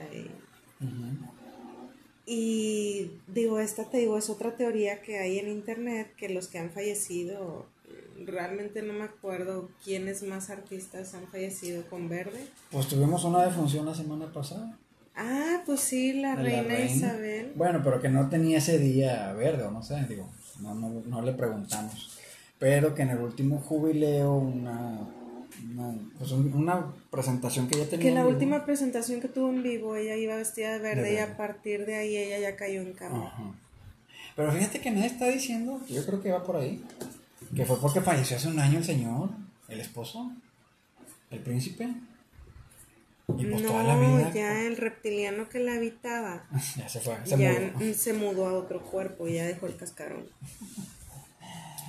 Y 2.26 3.12
digo, 3.28 3.60
esta 3.60 3.90
te 3.90 3.98
digo, 3.98 4.18
es 4.18 4.30
otra 4.30 4.56
teoría 4.56 5.02
que 5.02 5.18
hay 5.20 5.40
en 5.40 5.50
internet 5.50 6.14
que 6.16 6.30
los 6.30 6.48
que 6.48 6.60
han 6.60 6.72
fallecido, 6.72 7.68
realmente 8.26 8.82
no 8.82 8.94
me 8.94 9.04
acuerdo 9.04 9.70
quiénes 9.84 10.24
más 10.24 10.50
artistas 10.50 11.14
han 11.14 11.28
fallecido 11.28 11.84
con 11.90 12.10
verde. 12.10 12.46
Pues 12.72 12.88
tuvimos 12.88 13.24
una 13.24 13.44
defunción 13.46 13.86
la 13.86 13.96
semana 13.96 14.32
pasada. 14.32 14.78
Ah, 15.16 15.62
pues 15.66 15.82
sí, 15.82 16.14
la, 16.14 16.36
reina, 16.36 16.64
reina. 16.64 16.86
Isabel. 16.96 17.52
Bueno, 17.56 17.82
pero 17.84 18.02
que 18.02 18.10
no 18.10 18.30
tenía 18.30 18.60
ese 18.60 18.80
día 18.80 19.34
verde, 19.34 19.64
o 19.64 19.72
no 19.72 19.84
sé, 19.84 20.06
digo, 20.08 20.30
no, 20.62 20.74
no, 20.76 20.90
no 21.06 21.22
le 21.22 21.34
preguntamos. 21.34 22.18
Pero 22.58 22.94
que 22.96 23.02
en 23.02 23.10
el 23.10 23.20
último 23.20 23.60
jubileo, 23.60 24.34
una, 24.36 25.00
una, 25.74 25.94
pues 26.18 26.32
un- 26.32 26.54
una 26.54 26.88
presentación 27.12 27.68
que 27.68 27.78
ella 27.78 27.90
tenía. 27.90 28.06
Que 28.06 28.12
la 28.12 28.22
vivo. 28.22 28.34
última 28.34 28.66
presentación 28.66 29.20
que 29.22 29.28
tuvo 29.28 29.50
en 29.50 29.64
vivo, 29.64 29.96
ella 29.96 30.16
iba 30.16 30.36
vestida 30.36 30.74
de 30.74 30.80
verde, 30.80 31.02
De 31.04 31.14
y 31.16 31.18
a 31.18 31.36
partir 31.36 31.86
de 31.86 31.96
ahí 31.96 32.16
ella 32.18 32.40
ya 32.40 32.56
cayó 32.56 32.82
en 32.82 32.94
cama. 32.94 33.28
Ajá. 33.28 33.44
Pero 34.36 34.52
fíjate 34.54 34.80
que 34.80 34.92
nadie 34.92 35.08
está 35.08 35.28
diciendo, 35.28 35.82
yo 35.90 36.06
creo 36.06 36.22
que 36.22 36.32
va 36.32 36.44
por 36.46 36.56
ahí, 36.58 36.82
que 37.56 37.66
fue 37.66 37.80
porque 37.80 38.02
falleció 38.02 38.38
hace 38.38 38.48
un 38.48 38.60
año 38.60 38.78
el 38.80 38.86
señor, 38.86 39.30
el 39.68 39.80
esposo, 39.80 40.32
el 41.32 41.40
príncipe. 41.40 41.90
Y 43.38 43.46
pues 43.46 43.64
toda 43.64 43.84
la 43.84 43.96
no, 43.96 44.18
vida. 44.18 44.34
ya 44.34 44.62
el 44.64 44.76
reptiliano 44.78 45.48
que 45.50 45.60
la 45.60 45.76
habitaba, 45.76 46.48
Ya 46.78 46.90
se 46.90 47.00
fue, 47.00 47.16
se 47.26 47.38
ya 47.38 47.72
mudó. 47.78 47.94
se 47.94 48.14
mudó 48.14 48.48
a 48.48 48.54
otro 48.54 48.82
cuerpo 48.82 49.28
ya 49.28 49.46
dejó 49.46 49.68
el 49.68 49.76
cascarón. 49.76 50.26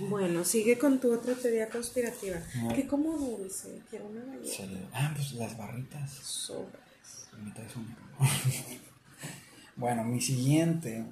Bueno, 0.09 0.45
sigue 0.45 0.79
con 0.79 0.99
tu 1.01 1.13
otra 1.15 1.35
teoría 1.35 1.69
conspirativa. 1.69 2.39
No. 2.57 2.75
Que 2.75 2.87
como 2.87 3.13
dulce, 3.19 3.81
quiero 3.91 4.07
una 4.07 4.25
galleta. 4.25 4.67
Le- 4.67 4.87
Ah, 4.95 5.13
pues 5.15 5.33
las 5.33 5.57
barritas. 5.57 6.51
Bueno, 9.77 10.05
mi 10.05 10.21
siguiente. 10.21 11.05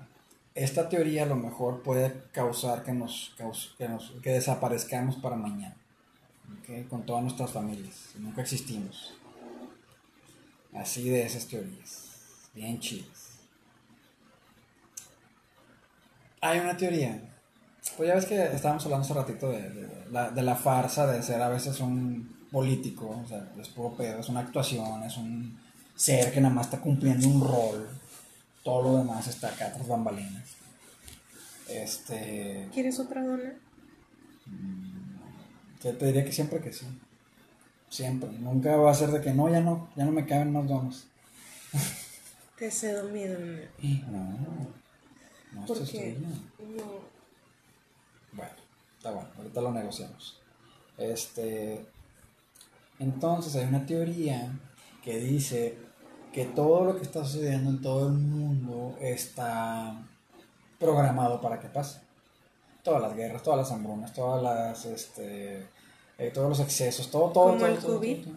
Esta 0.59 0.89
teoría 0.89 1.23
a 1.23 1.27
lo 1.27 1.37
mejor 1.37 1.85
puede 1.85 2.13
causar 2.33 2.83
que 2.83 2.93
nos, 2.93 3.33
que 3.79 3.89
nos 3.89 4.11
que 4.21 4.31
desaparezcamos 4.31 5.15
para 5.15 5.37
mañana. 5.37 5.77
Con 6.91 7.07
todas 7.07 7.23
nuestras 7.23 7.53
familias. 7.53 8.11
Nunca 8.19 8.43
existimos. 8.43 9.15
Así 10.75 11.09
de 11.09 11.25
esas 11.25 11.47
teorías. 11.47 12.09
Bien 12.55 12.81
chidas. 12.81 13.39
Hay 16.41 16.59
una 16.59 16.77
teoría. 16.77 17.23
Pues 17.97 18.09
ya 18.09 18.17
ves 18.17 18.27
que 18.27 18.43
estábamos 18.43 18.85
hablando 18.85 19.05
hace 19.05 19.15
ratito 19.15 19.49
de, 19.51 19.71
de 19.71 20.11
la, 20.11 20.31
de 20.31 20.43
la 20.43 20.57
farsa 20.57 21.07
de 21.07 21.23
ser 21.23 21.41
a 21.41 21.49
veces 21.49 21.79
un 21.79 22.37
político, 22.51 23.23
o 23.25 23.29
sea, 23.29 23.49
es 23.61 23.69
puro 23.69 23.97
pedo, 23.97 24.19
es 24.19 24.29
una 24.29 24.41
actuación, 24.41 25.05
es 25.05 25.17
un 25.17 25.57
ser 25.95 26.33
que 26.33 26.41
nada 26.41 26.55
más 26.55 26.67
está 26.67 26.81
cumpliendo 26.81 27.29
un 27.29 27.41
rol, 27.41 27.89
todo 28.69 28.83
lo 28.83 28.99
demás 28.99 29.27
está 29.27 29.49
acá 29.49 29.73
tras 29.73 29.89
bambalinas. 29.89 30.45
Este, 31.69 32.69
¿Quieres 32.75 33.01
otra 33.01 33.25
dona? 33.25 33.55
te, 35.81 35.95
te 35.95 36.07
diría 36.07 36.23
que 36.23 36.33
siempre 36.33 36.61
que 36.61 36.71
sí, 36.71 36.87
siempre, 37.89 38.29
nunca 38.31 38.77
va 38.77 38.91
a 38.91 38.95
ser 38.95 39.11
de 39.11 39.23
que 39.23 39.33
no, 39.33 39.49
ya 39.49 39.63
no, 39.63 39.89
ya 39.97 40.05
no 40.05 40.13
me 40.13 40.27
caben 40.27 40.53
más 40.53 40.69
donos. 40.69 41.07
Te 42.59 42.71
cedo 42.71 43.09
mi 43.09 43.25
dona. 43.25 43.63
No, 44.11 44.73
no, 45.55 45.67
¿Por 45.67 45.79
esto 45.79 45.85
es 45.85 45.91
tuyo. 45.91 46.19
No. 46.21 47.01
Bueno, 48.33 48.53
está 48.99 49.13
bueno, 49.13 49.31
ahorita 49.39 49.61
lo 49.63 49.73
negociamos. 49.73 50.43
Este, 50.99 51.87
entonces 52.99 53.57
hay 53.57 53.65
una 53.65 53.87
teoría 53.87 54.53
que 55.03 55.19
dice 55.21 55.88
que 56.33 56.45
todo 56.45 56.85
lo 56.85 56.97
que 56.97 57.03
está 57.03 57.25
sucediendo 57.25 57.71
en 57.71 57.83
todo 57.83 58.09
el 58.09 58.15
mundo 58.15 58.97
está 59.01 60.03
programado 60.79 61.41
para 61.41 61.59
que 61.59 61.69
pase. 61.69 62.01
Todas 62.83 63.03
las 63.03 63.15
guerras, 63.15 63.43
todas 63.43 63.59
las 63.59 63.73
hambrunas, 63.73 64.13
todas 64.13 64.43
las, 64.43 64.85
este, 64.87 65.67
eh, 66.19 66.31
todos 66.33 66.49
los 66.49 66.61
excesos, 66.61 67.11
todo, 67.11 67.31
todo, 67.31 67.47
¿Como 67.49 67.59
todo, 67.59 67.67
el 67.69 67.79
todo, 67.79 67.95
COVID? 67.97 68.19
todo, 68.25 68.35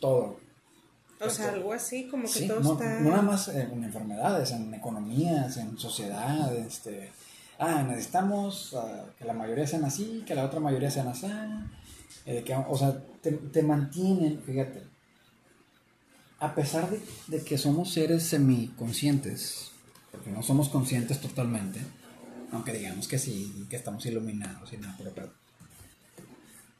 todo. 0.00 1.26
O 1.26 1.30
sea, 1.30 1.50
algo 1.50 1.72
así, 1.72 2.08
como 2.08 2.28
que 2.30 2.46
todo 2.46 2.60
no, 2.60 2.72
está... 2.72 3.00
No 3.00 3.10
nada 3.10 3.22
más 3.22 3.48
en 3.48 3.82
enfermedades, 3.82 4.50
en 4.50 4.74
economías, 4.74 5.56
en 5.56 5.78
sociedad, 5.78 6.54
este... 6.56 7.12
Ah, 7.58 7.82
necesitamos 7.82 8.74
ah, 8.76 9.06
que 9.18 9.24
la 9.24 9.32
mayoría 9.32 9.66
sean 9.66 9.84
así, 9.86 10.22
que 10.26 10.34
la 10.34 10.44
otra 10.44 10.60
mayoría 10.60 10.90
sean 10.90 11.08
así. 11.08 11.26
Eh, 12.26 12.42
que, 12.44 12.54
o 12.54 12.76
sea, 12.76 13.02
te, 13.22 13.32
te, 13.32 13.62
mantienen, 13.62 14.42
fíjate, 14.44 14.82
a 16.38 16.54
pesar 16.54 16.88
de, 17.28 17.42
que 17.42 17.58
somos 17.58 17.92
seres 17.92 18.22
semiconscientes, 18.24 19.70
porque 20.10 20.30
no 20.30 20.42
somos 20.42 20.68
conscientes 20.68 21.20
totalmente, 21.20 21.80
aunque 22.52 22.72
digamos 22.72 23.08
que 23.08 23.18
sí, 23.18 23.66
que 23.70 23.76
estamos 23.76 24.04
iluminados 24.06 24.72
y 24.72 24.76
nada, 24.76 24.96
pero 25.14 25.30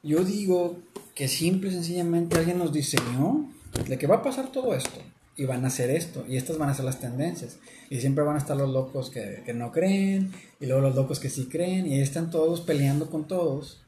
yo 0.03 0.23
digo 0.23 0.79
que 1.15 1.27
simple 1.27 1.69
y 1.69 1.73
sencillamente 1.73 2.37
alguien 2.37 2.59
nos 2.59 2.71
diseñó 2.71 3.49
de 3.87 3.97
que 3.97 4.07
va 4.07 4.17
a 4.17 4.23
pasar 4.23 4.51
todo 4.51 4.75
esto 4.75 5.01
y 5.35 5.45
van 5.45 5.65
a 5.65 5.67
hacer 5.67 5.89
esto 5.89 6.23
y 6.27 6.37
estas 6.37 6.57
van 6.57 6.69
a 6.69 6.73
ser 6.73 6.85
las 6.85 6.99
tendencias. 6.99 7.57
Y 7.89 7.99
siempre 7.99 8.23
van 8.23 8.35
a 8.35 8.39
estar 8.39 8.55
los 8.55 8.69
locos 8.69 9.09
que, 9.09 9.43
que 9.45 9.53
no 9.53 9.71
creen 9.71 10.31
y 10.59 10.67
luego 10.67 10.81
los 10.81 10.95
locos 10.95 11.19
que 11.19 11.29
sí 11.29 11.47
creen 11.47 11.87
y 11.87 11.95
ahí 11.95 12.01
están 12.01 12.31
todos 12.31 12.61
peleando 12.61 13.09
con 13.09 13.27
todos. 13.27 13.81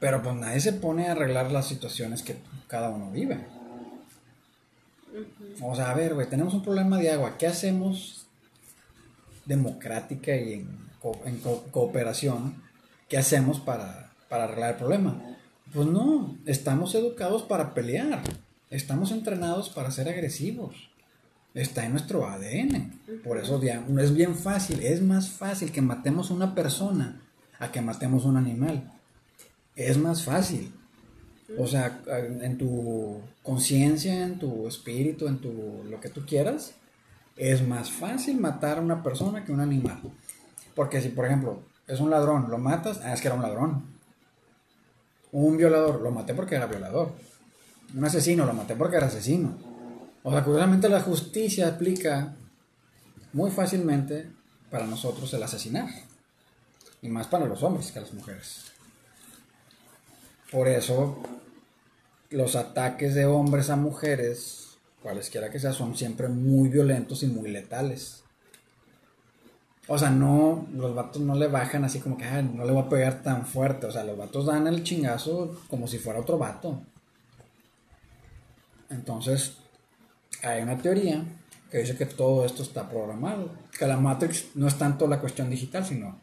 Pero 0.00 0.22
pues 0.22 0.34
nadie 0.36 0.60
se 0.60 0.72
pone 0.72 1.08
a 1.08 1.12
arreglar 1.12 1.50
las 1.50 1.68
situaciones 1.68 2.22
que 2.22 2.36
cada 2.68 2.90
uno 2.90 3.10
vive 3.10 3.38
o 5.60 5.74
sea 5.74 5.90
a 5.90 5.94
ver 5.94 6.14
güey 6.14 6.28
tenemos 6.28 6.54
un 6.54 6.62
problema 6.62 6.98
de 6.98 7.10
agua 7.10 7.36
¿qué 7.38 7.46
hacemos 7.46 8.26
democrática 9.46 10.34
y 10.36 10.54
en, 10.54 10.68
en 11.24 11.38
co 11.38 11.64
cooperación 11.70 12.54
¿qué 13.10 13.18
hacemos 13.18 13.60
para, 13.60 14.12
para 14.30 14.44
arreglar 14.44 14.70
el 14.70 14.76
problema? 14.76 15.20
Pues 15.74 15.86
no, 15.86 16.38
estamos 16.46 16.94
educados 16.94 17.42
para 17.42 17.74
pelear. 17.74 18.22
Estamos 18.70 19.10
entrenados 19.10 19.68
para 19.68 19.90
ser 19.90 20.08
agresivos. 20.08 20.88
Está 21.52 21.84
en 21.84 21.92
nuestro 21.92 22.26
ADN. 22.26 23.00
Por 23.24 23.38
eso 23.38 23.60
es 23.62 24.14
bien 24.14 24.36
fácil, 24.36 24.80
es 24.80 25.02
más 25.02 25.28
fácil 25.28 25.72
que 25.72 25.82
matemos 25.82 26.30
una 26.30 26.54
persona 26.54 27.20
a 27.58 27.72
que 27.72 27.82
matemos 27.82 28.24
un 28.24 28.36
animal. 28.36 28.92
Es 29.74 29.98
más 29.98 30.24
fácil. 30.24 30.72
O 31.58 31.66
sea, 31.66 32.00
en 32.06 32.58
tu 32.58 33.20
conciencia, 33.42 34.24
en 34.24 34.38
tu 34.38 34.68
espíritu, 34.68 35.26
en 35.26 35.38
tu 35.38 35.82
lo 35.88 36.00
que 36.00 36.08
tú 36.08 36.24
quieras, 36.24 36.74
es 37.36 37.66
más 37.66 37.90
fácil 37.90 38.38
matar 38.38 38.78
a 38.78 38.82
una 38.82 39.02
persona 39.02 39.44
que 39.44 39.52
un 39.52 39.60
animal. 39.60 40.00
Porque 40.74 41.00
si, 41.00 41.08
por 41.08 41.26
ejemplo, 41.26 41.62
es 41.86 42.00
un 42.00 42.10
ladrón, 42.10 42.50
lo 42.50 42.58
matas, 42.58 43.00
ah, 43.02 43.12
es 43.12 43.20
que 43.20 43.28
era 43.28 43.34
un 43.34 43.42
ladrón. 43.42 43.84
Un 45.32 45.56
violador, 45.56 46.00
lo 46.00 46.10
maté 46.10 46.34
porque 46.34 46.54
era 46.54 46.66
violador. 46.66 47.12
Un 47.96 48.04
asesino, 48.04 48.46
lo 48.46 48.52
maté 48.52 48.76
porque 48.76 48.96
era 48.96 49.06
asesino. 49.06 49.56
O 50.22 50.30
sea, 50.30 50.44
curiosamente 50.44 50.88
la 50.88 51.00
justicia 51.00 51.68
aplica 51.68 52.34
muy 53.32 53.50
fácilmente 53.50 54.30
para 54.70 54.86
nosotros 54.86 55.32
el 55.34 55.42
asesinar. 55.42 55.88
Y 57.02 57.08
más 57.08 57.26
para 57.26 57.46
los 57.46 57.62
hombres 57.62 57.90
que 57.90 58.00
las 58.00 58.12
mujeres. 58.12 58.70
Por 60.50 60.68
eso 60.68 61.22
los 62.30 62.56
ataques 62.56 63.14
de 63.14 63.26
hombres 63.26 63.70
a 63.70 63.76
mujeres, 63.76 64.78
cualesquiera 65.02 65.50
que 65.50 65.60
sea, 65.60 65.72
son 65.72 65.96
siempre 65.96 66.28
muy 66.28 66.68
violentos 66.68 67.22
y 67.22 67.26
muy 67.26 67.50
letales. 67.50 68.24
O 69.88 69.98
sea, 69.98 70.10
no, 70.10 70.68
los 70.72 70.94
vatos 70.94 71.20
no 71.20 71.34
le 71.34 71.48
bajan 71.48 71.84
así 71.84 71.98
como 71.98 72.16
que, 72.16 72.24
no 72.24 72.64
le 72.64 72.72
voy 72.72 72.82
a 72.82 72.88
pegar 72.88 73.22
tan 73.22 73.44
fuerte. 73.44 73.86
O 73.86 73.90
sea, 73.90 74.04
los 74.04 74.16
vatos 74.16 74.46
dan 74.46 74.68
el 74.68 74.84
chingazo 74.84 75.60
como 75.68 75.88
si 75.88 75.98
fuera 75.98 76.20
otro 76.20 76.38
vato. 76.38 76.80
Entonces, 78.88 79.56
hay 80.42 80.62
una 80.62 80.78
teoría 80.78 81.24
que 81.70 81.78
dice 81.78 81.96
que 81.96 82.06
todo 82.06 82.44
esto 82.44 82.62
está 82.62 82.88
programado. 82.88 83.50
Que 83.76 83.86
la 83.86 83.96
Matrix 83.96 84.50
no 84.54 84.68
es 84.68 84.78
tanto 84.78 85.08
la 85.08 85.20
cuestión 85.20 85.50
digital, 85.50 85.84
sino 85.84 86.20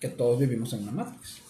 que 0.00 0.08
todos 0.08 0.38
vivimos 0.38 0.72
en 0.72 0.82
una 0.82 0.92
Matrix. 0.92 1.45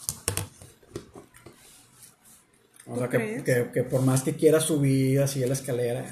O 2.89 2.97
sea, 2.97 3.09
que, 3.09 3.43
que, 3.73 3.83
por 3.83 4.03
más 4.03 4.23
que 4.23 4.37
quiera 4.37 4.61
subir 4.61 5.21
así 5.21 5.43
a 5.43 5.47
la 5.49 5.55
escalera, 5.55 6.05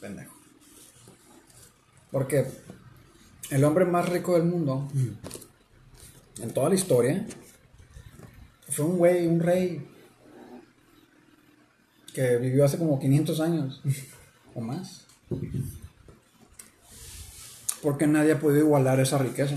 pendejo. 0.00 0.34
Porque 2.10 2.46
el 3.50 3.64
hombre 3.64 3.86
más 3.86 4.08
rico 4.08 4.34
del 4.34 4.44
mundo, 4.44 4.88
en 6.40 6.50
toda 6.52 6.68
la 6.68 6.74
historia, 6.74 7.26
fue 8.68 8.84
un 8.84 8.98
güey, 8.98 9.26
un 9.26 9.40
rey, 9.40 9.88
que 12.12 12.36
vivió 12.38 12.64
hace 12.64 12.78
como 12.78 12.98
500 12.98 13.40
años 13.40 13.82
o 14.54 14.60
más. 14.60 15.06
Porque 17.82 18.06
nadie 18.06 18.32
ha 18.32 18.40
podido 18.40 18.60
igualar 18.64 19.00
esa 19.00 19.18
riqueza. 19.18 19.56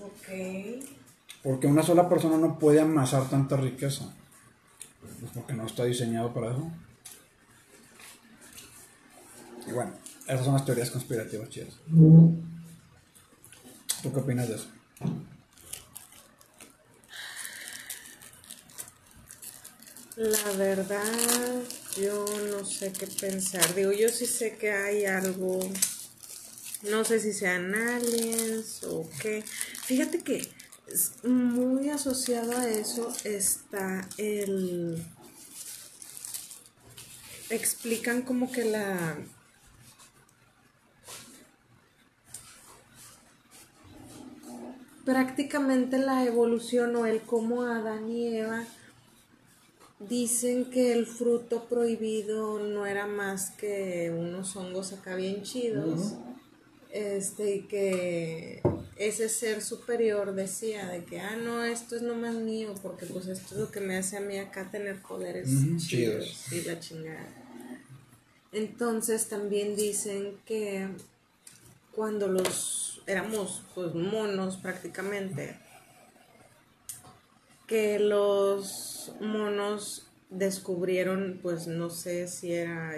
Ok. 0.00 0.95
Porque 1.46 1.68
una 1.68 1.84
sola 1.84 2.08
persona 2.08 2.38
no 2.38 2.58
puede 2.58 2.80
amasar 2.80 3.30
tanta 3.30 3.56
riqueza. 3.56 4.12
Pues 5.20 5.30
porque 5.32 5.52
no 5.52 5.64
está 5.64 5.84
diseñado 5.84 6.34
para 6.34 6.50
eso. 6.50 6.72
Y 9.64 9.70
bueno, 9.70 9.92
esas 10.26 10.44
son 10.44 10.54
las 10.54 10.64
teorías 10.64 10.90
conspirativas 10.90 11.48
chidas. 11.48 11.74
¿Tú 14.02 14.12
qué 14.12 14.18
opinas 14.18 14.48
de 14.48 14.56
eso? 14.56 14.66
La 20.16 20.50
verdad, 20.56 21.62
yo 21.96 22.24
no 22.50 22.64
sé 22.64 22.92
qué 22.92 23.06
pensar. 23.06 23.72
Digo, 23.76 23.92
yo 23.92 24.08
sí 24.08 24.26
sé 24.26 24.56
que 24.56 24.72
hay 24.72 25.04
algo, 25.04 25.60
no 26.90 27.04
sé 27.04 27.20
si 27.20 27.32
sean 27.32 27.72
aliens 27.72 28.82
o 28.82 29.08
qué. 29.20 29.44
Fíjate 29.84 30.24
que 30.24 30.55
muy 31.24 31.90
asociado 31.90 32.56
a 32.56 32.68
eso 32.68 33.12
está 33.24 34.08
el... 34.18 35.02
Explican 37.50 38.22
como 38.22 38.50
que 38.50 38.64
la... 38.64 39.16
Prácticamente 45.04 45.98
la 45.98 46.24
evolución 46.24 46.96
o 46.96 47.06
el 47.06 47.20
cómo 47.22 47.62
Adán 47.62 48.10
y 48.10 48.36
Eva 48.36 48.66
Dicen 49.98 50.66
que 50.66 50.92
el 50.92 51.06
fruto 51.06 51.64
prohibido 51.64 52.58
no 52.58 52.84
era 52.84 53.06
más 53.06 53.50
que 53.52 54.14
unos 54.14 54.54
hongos 54.54 54.92
acá 54.92 55.16
bien 55.16 55.42
chidos. 55.42 56.16
Este, 56.90 57.56
y 57.56 57.62
que 57.62 58.60
ese 58.96 59.28
ser 59.28 59.62
superior 59.62 60.34
decía 60.34 60.88
de 60.88 61.04
que, 61.04 61.20
ah, 61.20 61.36
no, 61.36 61.64
esto 61.64 61.96
es 61.96 62.02
nomás 62.02 62.34
mío, 62.34 62.74
porque 62.82 63.06
pues 63.06 63.26
esto 63.26 63.54
es 63.54 63.60
lo 63.60 63.70
que 63.70 63.80
me 63.80 63.96
hace 63.96 64.16
a 64.16 64.20
mí 64.20 64.38
acá 64.38 64.70
tener 64.70 65.02
poderes 65.02 65.48
chidos 65.86 66.50
y 66.52 66.62
la 66.62 66.80
chingada. 66.80 67.28
Entonces 68.52 69.28
también 69.28 69.76
dicen 69.76 70.38
que 70.46 70.88
cuando 71.92 72.28
los 72.28 73.02
éramos 73.06 73.62
pues 73.74 73.94
monos 73.94 74.56
prácticamente, 74.56 75.58
que 77.66 77.98
los 77.98 79.12
monos 79.20 80.06
descubrieron, 80.30 81.38
pues 81.42 81.66
no 81.66 81.90
sé 81.90 82.28
si 82.28 82.54
era 82.54 82.94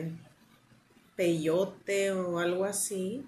peyote 1.17 2.13
o 2.13 2.39
algo 2.39 2.65
así, 2.65 3.25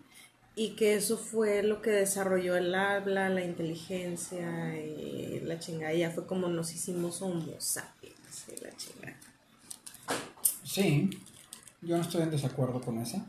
y 0.60 0.72
que 0.72 0.94
eso 0.94 1.16
fue 1.16 1.62
lo 1.62 1.80
que 1.80 1.88
desarrolló 1.88 2.54
el 2.54 2.74
habla, 2.74 3.30
la 3.30 3.42
inteligencia 3.42 4.76
y 4.76 5.40
la 5.40 5.58
chingada. 5.58 5.94
Ya 5.94 6.10
fue 6.10 6.26
como 6.26 6.48
nos 6.48 6.74
hicimos 6.74 7.22
homo 7.22 7.54
sapiens 7.56 8.44
y 8.46 8.62
la 8.62 8.76
chingada. 8.76 9.16
Sí, 10.62 11.08
yo 11.80 11.96
no 11.96 12.02
estoy 12.02 12.24
en 12.24 12.30
desacuerdo 12.30 12.78
con 12.82 12.98
eso. 12.98 13.24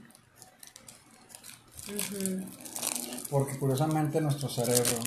Porque 3.29 3.57
curiosamente 3.57 4.19
nuestro 4.19 4.49
cerebro, 4.49 4.99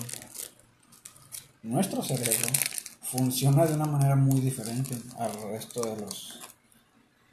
nuestro 1.61 2.01
cerebro, 2.01 2.47
funciona 3.03 3.67
de 3.67 3.75
una 3.75 3.85
manera 3.85 4.15
muy 4.15 4.41
diferente 4.41 4.97
al 5.19 5.31
resto 5.51 5.83
de 5.83 6.01
los, 6.01 6.39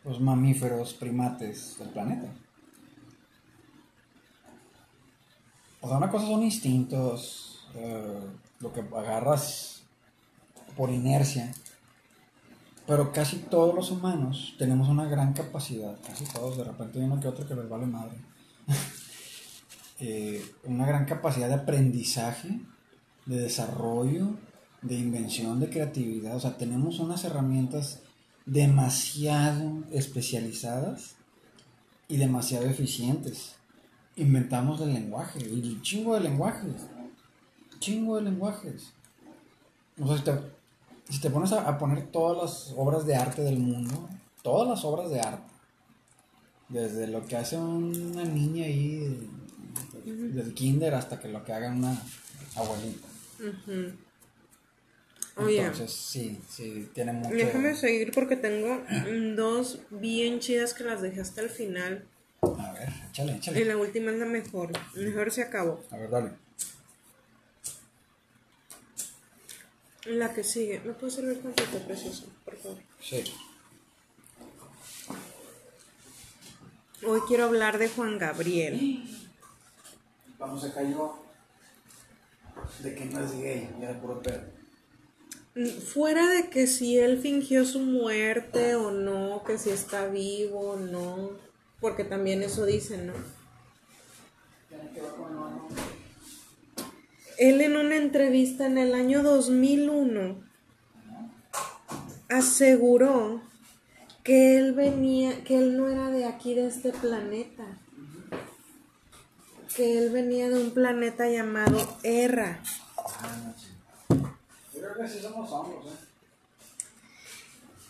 los 0.04 0.20
mamíferos 0.20 0.92
primates 0.92 1.78
del 1.78 1.88
planeta. 1.88 2.28
O 5.82 5.88
sea, 5.88 5.98
una 5.98 6.10
cosa 6.10 6.26
son 6.26 6.42
instintos, 6.42 7.66
eh, 7.74 8.20
lo 8.60 8.72
que 8.72 8.80
agarras 8.80 9.82
por 10.76 10.90
inercia, 10.90 11.52
pero 12.86 13.12
casi 13.12 13.36
todos 13.38 13.74
los 13.74 13.90
humanos 13.90 14.54
tenemos 14.58 14.88
una 14.88 15.06
gran 15.06 15.32
capacidad, 15.32 15.98
casi 16.06 16.24
todos, 16.24 16.56
de 16.56 16.64
repente 16.64 16.98
hay 16.98 17.04
uno 17.04 17.20
que 17.20 17.28
otro 17.28 17.46
que 17.46 17.54
les 17.54 17.68
vale 17.68 17.86
madre, 17.86 18.16
eh, 20.00 20.44
una 20.64 20.86
gran 20.86 21.04
capacidad 21.04 21.48
de 21.48 21.54
aprendizaje, 21.54 22.60
de 23.26 23.40
desarrollo, 23.40 24.36
de 24.82 24.96
invención, 24.96 25.60
de 25.60 25.70
creatividad. 25.70 26.36
O 26.36 26.40
sea, 26.40 26.56
tenemos 26.56 26.98
unas 26.98 27.24
herramientas 27.24 28.00
demasiado 28.46 29.84
especializadas 29.90 31.16
y 32.08 32.16
demasiado 32.16 32.66
eficientes. 32.66 33.56
Inventamos 34.16 34.80
el 34.80 34.92
lenguaje, 34.92 35.40
y 35.40 35.80
chingo 35.82 36.14
de 36.14 36.20
lenguajes. 36.20 36.74
Chingo 37.78 38.16
de 38.16 38.22
lenguajes. 38.22 38.92
O 40.00 40.06
sea, 40.06 40.16
si 40.16 40.24
te, 40.24 40.32
si 41.12 41.20
te 41.20 41.30
pones 41.30 41.52
a, 41.52 41.68
a 41.68 41.78
poner 41.78 42.06
todas 42.10 42.36
las 42.42 42.74
obras 42.76 43.06
de 43.06 43.14
arte 43.14 43.42
del 43.42 43.58
mundo, 43.58 44.08
todas 44.42 44.68
las 44.68 44.84
obras 44.84 45.10
de 45.10 45.20
arte, 45.20 45.52
desde 46.68 47.06
lo 47.06 47.24
que 47.26 47.36
hace 47.36 47.56
una 47.56 48.24
niña 48.24 48.64
ahí, 48.64 49.28
desde 50.04 50.52
kinder 50.54 50.94
hasta 50.94 51.18
que 51.20 51.28
lo 51.28 51.44
que 51.44 51.52
haga 51.52 51.70
una 51.70 52.00
abuelita. 52.56 53.08
Entonces, 55.36 55.92
sí, 55.92 56.38
sí, 56.48 56.88
tiene 56.92 57.12
mucho... 57.12 57.34
déjame 57.34 57.74
seguir 57.74 58.12
porque 58.12 58.36
tengo 58.36 58.82
dos 59.36 59.80
bien 59.90 60.40
chidas 60.40 60.74
que 60.74 60.84
las 60.84 61.00
dejé 61.00 61.20
hasta 61.20 61.40
el 61.40 61.48
final. 61.48 62.04
A 62.58 62.72
ver, 62.72 62.88
échale, 63.10 63.32
Y 63.32 63.36
échale. 63.36 63.64
la 63.64 63.76
última 63.76 64.10
es 64.12 64.18
la 64.18 64.26
mejor. 64.26 64.70
Mejor 64.94 65.30
se 65.30 65.42
acabó. 65.42 65.82
A 65.90 65.96
ver, 65.96 66.10
dale. 66.10 66.30
La 70.06 70.32
que 70.34 70.42
sigue. 70.42 70.80
¿Me 70.84 70.92
puedes 70.94 71.14
servir 71.14 71.40
tantito, 71.42 71.78
precioso? 71.86 72.26
Por 72.44 72.56
favor. 72.56 72.78
Sí. 73.00 73.22
Hoy 77.06 77.20
quiero 77.28 77.44
hablar 77.44 77.78
de 77.78 77.88
Juan 77.88 78.18
Gabriel. 78.18 79.04
Vamos 80.38 80.64
a 80.64 80.72
cayó 80.74 81.14
de 82.80 82.94
que 82.94 83.04
no 83.06 83.24
es 83.24 83.32
gay, 83.38 83.70
ya 83.80 83.88
de 83.88 83.94
puro 83.94 84.20
pedo. 84.22 84.42
Mm, 85.54 85.80
Fuera 85.80 86.28
de 86.30 86.48
que 86.48 86.66
si 86.66 86.98
él 86.98 87.20
fingió 87.20 87.64
su 87.64 87.80
muerte 87.80 88.74
o 88.76 88.90
no, 88.90 89.42
que 89.44 89.58
si 89.58 89.70
está 89.70 90.06
vivo 90.06 90.72
o 90.72 90.76
no, 90.76 91.30
porque 91.82 92.04
también 92.04 92.44
eso 92.44 92.64
dicen, 92.64 93.08
¿no? 93.08 93.12
Él 97.38 97.60
en 97.60 97.76
una 97.76 97.96
entrevista 97.96 98.66
en 98.66 98.78
el 98.78 98.94
año 98.94 99.24
2001 99.24 100.40
aseguró 102.28 103.42
que 104.22 104.58
él 104.58 104.74
venía, 104.74 105.42
que 105.42 105.58
él 105.58 105.76
no 105.76 105.88
era 105.88 106.10
de 106.10 106.24
aquí, 106.24 106.54
de 106.54 106.68
este 106.68 106.92
planeta, 106.92 107.64
que 109.74 109.98
él 109.98 110.10
venía 110.10 110.48
de 110.50 110.62
un 110.62 110.70
planeta 110.70 111.28
llamado 111.28 111.98
Erra. 112.04 112.62
Creo 114.72 114.94
que 114.94 115.08
somos 115.08 115.50
hombres, 115.50 115.92
¿eh? 115.92 116.11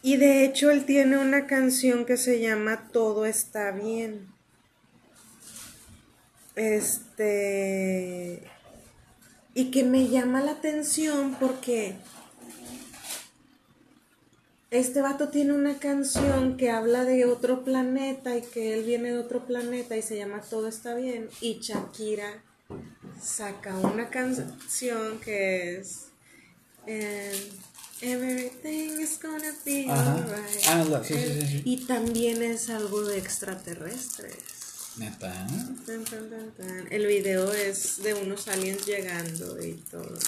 Y 0.03 0.17
de 0.17 0.45
hecho 0.45 0.71
él 0.71 0.85
tiene 0.85 1.17
una 1.17 1.47
canción 1.47 2.05
que 2.05 2.17
se 2.17 2.41
llama 2.41 2.89
Todo 2.93 3.25
está 3.25 3.71
bien. 3.71 4.27
Este 6.57 8.43
y 9.55 9.71
que 9.71 9.85
me 9.85 10.09
llama 10.09 10.41
la 10.41 10.53
atención 10.53 11.37
porque 11.39 11.95
este 14.71 15.03
vato 15.03 15.29
tiene 15.29 15.53
una 15.53 15.79
canción 15.79 16.57
que 16.57 16.71
habla 16.71 17.05
de 17.05 17.27
otro 17.27 17.63
planeta 17.63 18.37
y 18.37 18.43
que 18.43 18.75
él 18.75 18.85
viene 18.85 19.11
de 19.13 19.19
otro 19.19 19.47
planeta 19.47 19.97
y 19.97 20.03
se 20.03 20.17
llama 20.17 20.41
Todo 20.41 20.69
está 20.69 20.95
bien 20.95 21.29
y 21.41 21.61
Shakira 21.61 22.43
saca 23.21 23.77
una 23.77 24.09
canción 24.09 25.21
que 25.21 25.79
es 25.79 26.07
em, 26.87 27.37
Everything 28.01 28.91
be 29.65 29.87
Ajá. 29.89 30.15
alright. 30.15 30.63
Ah, 30.69 30.85
la- 30.89 31.05
sí, 31.05 31.15
sí, 31.15 31.47
sí. 31.47 31.63
Y 31.65 31.87
también 31.87 32.43
es 32.43 32.71
algo 32.71 33.03
de 33.05 33.19
extraterrestres. 33.19 34.37
Neta. 34.97 35.47
Tan, 35.87 36.05
tan, 36.05 36.31
tan, 36.31 36.51
tan. 36.53 36.93
El 36.93 37.07
video 37.07 37.53
es 37.53 38.03
de 38.03 38.15
unos 38.15 38.47
aliens 38.49 38.85
llegando 38.87 39.63
y 39.65 39.75
todo. 39.91 40.19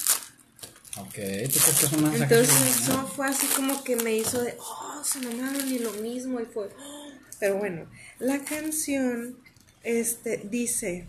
Ok, 0.97 1.15
¿tú 1.15 1.15
crees 1.15 1.77
que 1.81 1.87
es 1.87 1.93
un 1.93 2.03
mensaje 2.05 2.35
Entonces 2.35 2.81
eso 2.81 3.07
fue 3.09 3.27
así 3.27 3.47
como 3.49 3.83
que 3.83 3.97
me 3.97 4.17
hizo 4.17 4.41
de, 4.41 4.57
oh, 4.61 5.03
se 5.05 5.19
mamaron 5.21 5.69
y 5.71 5.81
lo 5.81 5.93
mismo 5.95 6.41
y 6.41 6.45
fue, 6.45 6.67
oh. 6.67 7.11
pero 7.41 7.59
bueno, 7.59 7.87
la 8.21 8.45
canción, 8.45 9.37
este, 9.83 10.39
dice, 10.49 11.09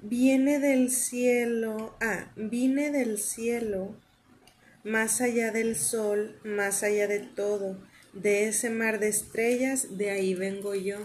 viene 0.00 0.60
del 0.60 0.92
cielo, 0.92 1.96
ah, 2.00 2.30
vine 2.36 2.92
del 2.92 3.18
cielo, 3.18 3.96
más 4.84 5.20
allá 5.20 5.50
del 5.52 5.76
sol, 5.76 6.38
más 6.44 6.82
allá 6.82 7.06
de 7.06 7.20
todo, 7.20 7.78
de 8.12 8.48
ese 8.48 8.70
mar 8.70 8.98
de 9.00 9.08
estrellas, 9.08 9.96
de 9.98 10.10
ahí 10.10 10.34
vengo 10.34 10.74
yo. 10.74 10.98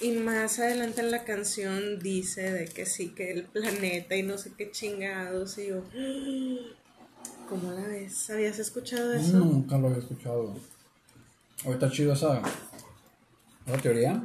Y 0.00 0.12
más 0.12 0.58
adelante 0.58 1.00
en 1.00 1.10
la 1.10 1.24
canción 1.24 1.98
dice 1.98 2.50
de 2.52 2.64
que 2.66 2.86
sí, 2.86 3.10
que 3.14 3.30
el 3.30 3.44
planeta 3.44 4.16
y 4.16 4.22
no 4.22 4.38
sé 4.38 4.52
qué 4.56 4.70
chingados, 4.70 5.58
y 5.58 5.68
yo, 5.68 5.84
¿cómo 7.48 7.72
la 7.72 7.86
ves? 7.86 8.30
¿Habías 8.30 8.58
escuchado 8.58 9.12
eso? 9.12 9.38
Nunca 9.38 9.76
lo 9.78 9.88
había 9.88 9.98
escuchado. 9.98 10.56
Ahorita 11.64 11.90
chido 11.90 12.14
esa, 12.14 12.42
esa 13.66 13.78
teoría. 13.78 14.22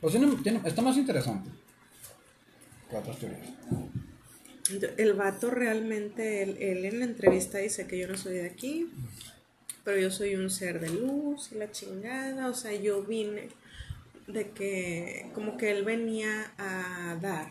Pues 0.00 0.12
tiene, 0.14 0.34
tiene- 0.42 0.60
está 0.64 0.80
más 0.82 0.96
interesante 0.96 1.50
que 2.88 2.96
otras 2.96 3.18
teorías. 3.18 3.48
El 4.96 5.14
vato 5.14 5.50
realmente, 5.50 6.42
él, 6.42 6.56
él 6.60 6.84
en 6.84 6.98
la 7.00 7.04
entrevista 7.06 7.58
dice 7.58 7.86
que 7.86 7.98
yo 7.98 8.08
no 8.08 8.16
soy 8.16 8.34
de 8.34 8.46
aquí, 8.46 8.90
pero 9.84 9.98
yo 9.98 10.10
soy 10.10 10.34
un 10.34 10.50
ser 10.50 10.80
de 10.80 10.90
luz 10.90 11.50
y 11.52 11.54
la 11.54 11.70
chingada, 11.72 12.48
o 12.48 12.54
sea, 12.54 12.74
yo 12.74 13.02
vine 13.04 13.48
de 14.26 14.50
que 14.50 15.30
como 15.34 15.56
que 15.56 15.70
él 15.70 15.82
venía 15.84 16.52
a 16.58 17.16
dar, 17.22 17.50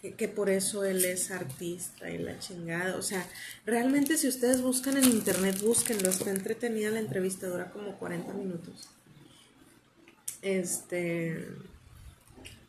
que, 0.00 0.14
que 0.14 0.28
por 0.28 0.48
eso 0.48 0.84
él 0.84 1.04
es 1.04 1.30
artista 1.30 2.10
y 2.10 2.16
la 2.16 2.38
chingada, 2.38 2.96
o 2.96 3.02
sea, 3.02 3.28
realmente 3.66 4.16
si 4.16 4.26
ustedes 4.26 4.62
buscan 4.62 4.96
en 4.96 5.04
internet, 5.04 5.60
búsquenlo, 5.60 6.08
está 6.08 6.30
entretenida 6.30 6.90
la 6.90 7.00
entrevista, 7.00 7.46
dura 7.46 7.70
como 7.70 7.98
40 7.98 8.32
minutos. 8.32 8.88
Este, 10.40 11.46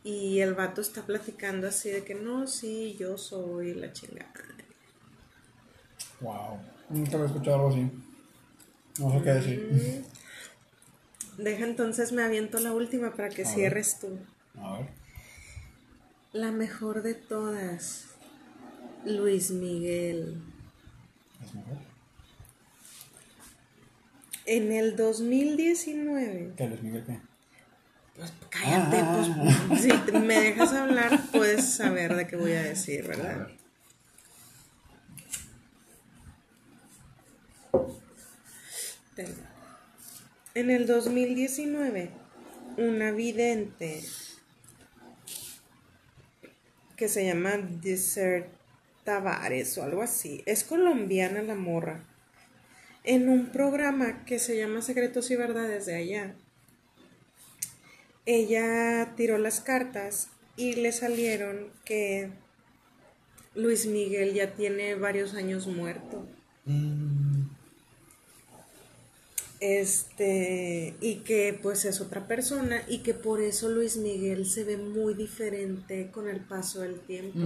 y 0.04 0.40
el 0.40 0.54
vato 0.54 0.80
está 0.80 1.02
platicando 1.04 1.68
así 1.68 1.90
de 1.90 2.04
que 2.04 2.14
no, 2.14 2.46
sí, 2.46 2.96
yo 2.98 3.18
soy 3.18 3.74
la 3.74 3.92
chingada. 3.92 4.32
Wow. 6.20 6.58
Nunca 6.88 7.12
había 7.14 7.26
escuchado 7.26 7.56
algo 7.56 7.68
así. 7.68 7.90
No 8.98 9.12
sé 9.12 9.22
qué 9.22 9.30
decir. 9.30 10.04
Deja 11.36 11.64
entonces 11.64 12.12
me 12.12 12.22
aviento 12.22 12.58
la 12.58 12.72
última 12.72 13.14
para 13.14 13.28
que 13.28 13.42
A 13.42 13.44
ver. 13.46 13.54
cierres 13.54 13.98
tú. 14.00 14.18
A 14.60 14.78
ver. 14.78 14.88
La 16.32 16.50
mejor 16.52 17.02
de 17.02 17.14
todas, 17.14 18.06
Luis 19.04 19.50
Miguel. 19.50 20.42
¿Es 21.44 21.54
mejor? 21.54 21.78
En 24.46 24.72
el 24.72 24.96
2019, 24.96 26.54
¿Qué, 26.56 26.66
Luis 26.68 26.82
Miguel 26.82 27.04
qué? 27.04 27.20
Pues 28.18 28.32
cállate, 28.50 28.98
Ah. 29.00 29.64
pues 29.68 29.80
si 29.82 29.88
te- 29.88 30.18
me 30.18 30.38
dejas 30.40 30.72
hablar, 30.72 31.20
puedes 31.32 31.64
saber 31.74 32.14
de 32.16 32.26
qué 32.26 32.36
voy 32.36 32.52
a 32.52 32.62
decir, 32.62 33.06
¿verdad? 33.06 33.48
En 40.54 40.70
el 40.70 40.86
2019, 40.86 42.10
una 42.76 43.10
vidente 43.12 44.02
que 46.96 47.08
se 47.08 47.24
llama 47.26 47.56
Desert 47.58 48.48
Tavares 49.04 49.76
o 49.78 49.84
algo 49.84 50.02
así, 50.02 50.42
es 50.46 50.64
colombiana 50.64 51.42
la 51.42 51.54
morra, 51.54 52.04
en 53.04 53.28
un 53.28 53.46
programa 53.46 54.24
que 54.24 54.38
se 54.38 54.56
llama 54.56 54.82
Secretos 54.82 55.30
y 55.30 55.36
Verdades 55.36 55.86
de 55.86 55.94
allá, 55.96 56.34
ella 58.28 59.14
tiró 59.16 59.38
las 59.38 59.60
cartas 59.60 60.28
y 60.54 60.74
le 60.74 60.92
salieron 60.92 61.70
que 61.86 62.30
Luis 63.54 63.86
Miguel 63.86 64.34
ya 64.34 64.54
tiene 64.54 64.94
varios 64.96 65.32
años 65.34 65.66
muerto. 65.66 66.26
Mm, 66.66 67.46
Este, 69.60 70.94
y 71.00 71.16
que 71.24 71.58
pues 71.60 71.84
es 71.86 72.00
otra 72.00 72.28
persona 72.28 72.82
y 72.86 72.98
que 72.98 73.12
por 73.14 73.40
eso 73.40 73.68
Luis 73.70 73.96
Miguel 73.96 74.46
se 74.46 74.62
ve 74.62 74.76
muy 74.76 75.14
diferente 75.14 76.10
con 76.12 76.28
el 76.28 76.40
paso 76.40 76.82
del 76.82 77.00
tiempo. 77.00 77.40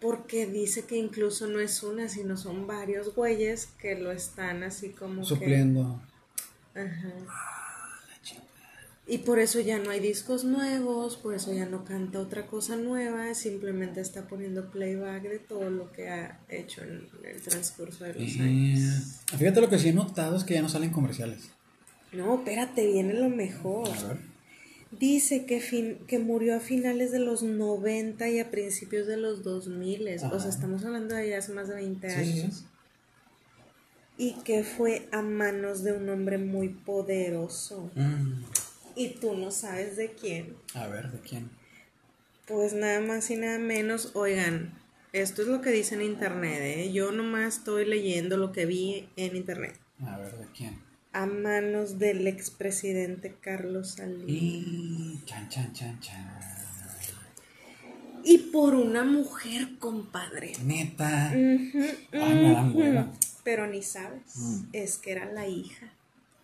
Porque 0.00 0.46
dice 0.46 0.86
que 0.86 0.96
incluso 0.96 1.46
no 1.46 1.60
es 1.60 1.82
una, 1.82 2.08
sino 2.08 2.36
son 2.38 2.66
varios 2.66 3.14
güeyes 3.14 3.66
que 3.78 3.94
lo 3.96 4.10
están 4.12 4.62
así 4.62 4.88
como 4.90 5.24
Supliendo. 5.24 6.00
que... 6.72 6.80
Ajá. 6.80 7.55
Y 9.08 9.18
por 9.18 9.38
eso 9.38 9.60
ya 9.60 9.78
no 9.78 9.90
hay 9.90 10.00
discos 10.00 10.42
nuevos, 10.44 11.16
por 11.16 11.34
eso 11.34 11.52
ya 11.52 11.64
no 11.66 11.84
canta 11.84 12.18
otra 12.18 12.46
cosa 12.48 12.74
nueva, 12.74 13.32
simplemente 13.34 14.00
está 14.00 14.26
poniendo 14.26 14.68
playback 14.72 15.22
de 15.22 15.38
todo 15.38 15.70
lo 15.70 15.92
que 15.92 16.08
ha 16.08 16.40
hecho 16.48 16.82
en 16.82 17.06
el 17.24 17.40
transcurso 17.40 18.02
de 18.04 18.14
los 18.14 18.36
años. 18.40 19.20
Fíjate 19.38 19.60
lo 19.60 19.68
que 19.70 19.78
sí 19.78 19.90
he 19.90 19.92
notado 19.92 20.36
es 20.36 20.42
que 20.42 20.54
ya 20.54 20.62
no 20.62 20.68
salen 20.68 20.90
comerciales. 20.90 21.50
No, 22.12 22.34
espérate, 22.36 22.84
viene 22.90 23.14
lo 23.14 23.28
mejor. 23.28 23.88
A 23.88 24.08
ver. 24.08 24.16
Dice 24.90 25.46
que, 25.46 25.60
fin, 25.60 25.98
que 26.08 26.18
murió 26.18 26.56
a 26.56 26.60
finales 26.60 27.12
de 27.12 27.18
los 27.20 27.42
90 27.44 28.28
y 28.28 28.40
a 28.40 28.50
principios 28.50 29.06
de 29.06 29.18
los 29.18 29.42
2000. 29.44 30.00
O 30.14 30.18
sea, 30.18 30.28
Ajá. 30.30 30.48
estamos 30.48 30.84
hablando 30.84 31.14
de 31.14 31.28
ya 31.30 31.38
hace 31.38 31.52
más 31.52 31.68
de 31.68 31.74
20 31.74 32.10
Sí, 32.10 32.16
años. 32.40 32.54
sí. 32.56 32.64
Y 34.18 34.32
que 34.44 34.64
fue 34.64 35.08
a 35.12 35.20
manos 35.22 35.82
de 35.82 35.92
un 35.92 36.08
hombre 36.08 36.38
muy 36.38 36.70
poderoso. 36.70 37.90
Mm, 37.94 38.44
Y 38.96 39.10
tú 39.20 39.36
no 39.36 39.50
sabes 39.50 39.96
de 39.96 40.12
quién. 40.14 40.56
A 40.74 40.86
ver, 40.88 41.12
¿de 41.12 41.20
quién? 41.20 41.50
Pues 42.46 42.72
nada 42.72 43.00
más 43.00 43.30
y 43.30 43.36
nada 43.36 43.58
menos, 43.58 44.12
oigan, 44.14 44.72
esto 45.12 45.42
es 45.42 45.48
lo 45.48 45.60
que 45.60 45.70
dice 45.70 45.94
en 45.96 46.02
internet, 46.02 46.60
¿eh? 46.62 46.92
Yo 46.92 47.12
nomás 47.12 47.58
estoy 47.58 47.84
leyendo 47.84 48.36
lo 48.36 48.52
que 48.52 48.66
vi 48.66 49.08
en 49.16 49.36
internet. 49.36 49.78
A 50.04 50.18
ver, 50.18 50.36
¿de 50.38 50.46
quién? 50.56 50.80
A 51.12 51.26
manos 51.26 51.98
del 51.98 52.26
expresidente 52.26 53.34
Carlos 53.40 53.92
Salinas. 53.92 54.24
Y... 54.28 55.20
Chan, 55.24 55.48
chan, 55.48 55.72
chan, 55.72 56.00
chan. 56.00 56.40
Y 58.24 58.38
por 58.38 58.74
una 58.74 59.04
mujer, 59.04 59.78
compadre. 59.78 60.52
Neta. 60.64 61.30
Ay, 61.30 61.94
me 62.12 62.52
dan. 62.92 63.12
Pero 63.44 63.66
ni 63.68 63.82
sabes, 63.82 64.36
Mm. 64.36 64.62
es 64.72 64.98
que 64.98 65.12
era 65.12 65.32
la 65.32 65.46
hija 65.46 65.92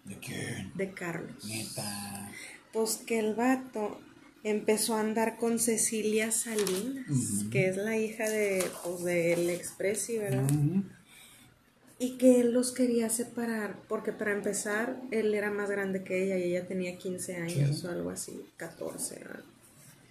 ¿De 0.04 0.18
quién? 0.18 0.72
de 0.74 0.92
Carlos. 0.92 1.44
Neta. 1.44 2.30
Pues 2.72 2.96
que 2.96 3.18
el 3.18 3.34
vato 3.34 4.00
empezó 4.44 4.94
a 4.94 5.00
andar 5.00 5.36
con 5.36 5.58
Cecilia 5.58 6.32
Salinas, 6.32 7.06
que 7.50 7.68
es 7.68 7.76
la 7.76 7.96
hija 7.96 8.28
de, 8.28 8.64
pues, 8.84 9.04
del 9.04 9.50
expresi, 9.50 10.18
¿verdad? 10.18 10.50
Y 11.98 12.18
que 12.18 12.40
él 12.40 12.52
los 12.52 12.72
quería 12.72 13.08
separar, 13.10 13.78
porque 13.88 14.12
para 14.12 14.32
empezar, 14.32 15.00
él 15.12 15.34
era 15.34 15.50
más 15.50 15.70
grande 15.70 16.02
que 16.02 16.24
ella 16.24 16.36
y 16.36 16.44
ella 16.50 16.66
tenía 16.66 16.98
15 16.98 17.36
años 17.36 17.84
o 17.84 17.90
algo 17.90 18.10
así, 18.10 18.44
14. 18.56 19.20
¿verdad? 19.20 19.44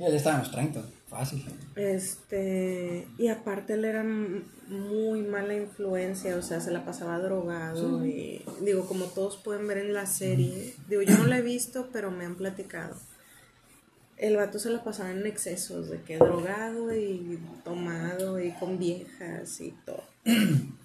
Ya, 0.02 0.10
ya 0.10 0.16
estaba 0.16 0.38
en 0.38 0.42
los 0.42 0.52
30. 0.52 0.84
Fácil. 1.10 1.46
Este, 1.76 3.08
y 3.20 3.28
aparte 3.28 3.74
él 3.74 3.86
era 3.86 4.04
muy 4.04 5.22
mala 5.22 5.54
influencia, 5.54 6.36
o 6.38 6.42
sea, 6.42 6.60
se 6.60 6.72
la 6.72 6.84
pasaba 6.84 7.20
drogado 7.20 8.04
y 8.04 8.44
digo, 8.62 8.88
como 8.88 9.06
todos 9.06 9.38
pueden 9.38 9.68
ver 9.68 9.78
en 9.78 9.94
la 9.94 10.08
serie, 10.08 10.74
digo, 10.88 11.04
yo 11.04 11.16
no 11.18 11.26
la 11.26 11.38
he 11.38 11.42
visto, 11.44 11.90
pero 11.94 12.10
me 12.10 12.26
han 12.26 12.36
platicado. 12.36 12.96
El 14.18 14.38
vato 14.38 14.58
se 14.58 14.72
la 14.72 14.84
pasaba 14.84 15.12
en 15.12 15.28
excesos, 15.28 15.90
de 15.90 16.02
que 16.02 16.18
drogado 16.18 16.96
y 16.96 17.40
tomado 17.64 18.40
y 18.40 18.54
con 18.54 18.80
viejas 18.80 19.62
y 19.62 19.76
todo. 19.86 20.04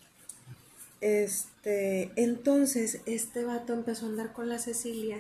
Este, 1.03 2.11
entonces 2.17 3.03
este 3.05 3.45
vato 3.45 3.75
empezó 3.75 4.07
a 4.07 4.09
andar 4.09 4.33
con 4.33 4.49
la 4.49 4.59
Cecilia 4.59 5.19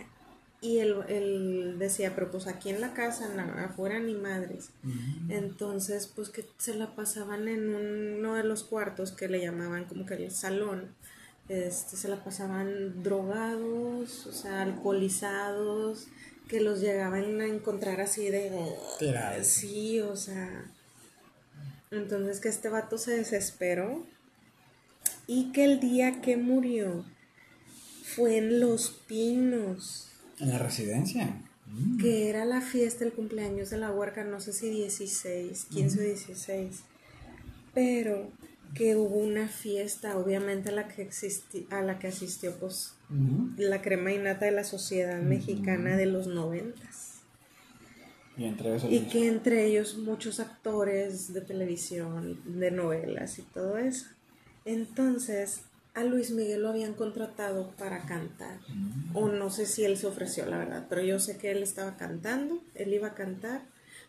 y 0.60 0.78
él, 0.78 0.96
él 1.08 1.76
decía, 1.78 2.14
pero 2.14 2.30
pues 2.30 2.46
aquí 2.46 2.70
en 2.70 2.80
la 2.80 2.94
casa, 2.94 3.28
afuera 3.64 4.00
ni 4.00 4.14
madres. 4.14 4.70
Ujú. 4.82 5.32
Entonces, 5.32 6.06
pues 6.06 6.30
que 6.30 6.44
se 6.58 6.74
la 6.74 6.94
pasaban 6.94 7.48
en 7.48 7.74
uno 7.74 8.34
de 8.34 8.44
los 8.44 8.64
cuartos 8.64 9.12
que 9.12 9.28
le 9.28 9.40
llamaban 9.40 9.84
como 9.84 10.06
que 10.06 10.14
el 10.14 10.30
salón. 10.30 10.94
Este, 11.48 11.96
se 11.96 12.08
la 12.08 12.24
pasaban 12.24 13.02
drogados, 13.02 14.26
o 14.26 14.32
sea, 14.32 14.62
alcoholizados, 14.62 16.08
que 16.48 16.60
los 16.60 16.80
llegaban 16.80 17.40
a 17.40 17.46
encontrar 17.46 18.00
así 18.00 18.28
de... 18.30 18.50
Tirados. 18.98 19.46
Sí, 19.46 20.00
o 20.00 20.16
sea... 20.16 20.70
Entonces 21.92 22.40
que 22.40 22.48
este 22.48 22.68
vato 22.68 22.98
se 22.98 23.16
desesperó 23.16 24.04
y 25.28 25.52
que 25.52 25.64
el 25.64 25.78
día 25.78 26.20
que 26.20 26.36
murió 26.36 27.04
fue 28.02 28.38
en 28.38 28.58
Los 28.58 28.90
Pinos 28.90 30.05
En 30.40 30.50
la 30.50 30.58
residencia. 30.58 31.42
Mm. 31.68 31.98
que 31.98 32.28
era 32.28 32.44
la 32.44 32.60
fiesta, 32.60 33.04
el 33.04 33.12
cumpleaños 33.12 33.70
de 33.70 33.78
la 33.78 33.90
huerca, 33.90 34.22
no 34.22 34.38
sé 34.38 34.52
si 34.52 34.70
16, 34.70 35.64
15 35.64 35.98
o 35.98 36.02
16, 36.02 36.76
pero 37.74 38.30
que 38.74 38.94
hubo 38.96 39.16
una 39.18 39.48
fiesta, 39.48 40.16
obviamente 40.16 40.68
a 40.68 40.72
la 40.72 40.86
que, 40.86 41.08
existi- 41.08 41.66
a 41.70 41.82
la 41.82 41.98
que 41.98 42.06
asistió 42.08 42.54
pues 42.58 42.94
la 43.56 43.82
crema 43.82 44.12
innata 44.12 44.44
de 44.46 44.52
la 44.52 44.62
sociedad 44.64 45.20
mexicana 45.20 45.96
de 45.96 46.06
los 46.06 46.26
noventas. 46.28 47.14
Y 48.36 48.44
entre. 48.44 48.76
Y 48.94 49.00
que 49.08 49.26
entre 49.28 49.64
ellos 49.66 49.96
muchos 49.98 50.38
actores 50.40 51.32
de 51.32 51.40
televisión, 51.40 52.40
de 52.44 52.70
novelas 52.70 53.38
y 53.38 53.42
todo 53.42 53.76
eso. 53.78 54.06
Entonces, 54.64 55.60
a 55.96 56.04
Luis 56.04 56.30
Miguel 56.30 56.62
lo 56.62 56.68
habían 56.68 56.92
contratado 56.92 57.72
para 57.78 58.02
cantar. 58.02 58.60
O 59.14 59.28
no 59.28 59.50
sé 59.50 59.64
si 59.64 59.84
él 59.84 59.96
se 59.96 60.06
ofreció, 60.06 60.44
la 60.46 60.58
verdad, 60.58 60.86
pero 60.88 61.02
yo 61.02 61.18
sé 61.18 61.38
que 61.38 61.50
él 61.50 61.62
estaba 61.62 61.96
cantando, 61.96 62.62
él 62.74 62.92
iba 62.92 63.08
a 63.08 63.14
cantar, 63.14 63.62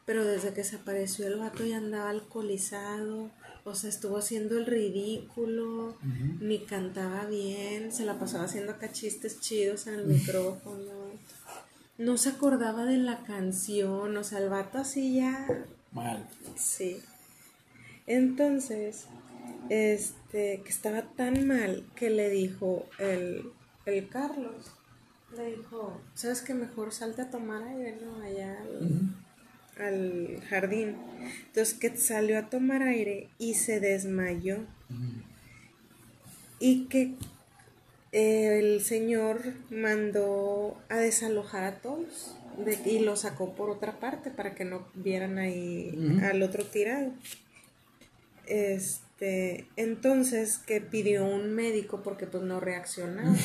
pero 0.05 0.25
desde 0.25 0.53
que 0.53 0.65
se 0.65 0.75
apareció 0.75 1.27
el 1.27 1.37
vato 1.37 1.65
ya 1.65 1.77
andaba 1.77 2.09
alcoholizado, 2.09 3.31
o 3.63 3.73
sea, 3.73 3.89
estuvo 3.89 4.17
haciendo 4.17 4.57
el 4.57 4.65
ridículo, 4.65 5.95
ni 6.41 6.59
cantaba 6.59 7.25
bien, 7.25 7.93
se 7.93 8.05
la 8.05 8.19
pasaba 8.19 8.43
haciendo 8.43 8.73
acá 8.73 8.91
chistes 8.91 9.39
chidos 9.39 9.87
en 9.87 9.95
el 9.95 10.05
micrófono. 10.05 10.91
No 11.97 12.17
se 12.17 12.29
acordaba 12.29 12.85
de 12.85 12.97
la 12.97 13.23
canción, 13.23 14.15
o 14.15 14.23
sea, 14.25 14.39
el 14.39 14.49
vato 14.49 14.77
así 14.77 15.15
ya 15.15 15.47
Mal. 15.93 16.27
Sí. 16.57 17.01
Entonces, 18.05 19.05
este, 19.69 20.61
que 20.63 20.69
estaba 20.69 21.03
tan 21.03 21.47
mal 21.47 21.85
que 21.95 22.09
le 22.09 22.29
dijo 22.29 22.85
el, 22.99 23.51
el 23.85 24.07
Carlos, 24.09 24.71
le 25.35 25.57
dijo, 25.57 25.99
¿sabes 26.15 26.41
que 26.41 26.53
mejor 26.53 26.93
salte 26.93 27.21
a 27.23 27.29
tomar 27.29 27.63
aire, 27.63 27.97
no? 28.01 28.21
Allá 28.23 28.57
al, 28.61 29.85
al 29.85 30.41
jardín. 30.49 30.95
Entonces, 31.47 31.73
que 31.73 31.95
salió 31.97 32.39
a 32.39 32.49
tomar 32.49 32.81
aire 32.83 33.29
y 33.37 33.55
se 33.55 33.79
desmayó. 33.79 34.59
Y 36.59 36.85
que 36.85 37.13
el 38.13 38.81
señor 38.81 39.41
mandó 39.69 40.77
a 40.89 40.95
desalojar 40.97 41.65
a 41.65 41.75
todos 41.79 42.35
de- 42.65 42.79
y 42.89 42.99
lo 42.99 43.15
sacó 43.15 43.53
por 43.53 43.69
otra 43.69 43.99
parte 43.99 44.31
para 44.31 44.55
que 44.55 44.65
no 44.65 44.87
vieran 44.95 45.37
ahí 45.37 45.93
al 46.23 46.41
otro 46.41 46.63
tirado. 46.65 47.11
Este, 48.47 49.05
entonces 49.19 50.59
que 50.59 50.81
pidió 50.81 51.25
un 51.25 51.53
médico 51.53 52.01
porque 52.03 52.27
pues 52.27 52.43
no 52.43 52.59
reaccionaba. 52.59 53.35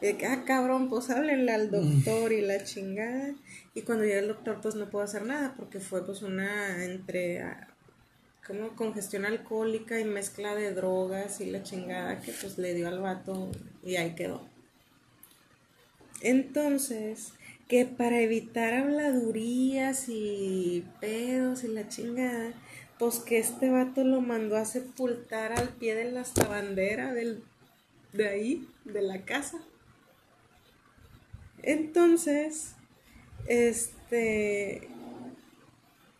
Y 0.00 0.06
de 0.06 0.16
que, 0.16 0.26
ah, 0.26 0.44
cabrón, 0.46 0.88
pues 0.88 1.10
háblenle 1.10 1.52
al 1.52 1.70
doctor 1.70 2.32
y 2.32 2.40
la 2.40 2.64
chingada. 2.64 3.34
Y 3.74 3.82
cuando 3.82 4.04
llega 4.04 4.20
el 4.20 4.28
doctor, 4.28 4.60
pues 4.62 4.74
no 4.74 4.88
puedo 4.88 5.04
hacer 5.04 5.24
nada 5.24 5.54
porque 5.56 5.78
fue 5.78 6.06
pues 6.06 6.22
una 6.22 6.84
entre 6.84 7.42
ah, 7.42 7.68
como 8.46 8.74
congestión 8.74 9.26
alcohólica 9.26 10.00
y 10.00 10.04
mezcla 10.04 10.54
de 10.54 10.72
drogas 10.72 11.40
y 11.40 11.50
la 11.50 11.62
chingada 11.62 12.20
que 12.20 12.32
pues 12.32 12.56
le 12.56 12.74
dio 12.74 12.88
al 12.88 13.00
vato 13.00 13.50
y 13.84 13.96
ahí 13.96 14.14
quedó. 14.14 14.48
Entonces, 16.22 17.32
que 17.68 17.86
para 17.86 18.20
evitar 18.20 18.74
habladurías 18.74 20.08
y 20.08 20.84
pedos 21.00 21.62
y 21.64 21.68
la 21.68 21.88
chingada, 21.88 22.52
pues 23.00 23.18
que 23.18 23.38
este 23.38 23.70
vato 23.70 24.04
lo 24.04 24.20
mandó 24.20 24.58
a 24.58 24.66
sepultar 24.66 25.52
al 25.52 25.70
pie 25.70 25.94
de 25.94 26.12
la 26.12 26.22
bandera 26.46 27.14
del, 27.14 27.42
de 28.12 28.28
ahí, 28.28 28.68
de 28.84 29.00
la 29.00 29.24
casa. 29.24 29.58
Entonces, 31.62 32.74
este... 33.46 34.86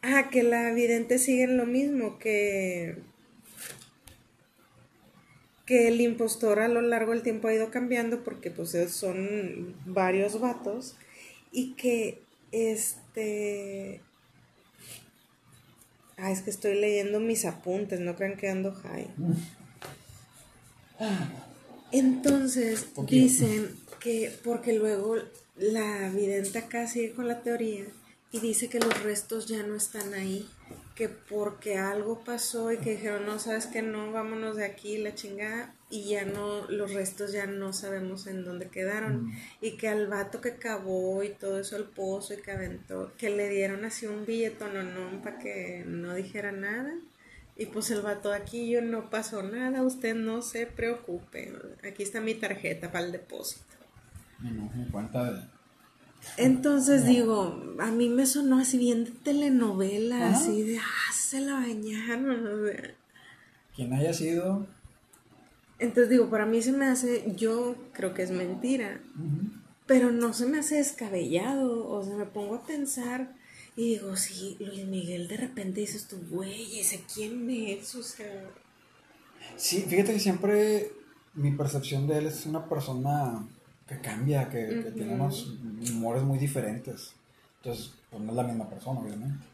Ah, 0.01 0.31
que 0.31 0.43
la 0.43 0.72
vidente 0.72 1.18
sigue 1.18 1.43
en 1.43 1.59
lo 1.59 1.66
mismo, 1.66 2.18
que... 2.18 2.97
que 5.66 5.89
el 5.89 6.01
impostor 6.01 6.61
a 6.61 6.68
lo 6.68 6.81
largo 6.81 7.12
del 7.12 7.22
tiempo 7.22 7.49
ha 7.49 7.53
ido 7.53 7.70
cambiando 7.70 8.24
porque 8.24 8.51
pues 8.51 8.74
son 8.91 9.76
varios 9.85 10.41
vatos 10.41 10.97
y 11.53 11.74
que 11.74 12.22
este... 12.53 14.01
Ah, 16.21 16.31
es 16.31 16.43
que 16.43 16.51
estoy 16.51 16.79
leyendo 16.79 17.18
mis 17.18 17.45
apuntes, 17.45 18.01
no 18.01 18.14
crean 18.14 18.37
que 18.37 18.49
ando 18.49 18.73
high. 18.73 19.09
Entonces 21.93 22.87
dicen 23.09 23.75
que, 24.01 24.31
porque 24.45 24.75
luego 24.75 25.16
la 25.57 26.11
vidente 26.11 26.59
acá 26.59 26.87
sigue 26.87 27.12
con 27.12 27.27
la 27.27 27.43
teoría 27.43 27.85
y 28.33 28.41
dice 28.41 28.68
que 28.68 28.81
los 28.81 29.03
restos 29.03 29.47
ya 29.47 29.62
no 29.62 29.75
están 29.75 30.14
ahí, 30.14 30.49
que 31.01 31.09
porque 31.09 31.78
algo 31.78 32.20
pasó 32.24 32.70
y 32.72 32.76
que 32.76 32.90
dijeron, 32.90 33.24
no, 33.24 33.38
sabes 33.38 33.64
que 33.64 33.80
no, 33.80 34.12
vámonos 34.12 34.57
de 34.57 34.66
aquí, 34.66 34.98
la 34.98 35.14
chingada, 35.14 35.74
y 35.88 36.11
ya 36.11 36.26
no, 36.26 36.66
los 36.68 36.92
restos 36.92 37.32
ya 37.32 37.46
no 37.46 37.72
sabemos 37.72 38.26
en 38.26 38.44
dónde 38.44 38.68
quedaron. 38.68 39.24
Mm. 39.24 39.32
Y 39.62 39.70
que 39.78 39.88
al 39.88 40.09
vato 40.09 40.42
que 40.42 40.57
cavó 40.57 41.22
y 41.22 41.30
todo 41.30 41.59
eso 41.59 41.76
al 41.76 41.84
pozo 41.84 42.34
y 42.34 42.42
que 42.42 42.53
aventó, 42.53 43.14
que 43.16 43.30
le 43.30 43.48
dieron 43.48 43.86
así 43.86 44.05
un 44.05 44.26
billetón 44.26 44.76
o 44.76 44.82
no 44.82 45.22
para 45.22 45.38
que 45.38 45.84
no 45.86 46.14
dijera 46.14 46.53
nada. 46.53 46.92
Y 47.57 47.64
pues 47.64 47.90
el 47.90 48.03
vato 48.03 48.30
aquí 48.30 48.68
yo 48.68 48.82
no 48.82 49.09
pasó 49.09 49.42
nada, 49.42 49.82
usted 49.82 50.14
no 50.14 50.42
se 50.42 50.66
preocupe. 50.66 51.51
Aquí 51.82 52.03
está 52.03 52.20
mi 52.20 52.34
tarjeta 52.34 52.92
para 52.92 53.07
el 53.07 53.12
depósito. 53.12 53.74
Y 54.44 54.51
no 54.51 54.70
cuenta 54.92 55.32
de. 55.32 55.60
Entonces 56.37 57.05
digo, 57.07 57.75
a 57.79 57.91
mí 57.91 58.09
me 58.09 58.27
sonó 58.27 58.59
así 58.59 58.79
bien 58.79 59.05
de 59.05 59.11
telenovela, 59.11 60.29
Ajá. 60.29 60.37
así 60.39 60.62
de, 60.62 60.79
ah, 60.79 61.12
se 61.14 61.41
la 61.41 61.55
bañaron. 61.55 62.47
o 62.47 62.66
sea. 62.66 62.95
Quien 63.75 63.93
haya 63.93 64.12
sido. 64.12 64.66
Entonces 65.79 66.11
digo, 66.11 66.29
para 66.29 66.45
mí 66.47 66.61
se 66.61 66.73
me 66.73 66.87
hace, 66.87 67.33
yo 67.37 67.75
creo 67.93 68.12
que 68.12 68.23
es 68.23 68.31
mentira, 68.31 69.01
pero 69.87 70.12
no 70.12 70.35
se 70.35 70.47
me 70.47 70.59
hace 70.59 70.77
descabellado. 70.77 71.89
O 71.89 72.05
sea, 72.05 72.16
me 72.16 72.27
pongo 72.27 72.57
a 72.57 72.66
pensar 72.66 73.35
y 73.77 73.95
digo, 73.95 74.14
sí, 74.16 74.57
Luis 74.61 74.85
Miguel 74.87 75.27
de 75.27 75.39
repente 75.39 75.81
dices 75.81 76.07
tú, 76.07 76.16
güey, 76.29 76.79
¿ese 76.79 77.03
quién 77.12 77.49
es? 77.49 77.95
O 77.95 78.03
sea, 78.03 78.51
Sí, 79.57 79.85
fíjate 79.89 80.12
que 80.12 80.21
siempre 80.21 80.93
mi 81.35 81.51
percepción 81.53 82.07
de 82.07 82.18
él 82.18 82.27
es 82.27 82.45
una 82.45 82.68
persona 82.68 83.47
que 83.91 83.99
cambia, 84.01 84.49
que, 84.49 84.66
que 84.68 84.88
Ujú. 84.88 84.97
tiene 84.97 85.14
unos 85.14 85.49
humores 85.93 86.22
muy 86.22 86.38
diferentes. 86.38 87.12
Entonces, 87.59 87.91
pues 88.09 88.22
no 88.22 88.30
es 88.30 88.36
la 88.36 88.45
misma 88.45 88.70
persona, 88.70 89.01
obviamente. 89.01 89.45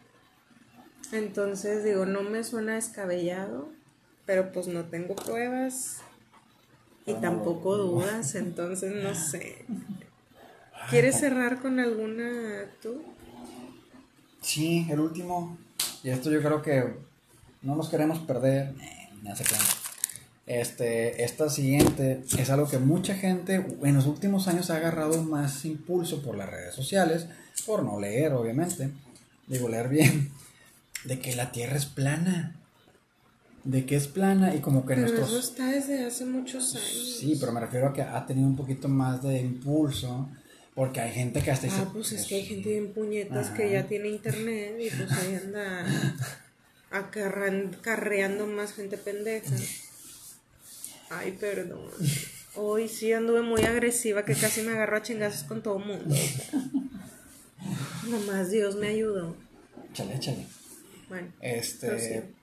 entonces 1.13 1.85
digo, 1.85 2.05
no 2.05 2.23
me 2.23 2.45
suena 2.45 2.75
descabellado, 2.75 3.69
pero 4.27 4.53
pues 4.53 4.69
no 4.69 4.85
tengo 4.85 5.15
pruebas 5.17 6.03
y 7.07 7.15
no, 7.15 7.21
tampoco 7.21 7.77
no. 7.77 7.85
dudas, 7.85 8.35
entonces 8.35 8.93
no 9.03 9.15
sé. 9.31 9.65
¿Quieres 10.91 11.17
cerrar 11.17 11.61
con 11.63 11.81
alguna 11.81 12.67
tú? 12.83 13.03
Sí, 14.43 14.87
el 14.91 15.01
último. 15.01 15.57
Y 16.05 16.11
esto 16.11 16.31
yo 16.31 16.41
creo 16.43 16.61
que 16.61 16.95
no 17.63 17.75
nos 17.75 17.89
queremos 17.89 18.19
perder. 18.21 18.75
Eh, 18.81 19.09
me 19.23 19.31
hace 19.31 19.45
claro. 19.45 19.65
Este, 20.47 21.25
esta 21.25 21.51
siguiente 21.51 22.23
es 22.39 22.51
algo 22.51 22.69
que 22.69 22.79
mucha 22.79 23.15
gente 23.15 23.67
en 23.83 23.95
los 23.95 24.07
últimos 24.07 24.47
años 24.47 24.71
ha 24.71 24.77
agarrado 24.77 25.23
más 25.25 25.65
impulso 25.65 26.23
por 26.23 26.37
las 26.37 26.49
redes 26.49 26.73
sociales, 26.75 27.27
por 27.67 27.83
no 27.83 27.99
leer, 27.99 28.33
obviamente. 28.33 28.91
Digo, 29.49 29.69
leer 29.69 29.89
bien. 29.89 30.31
De 31.05 31.19
que 31.19 31.35
la 31.35 31.51
Tierra 31.53 31.77
es 31.77 31.87
plana. 31.87 32.55
De 33.65 33.85
que 33.87 33.97
es 33.97 34.07
plana 34.07 34.55
y 34.55 34.61
como 34.61 34.83
que 34.87 34.95
Pero 34.95 35.01
nuestros... 35.09 35.29
eso 35.31 35.39
está 35.41 35.67
desde 35.73 36.05
hace 36.07 36.25
muchos 36.25 36.77
años. 36.77 37.17
Sí, 37.19 37.37
pero 37.41 37.51
me 37.53 37.59
refiero 37.61 37.89
a 37.89 37.93
que 37.93 38.03
ha 38.03 38.25
tenido 38.27 38.47
un 38.47 38.57
poquito 38.57 38.87
más 38.89 39.23
de 39.23 39.41
impulso. 39.41 40.29
Porque 40.77 41.01
hay 41.01 41.11
gente 41.13 41.41
que 41.43 41.51
hasta 41.51 41.67
dice, 41.67 41.79
Ah, 41.81 41.91
pues 41.93 42.13
es 42.13 42.27
que 42.27 42.35
hay 42.37 42.45
gente 42.45 42.69
bien 42.69 42.93
puñetas 42.93 43.47
Ajá. 43.47 43.57
que 43.57 43.71
ya 43.73 43.89
tiene 43.89 44.09
internet 44.11 44.77
y 44.79 44.91
pues 44.91 45.11
ahí 45.11 45.35
anda 45.43 45.87
acarran- 46.93 47.81
carreando 47.81 48.47
más 48.47 48.73
gente 48.75 48.97
pendeja. 48.99 49.51
Ay, 51.11 51.33
perdón. 51.41 51.81
Hoy 52.57 52.89
sí 52.89 53.13
anduve 53.13 53.43
muy 53.43 53.63
agresiva 53.63 54.25
que 54.25 54.35
casi 54.35 54.63
me 54.63 54.73
agarró 54.73 54.97
a 54.97 55.03
chingazos 55.03 55.45
con 55.45 55.63
todo 55.63 55.79
el 55.79 55.85
mundo. 55.85 56.15
Nomás 58.09 58.51
Dios 58.51 58.77
me 58.77 58.89
ayudó. 58.89 59.35
Échale, 59.91 60.15
échale. 60.17 60.47
Bueno, 61.09 61.29
Este, 61.41 61.99
sí. 62.01 62.35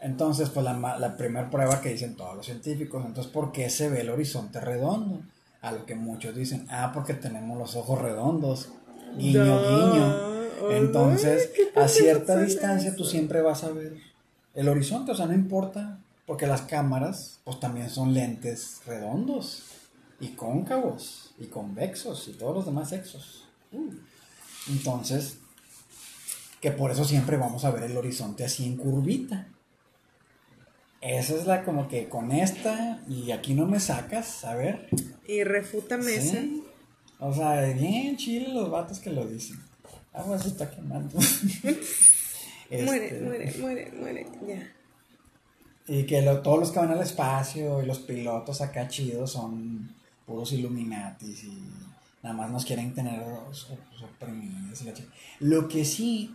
entonces, 0.00 0.50
pues 0.50 0.64
la, 0.64 0.74
ma- 0.74 0.98
la 0.98 1.16
primera 1.16 1.48
prueba 1.50 1.80
que 1.80 1.90
dicen 1.90 2.16
todos 2.16 2.36
los 2.36 2.44
científicos, 2.46 3.04
entonces, 3.06 3.32
¿por 3.32 3.52
qué 3.52 3.70
se 3.70 3.88
ve 3.88 4.00
el 4.02 4.10
horizonte 4.10 4.60
redondo? 4.60 5.22
A 5.62 5.72
lo 5.72 5.84
que 5.86 5.94
muchos 5.94 6.34
dicen, 6.34 6.66
ah, 6.70 6.90
porque 6.94 7.14
tenemos 7.14 7.58
los 7.58 7.76
ojos 7.76 8.00
redondos, 8.00 8.70
guiño, 9.16 9.44
No. 9.44 9.60
guiño. 9.62 10.30
Entonces, 10.70 11.50
Ay, 11.74 11.82
a 11.84 11.88
cierta 11.88 12.40
distancia 12.40 12.94
tú 12.94 13.04
siempre 13.04 13.40
vas 13.42 13.64
a 13.64 13.70
ver 13.70 13.94
el 14.54 14.68
horizonte, 14.68 15.12
o 15.12 15.14
sea, 15.14 15.26
no 15.26 15.34
importa, 15.34 15.98
porque 16.26 16.46
las 16.46 16.62
cámaras, 16.62 17.40
pues 17.44 17.60
también 17.60 17.90
son 17.90 18.14
lentes 18.14 18.80
redondos, 18.86 19.64
y 20.20 20.28
cóncavos, 20.28 21.34
y 21.38 21.46
convexos, 21.46 22.28
y 22.28 22.32
todos 22.32 22.54
los 22.54 22.66
demás 22.66 22.90
sexos. 22.90 23.48
Uh. 23.72 23.90
Entonces, 24.68 25.38
que 26.60 26.70
por 26.70 26.90
eso 26.90 27.04
siempre 27.04 27.36
vamos 27.36 27.64
a 27.64 27.70
ver 27.70 27.84
el 27.84 27.96
horizonte 27.96 28.44
así 28.44 28.66
en 28.66 28.76
curvita. 28.76 29.48
Esa 31.00 31.34
es 31.34 31.46
la 31.46 31.64
como 31.64 31.88
que 31.88 32.10
con 32.10 32.30
esta 32.30 33.02
y 33.08 33.30
aquí 33.30 33.54
no 33.54 33.64
me 33.66 33.80
sacas, 33.80 34.44
a 34.44 34.54
ver. 34.54 34.88
y 35.26 35.42
refútame 35.44 36.14
esa. 36.14 36.42
Sí. 36.42 36.64
O 37.18 37.32
sea, 37.32 37.62
bien 37.72 38.16
chile 38.18 38.48
los 38.52 38.70
vatos 38.70 38.98
que 38.98 39.10
lo 39.10 39.26
dicen. 39.26 39.58
Agua 40.12 40.38
se 40.38 40.48
está 40.48 40.70
quemando. 40.70 41.18
Muere, 42.70 43.06
Este, 43.06 43.20
muere, 43.20 43.54
muere, 43.58 43.92
muere. 43.92 44.26
Ya. 44.46 44.72
Y 45.86 46.04
que 46.04 46.22
lo- 46.22 46.40
todos 46.40 46.58
los 46.60 46.70
que 46.70 46.78
van 46.78 46.90
al 46.92 47.00
espacio 47.00 47.82
y 47.82 47.86
los 47.86 47.98
pilotos 47.98 48.60
acá 48.60 48.86
chidos 48.88 49.32
son 49.32 49.94
puros 50.26 50.52
Illuminatis 50.52 51.44
y 51.44 51.62
nada 52.22 52.36
más 52.36 52.50
nos 52.50 52.64
quieren 52.64 52.94
tener 52.94 53.20
so- 53.52 53.76
oprimidos 54.04 54.82
y 54.82 54.84
la 54.84 54.92
chi- 54.94 55.08
Lo 55.40 55.66
que 55.68 55.84
sí 55.84 56.34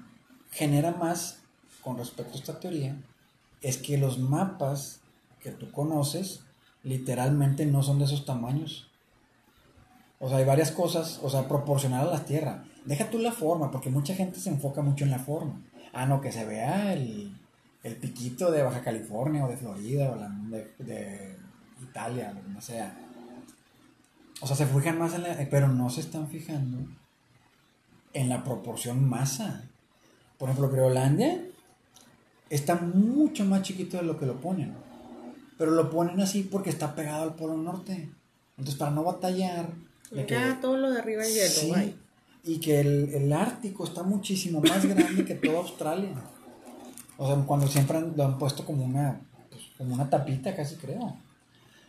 genera 0.52 0.91
más 0.91 1.39
con 1.82 1.98
respecto 1.98 2.34
a 2.34 2.39
esta 2.39 2.60
teoría 2.60 2.98
es 3.62 3.78
que 3.78 3.98
los 3.98 4.18
mapas 4.20 5.00
que 5.41 5.52
tú 5.52 5.72
conoces 5.72 6.41
literalmente 6.84 7.66
no 7.66 7.82
son 7.84 8.00
de 8.00 8.06
esos 8.06 8.26
tamaños. 8.26 8.88
O 10.20 10.28
sea, 10.30 10.38
hay 10.38 10.46
varias 10.46 10.72
cosas, 10.72 11.20
o 11.24 11.30
sea, 11.30 11.48
proporcional 11.48 12.08
a 12.08 12.12
la 12.12 12.26
Tierra. 12.26 12.64
Deja 12.86 13.10
tú 13.10 13.20
la 13.20 13.32
forma, 13.32 13.72
porque 13.72 13.89
mucha 13.89 14.16
gente 14.16 14.39
se 14.39 14.50
enfoca 14.50 14.82
mucho 14.82 15.04
en 15.04 15.12
la 15.12 15.20
forma. 15.20 15.62
Ah, 15.93 16.06
no, 16.06 16.22
que 16.22 16.32
se 16.32 16.46
vea 16.46 16.93
el, 16.93 17.36
el 17.86 17.96
piquito 17.98 18.52
de 18.52 18.64
Baja 18.64 18.82
California 18.82 19.46
o 19.46 19.50
de 19.50 19.58
Florida 19.58 20.12
o 20.12 20.16
la, 20.16 20.28
de, 20.30 20.74
de 20.84 21.36
Italia, 21.84 22.34
lo 22.34 22.42
que 22.42 22.50
no 22.50 22.60
sea. 22.62 22.98
O 24.42 24.48
sea, 24.48 24.56
se 24.56 24.66
fijan 24.66 24.98
más 25.00 25.14
en 25.14 25.24
la... 25.24 25.38
Pero 25.50 25.68
no 25.68 25.90
se 25.90 26.02
están 26.02 26.28
fijando 26.28 26.80
en 28.14 28.28
la 28.30 28.44
proporción 28.44 29.08
masa. 29.08 29.64
Por 30.40 30.50
ejemplo, 30.50 30.70
Groenlandia 30.72 31.42
está 32.50 32.76
mucho 32.76 33.46
más 33.46 33.62
chiquito 33.62 33.98
de 33.98 34.04
lo 34.04 34.18
que 34.20 34.26
lo 34.26 34.42
ponen. 34.42 34.74
Pero 35.58 35.72
lo 35.72 35.90
ponen 35.90 36.20
así 36.20 36.42
porque 36.44 36.70
está 36.72 36.96
pegado 36.96 37.24
al 37.24 37.36
Polo 37.36 37.56
Norte. 37.56 38.10
Entonces, 38.58 38.76
para 38.80 38.92
no 38.92 39.04
batallar... 39.04 39.70
de 40.12 40.26
que- 40.26 40.34
Ya 40.34 40.60
todo 40.60 40.78
lo 40.78 40.92
de 40.92 41.00
arriba 41.00 41.24
es 41.24 41.34
hielo, 41.36 41.76
Sí, 41.78 41.96
y 42.44 42.60
que 42.60 42.80
el, 42.80 43.14
el 43.14 43.32
Ártico 43.34 43.86
está 43.86 44.04
muchísimo 44.04 44.60
más 44.62 44.84
grande 44.86 45.24
que 45.24 45.36
toda 45.36 45.60
Australia. 45.60 46.14
O 47.18 47.28
sea, 47.28 47.43
cuando 47.45 47.68
siempre 47.68 47.97
han- 47.97 48.13
lo 48.16 48.26
han 48.26 48.38
puesto 48.38 48.66
como 48.66 48.84
una, 48.86 49.20
pues, 49.49 49.63
como 49.78 49.93
una 49.93 50.09
tapita, 50.09 50.55
casi 50.55 50.76
creo. 50.76 51.18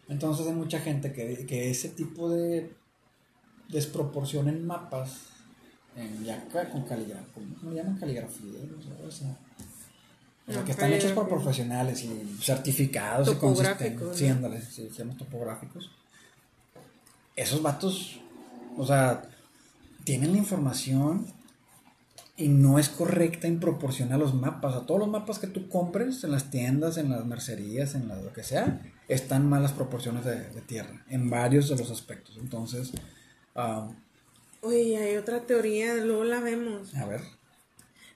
Entonces 0.08 0.46
hay 0.46 0.52
mucha 0.52 0.78
gente 0.80 1.12
que, 1.12 1.46
que 1.46 1.70
ese 1.70 1.88
tipo 1.90 2.30
de 2.30 2.72
desproporción 3.68 4.48
en 4.48 4.66
mapas, 4.66 5.16
en, 5.96 6.24
con 6.70 6.82
caligrafía, 6.84 7.26
¿cómo 7.34 7.70
le 7.70 7.76
llaman 7.76 7.98
caligrafía? 7.98 8.60
O 8.78 8.82
sea, 8.82 9.06
o 9.06 9.10
sea, 9.10 9.36
No, 10.54 10.64
que 10.64 10.70
están 10.72 10.92
hechos 10.92 11.10
por 11.12 11.28
profesionales 11.28 12.04
y 12.04 12.36
certificados 12.40 13.26
y 13.26 13.30
consistentes. 13.36 14.18
Sí, 14.18 14.28
ándale, 14.28 14.60
topográficos. 15.16 15.90
Esos 17.34 17.60
vatos, 17.62 18.20
o 18.76 18.86
sea, 18.86 19.22
tienen 20.04 20.30
la 20.32 20.38
información 20.38 21.26
y 22.36 22.48
no 22.48 22.78
es 22.78 22.88
correcta 22.88 23.46
en 23.46 23.60
proporción 23.60 24.12
a 24.12 24.18
los 24.18 24.34
mapas. 24.34 24.74
O 24.74 24.78
sea, 24.78 24.86
todos 24.86 25.00
los 25.00 25.08
mapas 25.08 25.38
que 25.38 25.46
tú 25.46 25.68
compres 25.68 26.22
en 26.24 26.32
las 26.32 26.50
tiendas, 26.50 26.96
en 26.98 27.10
las 27.10 27.24
mercerías, 27.24 27.94
en 27.94 28.08
la, 28.08 28.16
lo 28.20 28.32
que 28.32 28.42
sea, 28.42 28.80
están 29.08 29.48
malas 29.48 29.72
proporciones 29.72 30.24
de, 30.24 30.50
de 30.50 30.60
tierra 30.60 31.04
en 31.08 31.30
varios 31.30 31.68
de 31.68 31.76
los 31.76 31.90
aspectos. 31.90 32.36
Entonces, 32.40 32.92
ah, 33.54 33.88
Oye, 34.62 34.96
hay 34.98 35.16
otra 35.16 35.40
teoría, 35.42 35.94
luego 35.96 36.24
la 36.24 36.40
vemos, 36.40 36.94
a 36.96 37.06
ver. 37.06 37.20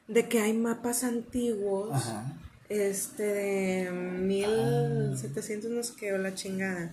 de 0.08 0.28
que 0.28 0.40
hay 0.40 0.52
mapas 0.52 1.04
antiguos, 1.04 1.90
Ajá. 1.92 2.32
este, 2.68 3.22
de 3.22 3.90
1700 3.92 5.70
no 5.70 5.82
sé 5.82 5.92
qué, 5.98 6.12
o 6.12 6.18
la 6.18 6.34
chingada, 6.34 6.90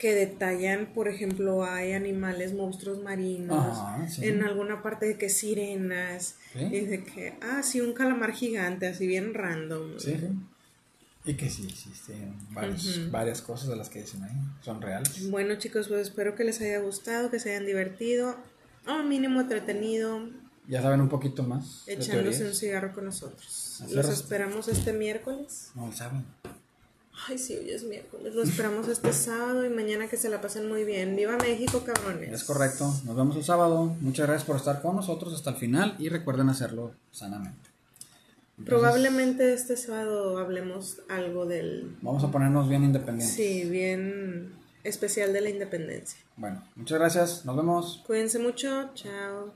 que 0.00 0.14
detallan, 0.14 0.86
por 0.94 1.08
ejemplo, 1.08 1.62
hay 1.62 1.92
animales, 1.92 2.54
monstruos 2.54 3.02
marinos, 3.02 3.76
Ajá, 3.78 4.08
sí. 4.08 4.24
en 4.26 4.42
alguna 4.42 4.82
parte 4.82 5.04
de 5.06 5.18
que 5.18 5.28
sirenas, 5.28 6.36
Sí. 6.54 6.60
y 6.60 6.80
de 6.86 7.04
que, 7.04 7.34
ah, 7.42 7.62
sí, 7.62 7.82
un 7.82 7.92
calamar 7.92 8.32
gigante, 8.32 8.86
así 8.86 9.06
bien 9.06 9.34
random. 9.34 9.98
Sí, 9.98 10.16
sí. 10.18 10.28
Y 11.26 11.34
que 11.34 11.50
sí 11.50 11.66
existen 11.68 12.34
varios- 12.50 13.10
varias 13.10 13.42
cosas 13.42 13.68
de 13.68 13.76
las 13.76 13.90
que 13.90 14.00
dicen 14.00 14.22
ahí. 14.24 14.32
Son 14.62 14.80
reales. 14.80 15.30
Bueno 15.30 15.54
chicos, 15.56 15.88
pues 15.88 16.00
espero 16.00 16.34
que 16.34 16.44
les 16.44 16.62
haya 16.62 16.78
gustado, 16.80 17.30
que 17.30 17.38
se 17.38 17.50
hayan 17.50 17.66
divertido, 17.66 18.36
o 18.88 19.02
mínimo 19.02 19.42
entretenido. 19.42 20.30
ya 20.66 20.80
saben 20.80 21.00
un 21.02 21.08
poquito 21.10 21.42
más. 21.42 21.82
echándose 21.86 22.46
un 22.46 22.54
cigarro 22.54 22.94
con 22.94 23.04
nosotros. 23.04 23.82
Los 23.92 24.06
es. 24.08 24.20
esperamos 24.20 24.66
este 24.68 24.92
miércoles. 24.94 25.72
No, 25.74 25.92
sábado. 25.92 26.22
Ay, 27.28 27.38
sí, 27.38 27.56
hoy 27.56 27.70
es 27.70 27.84
miércoles. 27.84 28.34
Los 28.34 28.48
esperamos 28.48 28.88
este 28.88 29.12
sábado 29.12 29.64
y 29.64 29.68
mañana 29.68 30.08
que 30.08 30.16
se 30.16 30.28
la 30.28 30.40
pasen 30.40 30.68
muy 30.68 30.84
bien. 30.84 31.16
¡Viva 31.16 31.36
México, 31.36 31.84
cabrones! 31.84 32.32
Es 32.32 32.44
correcto. 32.44 32.92
Nos 33.04 33.16
vemos 33.16 33.36
el 33.36 33.44
sábado. 33.44 33.94
Muchas 34.00 34.26
gracias 34.26 34.46
por 34.46 34.56
estar 34.56 34.80
con 34.80 34.96
nosotros 34.96 35.34
hasta 35.34 35.50
el 35.50 35.56
final 35.56 35.94
y 35.98 36.08
recuerden 36.08 36.48
hacerlo 36.48 36.92
sanamente. 37.10 37.58
Entonces, 38.58 38.66
Probablemente 38.66 39.52
este 39.52 39.76
sábado 39.76 40.38
hablemos 40.38 40.98
algo 41.08 41.46
del... 41.46 41.96
Vamos 42.02 42.24
a 42.24 42.30
ponernos 42.30 42.68
bien 42.68 42.84
independientes. 42.84 43.34
Sí, 43.34 43.64
bien 43.64 44.52
especial 44.84 45.32
de 45.32 45.40
la 45.40 45.50
independencia. 45.50 46.18
Bueno, 46.36 46.62
muchas 46.76 46.98
gracias. 46.98 47.44
Nos 47.44 47.56
vemos. 47.56 48.02
Cuídense 48.06 48.38
mucho. 48.38 48.90
Chao. 48.94 49.52